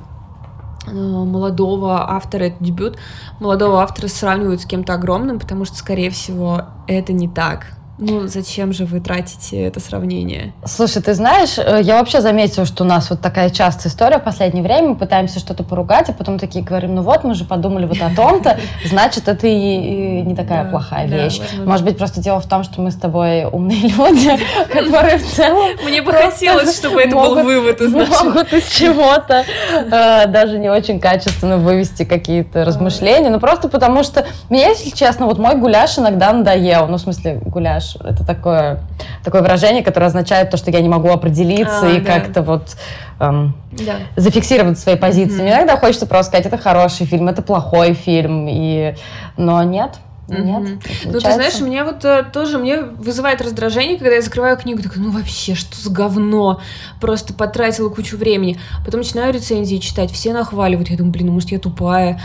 э, 0.87 0.93
молодого 0.93 2.11
автора, 2.11 2.45
это 2.45 2.63
дебют, 2.63 2.99
молодого 3.41 3.83
автора 3.83 4.09
сравнивают 4.09 4.61
с 4.61 4.67
кем-то 4.67 4.95
огромным, 4.95 5.39
потому 5.39 5.65
что, 5.65 5.77
скорее 5.77 6.11
всего, 6.11 6.67
это 6.87 7.13
не 7.13 7.29
так. 7.29 7.80
Ну, 8.03 8.27
зачем 8.27 8.73
же 8.73 8.87
вы 8.87 8.99
тратите 9.01 9.63
это 9.63 9.79
сравнение? 9.79 10.55
Слушай, 10.65 11.03
ты 11.03 11.13
знаешь, 11.13 11.59
э, 11.59 11.81
я 11.83 11.99
вообще 11.99 12.23
заметила, 12.23 12.65
что 12.65 12.83
у 12.83 12.87
нас 12.87 13.11
вот 13.11 13.21
такая 13.21 13.51
частая 13.51 13.93
история 13.93 14.19
в 14.19 14.25
последнее 14.25 14.65
время. 14.65 14.89
Мы 14.89 14.97
пытаемся 14.97 15.39
что-то 15.39 15.65
поругать, 15.65 16.09
а 16.09 16.15
потом 16.15 16.39
такие 16.39 16.65
говорим, 16.65 16.95
ну 16.95 17.03
вот, 17.03 17.25
мы 17.25 17.35
же 17.35 17.45
подумали 17.45 17.85
вот 17.85 17.99
о 18.01 18.09
том-то, 18.09 18.59
значит, 18.87 19.29
это 19.29 19.47
и 19.47 20.23
не 20.23 20.35
такая 20.35 20.65
плохая 20.65 21.07
вещь. 21.07 21.41
Может 21.59 21.85
быть, 21.85 21.99
просто 21.99 22.23
дело 22.23 22.41
в 22.41 22.49
том, 22.49 22.65
что 22.65 22.81
мы 22.81 22.91
с 22.91 22.97
тобой 22.97 23.45
умные 23.45 23.89
люди, 23.89 24.31
которые 24.73 25.19
в 25.19 25.27
целом... 25.27 25.77
Мне 25.85 26.01
бы 26.01 26.13
хотелось, 26.13 26.79
чтобы 26.79 27.03
это 27.03 27.15
был 27.15 27.35
вывод 27.35 27.83
из 27.83 27.93
нашего... 27.93 28.31
Могут 28.31 28.53
из 28.55 28.67
чего-то 28.69 29.45
э, 29.75 30.27
даже 30.27 30.59
не 30.59 30.71
очень 30.71 31.01
качественно 31.01 31.59
вывести 31.59 32.07
какие-то 32.07 32.65
размышления. 32.65 33.29
Ну, 33.29 33.41
просто 33.41 33.69
потому 33.69 34.03
что 34.05 34.27
мне, 34.49 34.69
если 34.69 34.89
честно, 34.89 35.27
вот 35.27 35.39
мой 35.39 35.57
гуляш 35.57 35.99
иногда 35.99 36.33
надоел. 36.33 36.87
Ну, 36.87 36.97
в 36.97 37.01
смысле, 37.01 37.43
гуляш 37.45 37.89
это 38.03 38.24
такое, 38.24 38.80
такое 39.24 39.43
выражение, 39.43 39.82
которое 39.82 40.07
означает 40.07 40.51
то, 40.51 40.57
что 40.57 40.70
я 40.70 40.80
не 40.80 40.88
могу 40.88 41.09
определиться 41.11 41.86
а, 41.86 41.91
и 41.91 42.01
да. 42.01 42.12
как-то 42.12 42.43
вот 42.43 42.76
эм, 43.18 43.55
да. 43.72 43.97
зафиксировать 44.16 44.78
свои 44.78 44.97
позиции. 44.97 45.38
Mm-hmm. 45.38 45.43
Мне 45.43 45.53
иногда 45.53 45.76
хочется 45.76 46.07
просто 46.07 46.30
сказать, 46.30 46.47
это 46.47 46.59
хороший 46.59 47.07
фильм, 47.07 47.28
это 47.28 47.43
плохой 47.43 47.95
фильм, 47.95 48.47
и... 48.49 48.95
но 49.36 49.62
нет. 49.62 49.99
Нет. 50.31 50.62
Mm-hmm. 50.62 50.81
Ну, 51.07 51.12
ты 51.12 51.33
знаешь, 51.33 51.61
меня 51.61 51.85
вот 51.85 52.05
э, 52.05 52.24
тоже 52.33 52.59
мне 52.59 52.81
вызывает 52.83 53.41
раздражение, 53.41 53.99
когда 53.99 54.14
я 54.14 54.22
закрываю 54.22 54.57
книгу, 54.57 54.83
такая, 54.83 55.01
ну 55.01 55.11
вообще, 55.11 55.55
что 55.55 55.76
за 55.76 55.91
говно? 55.91 56.61
Просто 57.01 57.35
потратила 57.35 57.89
кучу 57.89 58.16
времени. 58.16 58.59
Потом 58.85 59.01
начинаю 59.01 59.33
рецензии 59.35 59.76
читать, 59.76 60.11
все 60.11 60.33
нахваливают. 60.33 60.89
Я 60.89 60.97
думаю, 60.97 61.12
блин, 61.12 61.26
ну 61.26 61.33
может 61.33 61.51
я 61.51 61.59
тупая. 61.59 62.20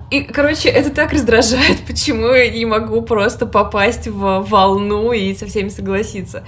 И, 0.10 0.22
короче, 0.22 0.68
это 0.68 0.90
так 0.90 1.12
раздражает, 1.12 1.80
почему 1.86 2.28
я 2.32 2.50
не 2.50 2.64
могу 2.64 3.02
просто 3.02 3.46
попасть 3.46 4.08
в 4.08 4.44
волну 4.48 5.12
и 5.12 5.34
со 5.34 5.46
всеми 5.46 5.68
согласиться. 5.68 6.44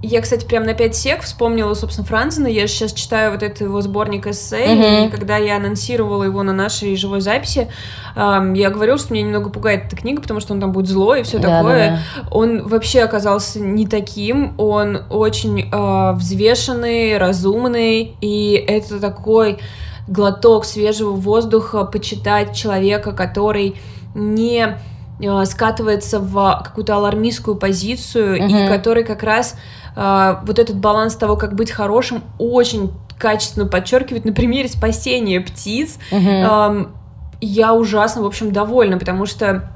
Я, 0.00 0.20
кстати, 0.20 0.44
прям 0.44 0.64
на 0.64 0.74
5 0.74 0.94
сек 0.94 1.22
вспомнила, 1.22 1.74
собственно, 1.74 2.06
Франзена. 2.06 2.46
Я 2.46 2.68
же 2.68 2.72
сейчас 2.72 2.92
читаю 2.92 3.32
вот 3.32 3.42
этот 3.42 3.62
его 3.62 3.80
сборник 3.80 4.28
эссе, 4.28 4.64
mm-hmm. 4.64 5.06
и 5.06 5.10
когда 5.10 5.38
я 5.38 5.56
анонсировала 5.56 6.22
его 6.22 6.44
на 6.44 6.52
нашей 6.52 6.94
живой 6.94 7.20
записи, 7.20 7.68
эм, 8.14 8.54
я 8.54 8.70
говорила, 8.70 8.96
что 8.96 9.12
меня 9.12 9.24
немного 9.24 9.50
пугает 9.50 9.86
эта 9.86 9.96
книга, 9.96 10.22
потому 10.22 10.38
что 10.38 10.54
он 10.54 10.60
там 10.60 10.70
будет 10.70 10.86
злой 10.86 11.20
и 11.20 11.22
все 11.24 11.38
да, 11.38 11.58
такое. 11.58 11.90
Да, 11.90 12.22
да. 12.22 12.28
Он 12.30 12.68
вообще 12.68 13.00
оказался 13.00 13.58
не 13.58 13.88
таким, 13.88 14.54
он 14.56 15.02
очень 15.10 15.68
э, 15.68 16.12
взвешенный, 16.12 17.18
разумный, 17.18 18.14
и 18.20 18.52
это 18.68 19.00
такой 19.00 19.58
глоток 20.06 20.64
свежего 20.64 21.10
воздуха, 21.10 21.82
почитать 21.84 22.54
человека, 22.54 23.10
который 23.10 23.74
не 24.14 24.76
э, 25.20 25.44
скатывается 25.44 26.20
в 26.20 26.62
какую-то 26.64 26.94
алармистскую 26.94 27.56
позицию, 27.56 28.36
mm-hmm. 28.36 28.66
и 28.66 28.68
который 28.68 29.02
как 29.02 29.24
раз 29.24 29.56
а, 29.56 29.58
вот 29.94 30.58
этот 30.58 30.76
баланс 30.76 31.16
того, 31.16 31.36
как 31.36 31.54
быть 31.54 31.70
хорошим, 31.70 32.22
очень 32.38 32.92
качественно 33.18 33.66
подчеркивает 33.66 34.24
на 34.24 34.32
примере 34.32 34.68
спасения 34.68 35.40
птиц. 35.40 35.98
Угу. 36.12 36.88
Я 37.40 37.74
ужасно, 37.74 38.22
в 38.22 38.26
общем, 38.26 38.52
довольна, 38.52 38.98
потому 38.98 39.26
что 39.26 39.70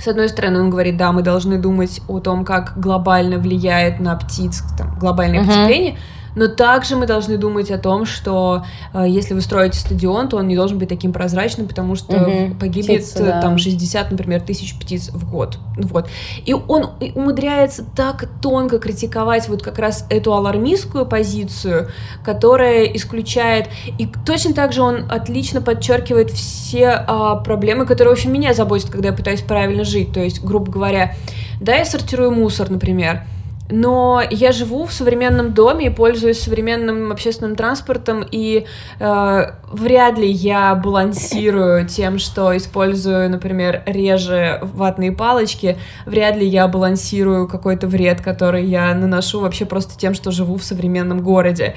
с 0.00 0.08
одной 0.08 0.28
стороны, 0.28 0.60
он 0.60 0.70
говорит, 0.70 0.96
да, 0.96 1.12
мы 1.12 1.22
должны 1.22 1.58
думать 1.58 2.00
о 2.08 2.20
том, 2.20 2.44
как 2.44 2.78
глобально 2.78 3.38
влияет 3.38 4.00
на 4.00 4.16
птиц 4.16 4.62
там, 4.78 4.98
глобальное 4.98 5.40
uh-huh. 5.42 5.46
потепление, 5.46 5.98
но 6.34 6.48
также 6.48 6.96
мы 6.96 7.06
должны 7.06 7.36
думать 7.36 7.70
о 7.70 7.78
том, 7.78 8.06
что 8.06 8.64
э, 8.94 9.04
если 9.08 9.34
вы 9.34 9.40
строите 9.40 9.78
стадион, 9.78 10.28
то 10.28 10.36
он 10.36 10.48
не 10.48 10.56
должен 10.56 10.78
быть 10.78 10.88
таким 10.88 11.12
прозрачным, 11.12 11.66
потому 11.66 11.94
что 11.94 12.16
угу. 12.16 12.54
погибнет 12.58 13.02
Птицы, 13.02 13.24
да. 13.24 13.40
там 13.40 13.58
60, 13.58 14.10
например, 14.10 14.40
тысяч 14.40 14.78
птиц 14.78 15.10
в 15.10 15.30
год. 15.30 15.58
Вот. 15.76 16.08
И 16.44 16.54
он 16.54 16.90
умудряется 17.14 17.84
так 17.96 18.28
тонко 18.40 18.78
критиковать 18.78 19.48
вот 19.48 19.62
как 19.62 19.78
раз 19.78 20.06
эту 20.10 20.32
алармистскую 20.32 21.06
позицию, 21.06 21.88
которая 22.24 22.84
исключает... 22.84 23.68
И 23.98 24.08
точно 24.24 24.54
так 24.54 24.72
же 24.72 24.82
он 24.82 25.10
отлично 25.10 25.60
подчеркивает 25.60 26.30
все 26.30 26.88
а, 26.88 27.36
проблемы, 27.36 27.86
которые, 27.86 28.14
в 28.14 28.18
общем, 28.18 28.32
меня 28.32 28.54
заботят, 28.54 28.90
когда 28.90 29.08
я 29.08 29.14
пытаюсь 29.14 29.42
правильно 29.42 29.84
жить. 29.84 30.12
То 30.12 30.20
есть, 30.20 30.42
грубо 30.42 30.70
говоря, 30.70 31.14
да, 31.60 31.74
я 31.74 31.84
сортирую 31.84 32.30
мусор, 32.30 32.70
например, 32.70 33.22
но 33.70 34.22
я 34.30 34.52
живу 34.52 34.84
в 34.84 34.92
современном 34.92 35.52
доме 35.52 35.86
и 35.86 35.90
пользуюсь 35.90 36.40
современным 36.40 37.12
общественным 37.12 37.56
транспортом, 37.56 38.24
и 38.30 38.66
э, 38.98 39.42
вряд 39.72 40.18
ли 40.18 40.28
я 40.28 40.74
балансирую 40.74 41.86
тем, 41.86 42.18
что 42.18 42.56
использую, 42.56 43.30
например, 43.30 43.82
реже 43.86 44.58
ватные 44.62 45.12
палочки, 45.12 45.78
вряд 46.06 46.36
ли 46.36 46.46
я 46.46 46.68
балансирую 46.68 47.48
какой-то 47.48 47.86
вред, 47.86 48.20
который 48.20 48.64
я 48.64 48.94
наношу 48.94 49.40
вообще 49.40 49.64
просто 49.64 49.98
тем, 49.98 50.14
что 50.14 50.30
живу 50.30 50.56
в 50.56 50.64
современном 50.64 51.22
городе. 51.22 51.74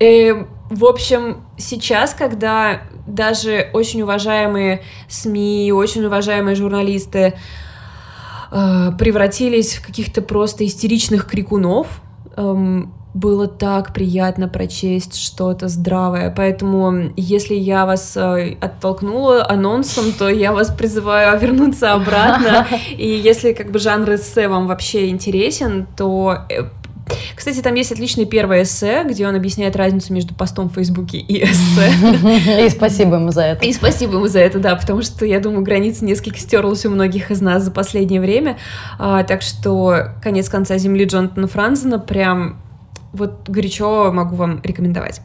И, 0.00 0.34
в 0.70 0.84
общем, 0.84 1.44
сейчас, 1.56 2.14
когда 2.14 2.82
даже 3.06 3.70
очень 3.72 4.02
уважаемые 4.02 4.82
СМИ, 5.08 5.72
очень 5.72 6.04
уважаемые 6.04 6.54
журналисты 6.54 7.34
э, 8.50 8.92
превратились 8.98 9.74
в 9.74 9.86
каких-то 9.86 10.22
просто 10.22 10.66
истеричных 10.66 11.26
крикунов. 11.26 12.00
Эм, 12.36 12.92
было 13.14 13.48
так 13.48 13.92
приятно 13.92 14.48
прочесть 14.48 15.16
что-то 15.16 15.68
здравое. 15.68 16.32
Поэтому, 16.34 17.10
если 17.16 17.54
я 17.54 17.86
вас 17.86 18.16
э, 18.16 18.56
оттолкнула 18.60 19.48
анонсом, 19.48 20.12
то 20.12 20.28
я 20.28 20.52
вас 20.52 20.70
призываю 20.70 21.38
вернуться 21.38 21.92
обратно. 21.92 22.66
И 22.96 23.08
если 23.08 23.52
как 23.52 23.70
бы 23.70 23.78
жанр 23.78 24.14
эссе 24.14 24.48
вам 24.48 24.66
вообще 24.66 25.08
интересен, 25.08 25.86
то 25.96 26.38
э, 26.48 26.64
кстати, 27.34 27.60
там 27.60 27.74
есть 27.74 27.92
отличный 27.92 28.24
первое 28.24 28.62
эссе, 28.62 29.04
где 29.04 29.26
он 29.26 29.34
объясняет 29.34 29.76
разницу 29.76 30.12
между 30.12 30.34
постом 30.34 30.68
в 30.68 30.74
Фейсбуке 30.74 31.18
и 31.18 31.44
эссе. 31.44 32.66
И 32.66 32.68
спасибо 32.70 33.16
ему 33.16 33.30
за 33.30 33.42
это. 33.42 33.64
И 33.64 33.72
спасибо 33.72 34.14
ему 34.14 34.26
за 34.26 34.40
это, 34.40 34.58
да, 34.58 34.74
потому 34.76 35.02
что, 35.02 35.24
я 35.24 35.40
думаю, 35.40 35.62
граница 35.62 36.04
несколько 36.04 36.38
стерлась 36.38 36.84
у 36.86 36.90
многих 36.90 37.30
из 37.30 37.40
нас 37.40 37.62
за 37.62 37.70
последнее 37.70 38.20
время. 38.20 38.58
А, 38.98 39.24
так 39.24 39.42
что 39.42 40.12
«Конец 40.22 40.48
конца 40.48 40.78
земли» 40.78 41.04
Джонатана 41.04 41.46
Франзена 41.46 41.98
прям 41.98 42.60
вот 43.12 43.48
горячо 43.48 44.12
могу 44.12 44.36
вам 44.36 44.60
рекомендовать. 44.62 45.20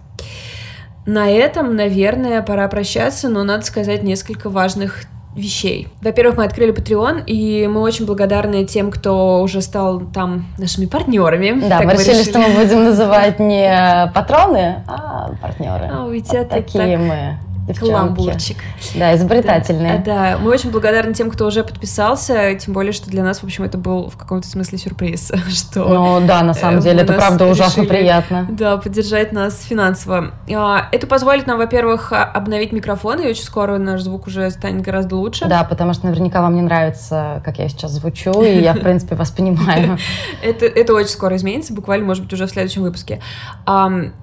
На 1.05 1.29
этом, 1.29 1.75
наверное, 1.75 2.41
пора 2.41 2.67
прощаться, 2.67 3.27
но 3.27 3.43
надо 3.43 3.65
сказать 3.65 4.03
несколько 4.03 4.49
важных 4.49 5.03
вещей. 5.35 5.87
Во-первых, 6.01 6.37
мы 6.37 6.45
открыли 6.45 6.73
Patreon, 6.73 7.23
и 7.25 7.67
мы 7.67 7.81
очень 7.81 8.05
благодарны 8.05 8.65
тем, 8.65 8.91
кто 8.91 9.41
уже 9.41 9.61
стал 9.61 10.01
там 10.01 10.45
нашими 10.57 10.85
партнерами. 10.85 11.59
Да, 11.67 11.81
мы 11.81 11.93
решили, 11.93 12.09
решили, 12.09 12.23
что 12.23 12.39
мы 12.39 12.49
будем 12.49 12.83
называть 12.83 13.39
не 13.39 14.11
патроны, 14.13 14.83
а 14.87 15.31
партнеры. 15.41 15.89
А 15.91 16.05
у 16.05 16.15
тебя 16.15 16.39
вот 16.39 16.49
такие 16.49 16.97
так... 16.97 17.07
мы. 17.07 17.37
Каламбурчик. 17.79 18.57
Да, 18.95 19.15
изобретательные. 19.15 19.99
Да, 19.99 20.13
да, 20.33 20.37
мы 20.37 20.51
очень 20.51 20.71
благодарны 20.71 21.13
тем, 21.13 21.29
кто 21.31 21.45
уже 21.45 21.63
подписался, 21.63 22.55
тем 22.55 22.73
более, 22.73 22.91
что 22.91 23.09
для 23.09 23.23
нас, 23.23 23.39
в 23.39 23.43
общем, 23.43 23.63
это 23.63 23.77
был 23.77 24.09
в 24.09 24.17
каком-то 24.17 24.47
смысле 24.47 24.77
сюрприз. 24.77 25.31
Что 25.49 25.85
ну 25.85 26.27
да, 26.27 26.43
на 26.43 26.53
самом 26.53 26.81
деле, 26.81 27.01
это 27.01 27.13
правда 27.13 27.47
ужасно 27.47 27.85
приятно. 27.85 28.47
Да, 28.49 28.77
поддержать 28.77 29.31
нас 29.31 29.61
финансово. 29.63 30.31
А, 30.53 30.89
это 30.91 31.07
позволит 31.07 31.47
нам, 31.47 31.57
во-первых, 31.57 32.11
обновить 32.11 32.71
микрофон, 32.71 33.19
и 33.19 33.27
очень 33.27 33.43
скоро 33.43 33.77
наш 33.77 34.01
звук 34.01 34.27
уже 34.27 34.49
станет 34.49 34.81
гораздо 34.81 35.15
лучше. 35.15 35.45
Да, 35.45 35.63
потому 35.63 35.93
что 35.93 36.07
наверняка 36.07 36.41
вам 36.41 36.55
не 36.55 36.61
нравится, 36.61 37.41
как 37.45 37.59
я 37.59 37.69
сейчас 37.69 37.91
звучу, 37.91 38.41
и 38.43 38.59
я, 38.59 38.73
в 38.73 38.79
принципе, 38.79 39.15
вас 39.15 39.31
понимаю. 39.31 39.97
Это, 40.43 40.65
это 40.65 40.93
очень 40.93 41.09
скоро 41.09 41.35
изменится, 41.35 41.73
буквально, 41.73 42.05
может 42.05 42.23
быть, 42.23 42.33
уже 42.33 42.47
в 42.47 42.49
следующем 42.49 42.81
выпуске. 42.83 43.21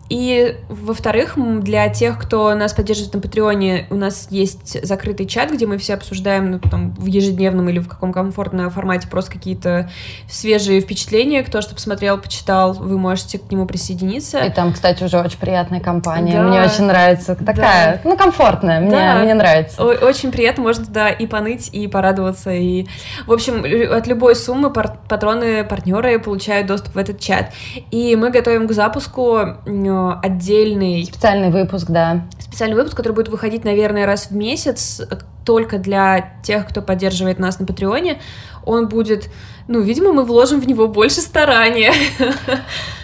И, 0.09 0.57
во-вторых, 0.69 1.35
для 1.37 1.89
тех, 1.89 2.19
кто 2.19 2.55
нас 2.55 2.73
поддерживает 2.73 3.15
на 3.15 3.21
Патреоне, 3.31 3.87
у 3.91 3.95
нас 3.95 4.27
есть 4.31 4.85
закрытый 4.85 5.25
чат, 5.25 5.53
где 5.53 5.65
мы 5.65 5.79
все 5.79 5.95
обсуждаем 5.95 6.51
ну, 6.51 6.59
там, 6.59 6.93
в 6.95 7.07
ежедневном 7.07 7.69
или 7.69 7.79
в 7.79 7.87
каком 7.87 8.13
комфортном 8.13 8.71
формате 8.71 9.07
просто 9.09 9.31
какие-то 9.31 9.89
свежие 10.29 10.81
впечатления. 10.81 11.45
Кто 11.45 11.61
что 11.61 11.77
посмотрел, 11.77 12.19
почитал, 12.19 12.73
вы 12.73 12.99
можете 12.99 13.39
к 13.39 13.49
нему 13.53 13.67
присоединиться. 13.67 14.41
И 14.41 14.51
там, 14.51 14.73
кстати, 14.73 15.05
уже 15.05 15.21
очень 15.21 15.39
приятная 15.39 15.79
компания. 15.79 16.33
Да. 16.33 16.43
Мне 16.43 16.61
очень 16.61 16.87
нравится. 16.87 17.37
Такая, 17.37 18.01
да. 18.03 18.11
ну, 18.11 18.17
комфортная. 18.17 18.81
Мне, 18.81 18.91
да. 18.91 19.21
мне 19.21 19.35
нравится. 19.35 19.81
О- 19.81 20.07
очень 20.09 20.33
приятно. 20.33 20.65
Можно 20.65 20.87
туда 20.87 21.09
и 21.11 21.29
поныть, 21.29 21.71
и 21.73 21.87
порадоваться. 21.87 22.51
И, 22.51 22.89
в 23.29 23.33
общем, 23.33 23.65
от 23.95 24.09
любой 24.09 24.35
суммы 24.35 24.73
патроны, 24.73 25.63
партнеры 25.63 26.19
получают 26.19 26.67
доступ 26.67 26.97
в 26.97 26.99
этот 26.99 27.21
чат. 27.21 27.53
И 27.93 28.17
мы 28.17 28.31
готовим 28.31 28.67
к 28.67 28.73
запуску 28.73 29.39
отдельный... 29.39 31.05
Специальный 31.05 31.51
выпуск, 31.51 31.87
да. 31.89 32.23
Специальный 32.41 32.75
выпуск, 32.75 32.97
который 32.97 33.13
будет 33.13 33.20
выходить, 33.29 33.65
наверное, 33.65 34.07
раз 34.07 34.31
в 34.31 34.35
месяц, 34.35 35.03
только 35.45 35.79
для 35.79 36.35
тех, 36.43 36.69
кто 36.69 36.83
поддерживает 36.83 37.39
нас 37.39 37.59
на 37.59 37.67
Патреоне. 37.67 38.21
Он 38.65 38.89
будет 38.89 39.31
ну, 39.73 39.81
видимо, 39.83 40.13
мы 40.13 40.25
вложим 40.25 40.61
в 40.61 40.67
него 40.67 40.89
больше 40.89 41.21
старания. 41.21 41.93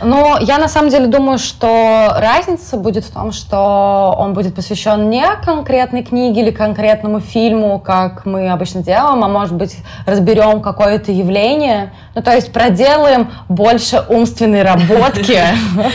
Но 0.03 0.37
я 0.41 0.59
на 0.59 0.67
самом 0.67 0.91
деле 0.91 1.07
думаю, 1.07 1.39
что 1.39 2.13
разница 2.17 2.77
будет 2.77 3.05
в 3.05 3.13
том, 3.13 3.31
что 3.31 4.13
он 4.19 4.35
будет 4.35 4.57
посвящен 4.57 5.09
не 5.09 5.25
конкретной 5.45 6.03
книге 6.03 6.41
или 6.41 6.51
конкретному 6.51 7.21
фильму, 7.21 7.79
как 7.79 8.27
мы 8.27 8.51
обычно 8.51 8.83
делаем, 8.83 9.23
а 9.23 9.29
может 9.29 9.55
быть 9.55 9.77
разберем 10.07 10.61
какое-то 10.61 11.13
явление. 11.13 11.93
Ну, 12.17 12.23
то 12.23 12.35
есть 12.35 12.53
проделаем 12.53 13.31
больше 13.49 14.03
умственной 14.09 14.65
работки. 14.65 15.39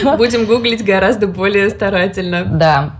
Будем 0.18 0.46
гуглить 0.46 0.86
гораздо 0.86 1.28
более 1.28 1.70
старательно. 1.70 2.46
Да. 2.46 2.92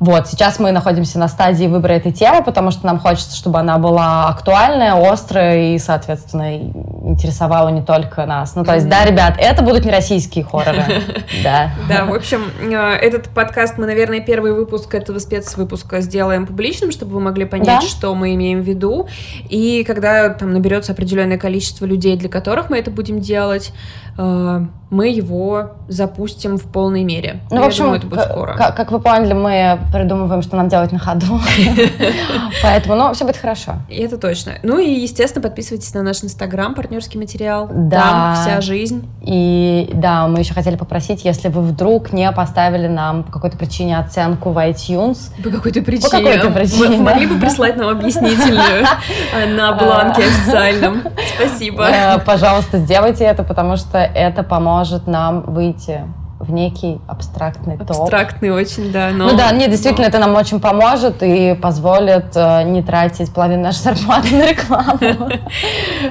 Вот, 0.00 0.28
сейчас 0.28 0.58
мы 0.58 0.72
находимся 0.72 1.18
на 1.18 1.28
стадии 1.28 1.66
выбора 1.66 1.92
этой 1.92 2.10
темы, 2.10 2.42
потому 2.42 2.70
что 2.70 2.86
нам 2.86 2.98
хочется, 2.98 3.36
чтобы 3.36 3.58
она 3.58 3.76
была 3.76 4.28
актуальная, 4.28 4.94
острая 4.94 5.74
и, 5.74 5.78
соответственно, 5.78 6.58
интересовала 7.10 7.68
не 7.68 7.82
только 7.82 8.26
нас. 8.26 8.54
Ну, 8.54 8.64
то 8.64 8.74
есть, 8.74 8.88
да, 8.88 9.04
ребят, 9.04 9.34
это 9.38 9.62
будут 9.62 9.84
не 9.84 9.90
российские 9.90 10.44
хорроры. 10.44 10.84
Да. 11.44 11.70
Да, 11.88 12.04
в 12.04 12.14
общем, 12.14 12.42
э, 12.60 12.74
этот 12.74 13.28
подкаст 13.28 13.78
мы, 13.78 13.86
наверное, 13.86 14.20
первый 14.20 14.52
выпуск 14.52 14.94
этого 14.94 15.18
спецвыпуска 15.18 16.00
сделаем 16.00 16.46
публичным, 16.46 16.90
чтобы 16.90 17.14
вы 17.14 17.20
могли 17.20 17.44
понять, 17.44 17.84
что 17.84 18.14
мы 18.14 18.34
имеем 18.34 18.62
в 18.62 18.64
виду. 18.64 19.08
И 19.48 19.84
когда 19.84 20.28
там 20.30 20.52
наберется 20.52 20.92
определенное 20.92 21.38
количество 21.38 21.84
людей, 21.86 22.16
для 22.16 22.28
которых 22.28 22.68
мы 22.68 22.78
это 22.78 22.90
будем 22.90 23.20
делать, 23.20 23.72
э, 24.18 24.66
мы 24.90 25.08
его 25.08 25.72
запустим 25.88 26.58
в 26.58 26.64
полной 26.64 27.04
мере. 27.04 27.40
Ну, 27.50 27.58
Я 27.58 27.62
в 27.62 27.66
общем, 27.66 27.84
думаю, 27.84 27.98
это 27.98 28.06
будет 28.08 28.24
скоро. 28.24 28.54
Как, 28.54 28.76
как 28.76 28.90
вы 28.90 29.00
поняли, 29.00 29.32
мы 29.34 29.78
придумываем, 29.92 30.42
что 30.42 30.56
нам 30.56 30.68
делать 30.68 30.90
на 30.90 30.98
ходу. 30.98 31.40
Поэтому, 32.62 32.96
ну, 32.96 33.12
все 33.14 33.24
будет 33.24 33.36
хорошо. 33.36 33.74
И 33.88 33.96
это 34.02 34.18
точно. 34.18 34.54
Ну 34.64 34.78
и, 34.78 34.90
естественно, 34.90 35.42
подписывайтесь 35.42 35.94
на 35.94 36.02
наш 36.02 36.24
инстаграм, 36.24 36.74
партнерский 37.00 37.18
материал. 37.18 37.68
Да. 37.72 38.00
Там 38.00 38.34
вся 38.34 38.60
жизнь. 38.60 39.08
И 39.22 39.90
да, 39.94 40.26
мы 40.26 40.40
еще 40.40 40.52
хотели 40.52 40.76
попросить, 40.76 41.24
если 41.24 41.48
вы 41.48 41.62
вдруг 41.62 42.12
не 42.12 42.30
поставили 42.32 42.88
нам 42.88 43.22
по 43.22 43.32
какой-то 43.32 43.56
причине 43.56 43.98
оценку 43.98 44.50
в 44.50 44.58
iTunes. 44.58 45.30
По 45.42 45.50
какой-то 45.50 45.80
причине. 45.82 46.10
По 46.10 46.16
какой-то 46.16 46.50
причине. 46.50 46.98
Вы 46.98 47.02
могли 47.02 47.26
бы 47.26 47.38
прислать 47.40 47.76
нам 47.76 47.88
объяснительную 47.88 48.84
на 49.56 49.72
бланке 49.72 50.24
официальном. 50.24 51.02
Спасибо. 51.36 51.84
Э, 51.84 52.18
пожалуйста, 52.20 52.78
сделайте 52.78 53.24
это, 53.24 53.44
потому 53.44 53.76
что 53.76 53.98
это 53.98 54.42
поможет 54.42 55.06
нам 55.06 55.42
выйти 55.42 56.02
в 56.40 56.52
некий 56.52 57.00
абстрактный 57.06 57.76
топ. 57.76 57.90
Абстрактный 57.90 58.50
очень, 58.50 58.90
да. 58.90 59.10
Но... 59.10 59.28
Ну 59.28 59.36
да, 59.36 59.52
нет, 59.52 59.70
действительно, 59.70 60.04
но... 60.04 60.08
это 60.08 60.18
нам 60.18 60.34
очень 60.34 60.58
поможет 60.58 61.22
и 61.22 61.54
позволит 61.54 62.34
э, 62.34 62.62
не 62.64 62.82
тратить 62.82 63.32
половину 63.32 63.62
нашей 63.62 63.82
зарплаты 63.82 64.34
на 64.34 64.50
рекламу. 64.50 65.30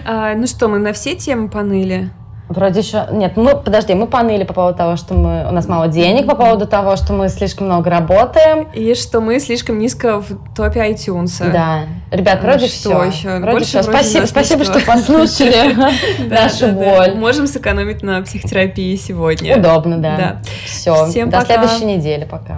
А, 0.05 0.36
ну 0.36 0.45
что, 0.45 0.67
мы 0.67 0.77
на 0.77 0.93
все 0.93 1.15
темы 1.15 1.49
поныли? 1.49 2.11
Вроде 2.50 2.80
еще... 2.80 3.08
Нет, 3.12 3.38
мы, 3.38 3.56
подожди, 3.56 3.93
мы 3.93 4.08
поныли 4.08 4.43
по 4.43 4.54
поводу 4.56 4.76
того, 4.76 4.95
что 4.95 5.14
мы, 5.14 5.47
у 5.47 5.52
нас 5.52 5.68
мало 5.68 5.88
денег, 5.88 6.26
по 6.26 6.36
поводу 6.36 6.66
того, 6.66 6.95
что 6.95 7.14
мы 7.14 7.30
слишком 7.30 7.68
много 7.68 7.91
работаем. 7.91 8.68
И 8.74 8.95
что 8.95 9.22
мы 9.22 9.39
слишком 9.39 9.78
низко 9.78 10.20
в 10.20 10.56
топе 10.56 10.80
iTunes. 10.89 11.52
Да. 11.52 11.84
Ребят, 12.10 12.41
вроде 12.41 12.66
что 12.66 12.89
все. 12.89 13.04
еще? 13.04 13.38
Вроде 13.38 13.52
Больше 13.52 13.68
все. 13.68 13.82
Вроде 13.84 14.00
спасибо, 14.00 14.26
спасибо 14.26 14.64
что 14.66 14.80
послушали 14.84 15.76
нашу 16.28 16.70
боль. 16.70 17.14
Можем 17.14 17.45
сэкономить 17.45 18.02
на 18.02 18.24
психотерапии 18.24 18.95
сегодня. 18.95 19.58
Удобно, 19.58 20.00
да. 20.00 20.41
Все. 20.66 21.06
До 21.28 21.41
следующей 21.41 21.86
недели. 21.86 22.26
Пока. 22.26 22.58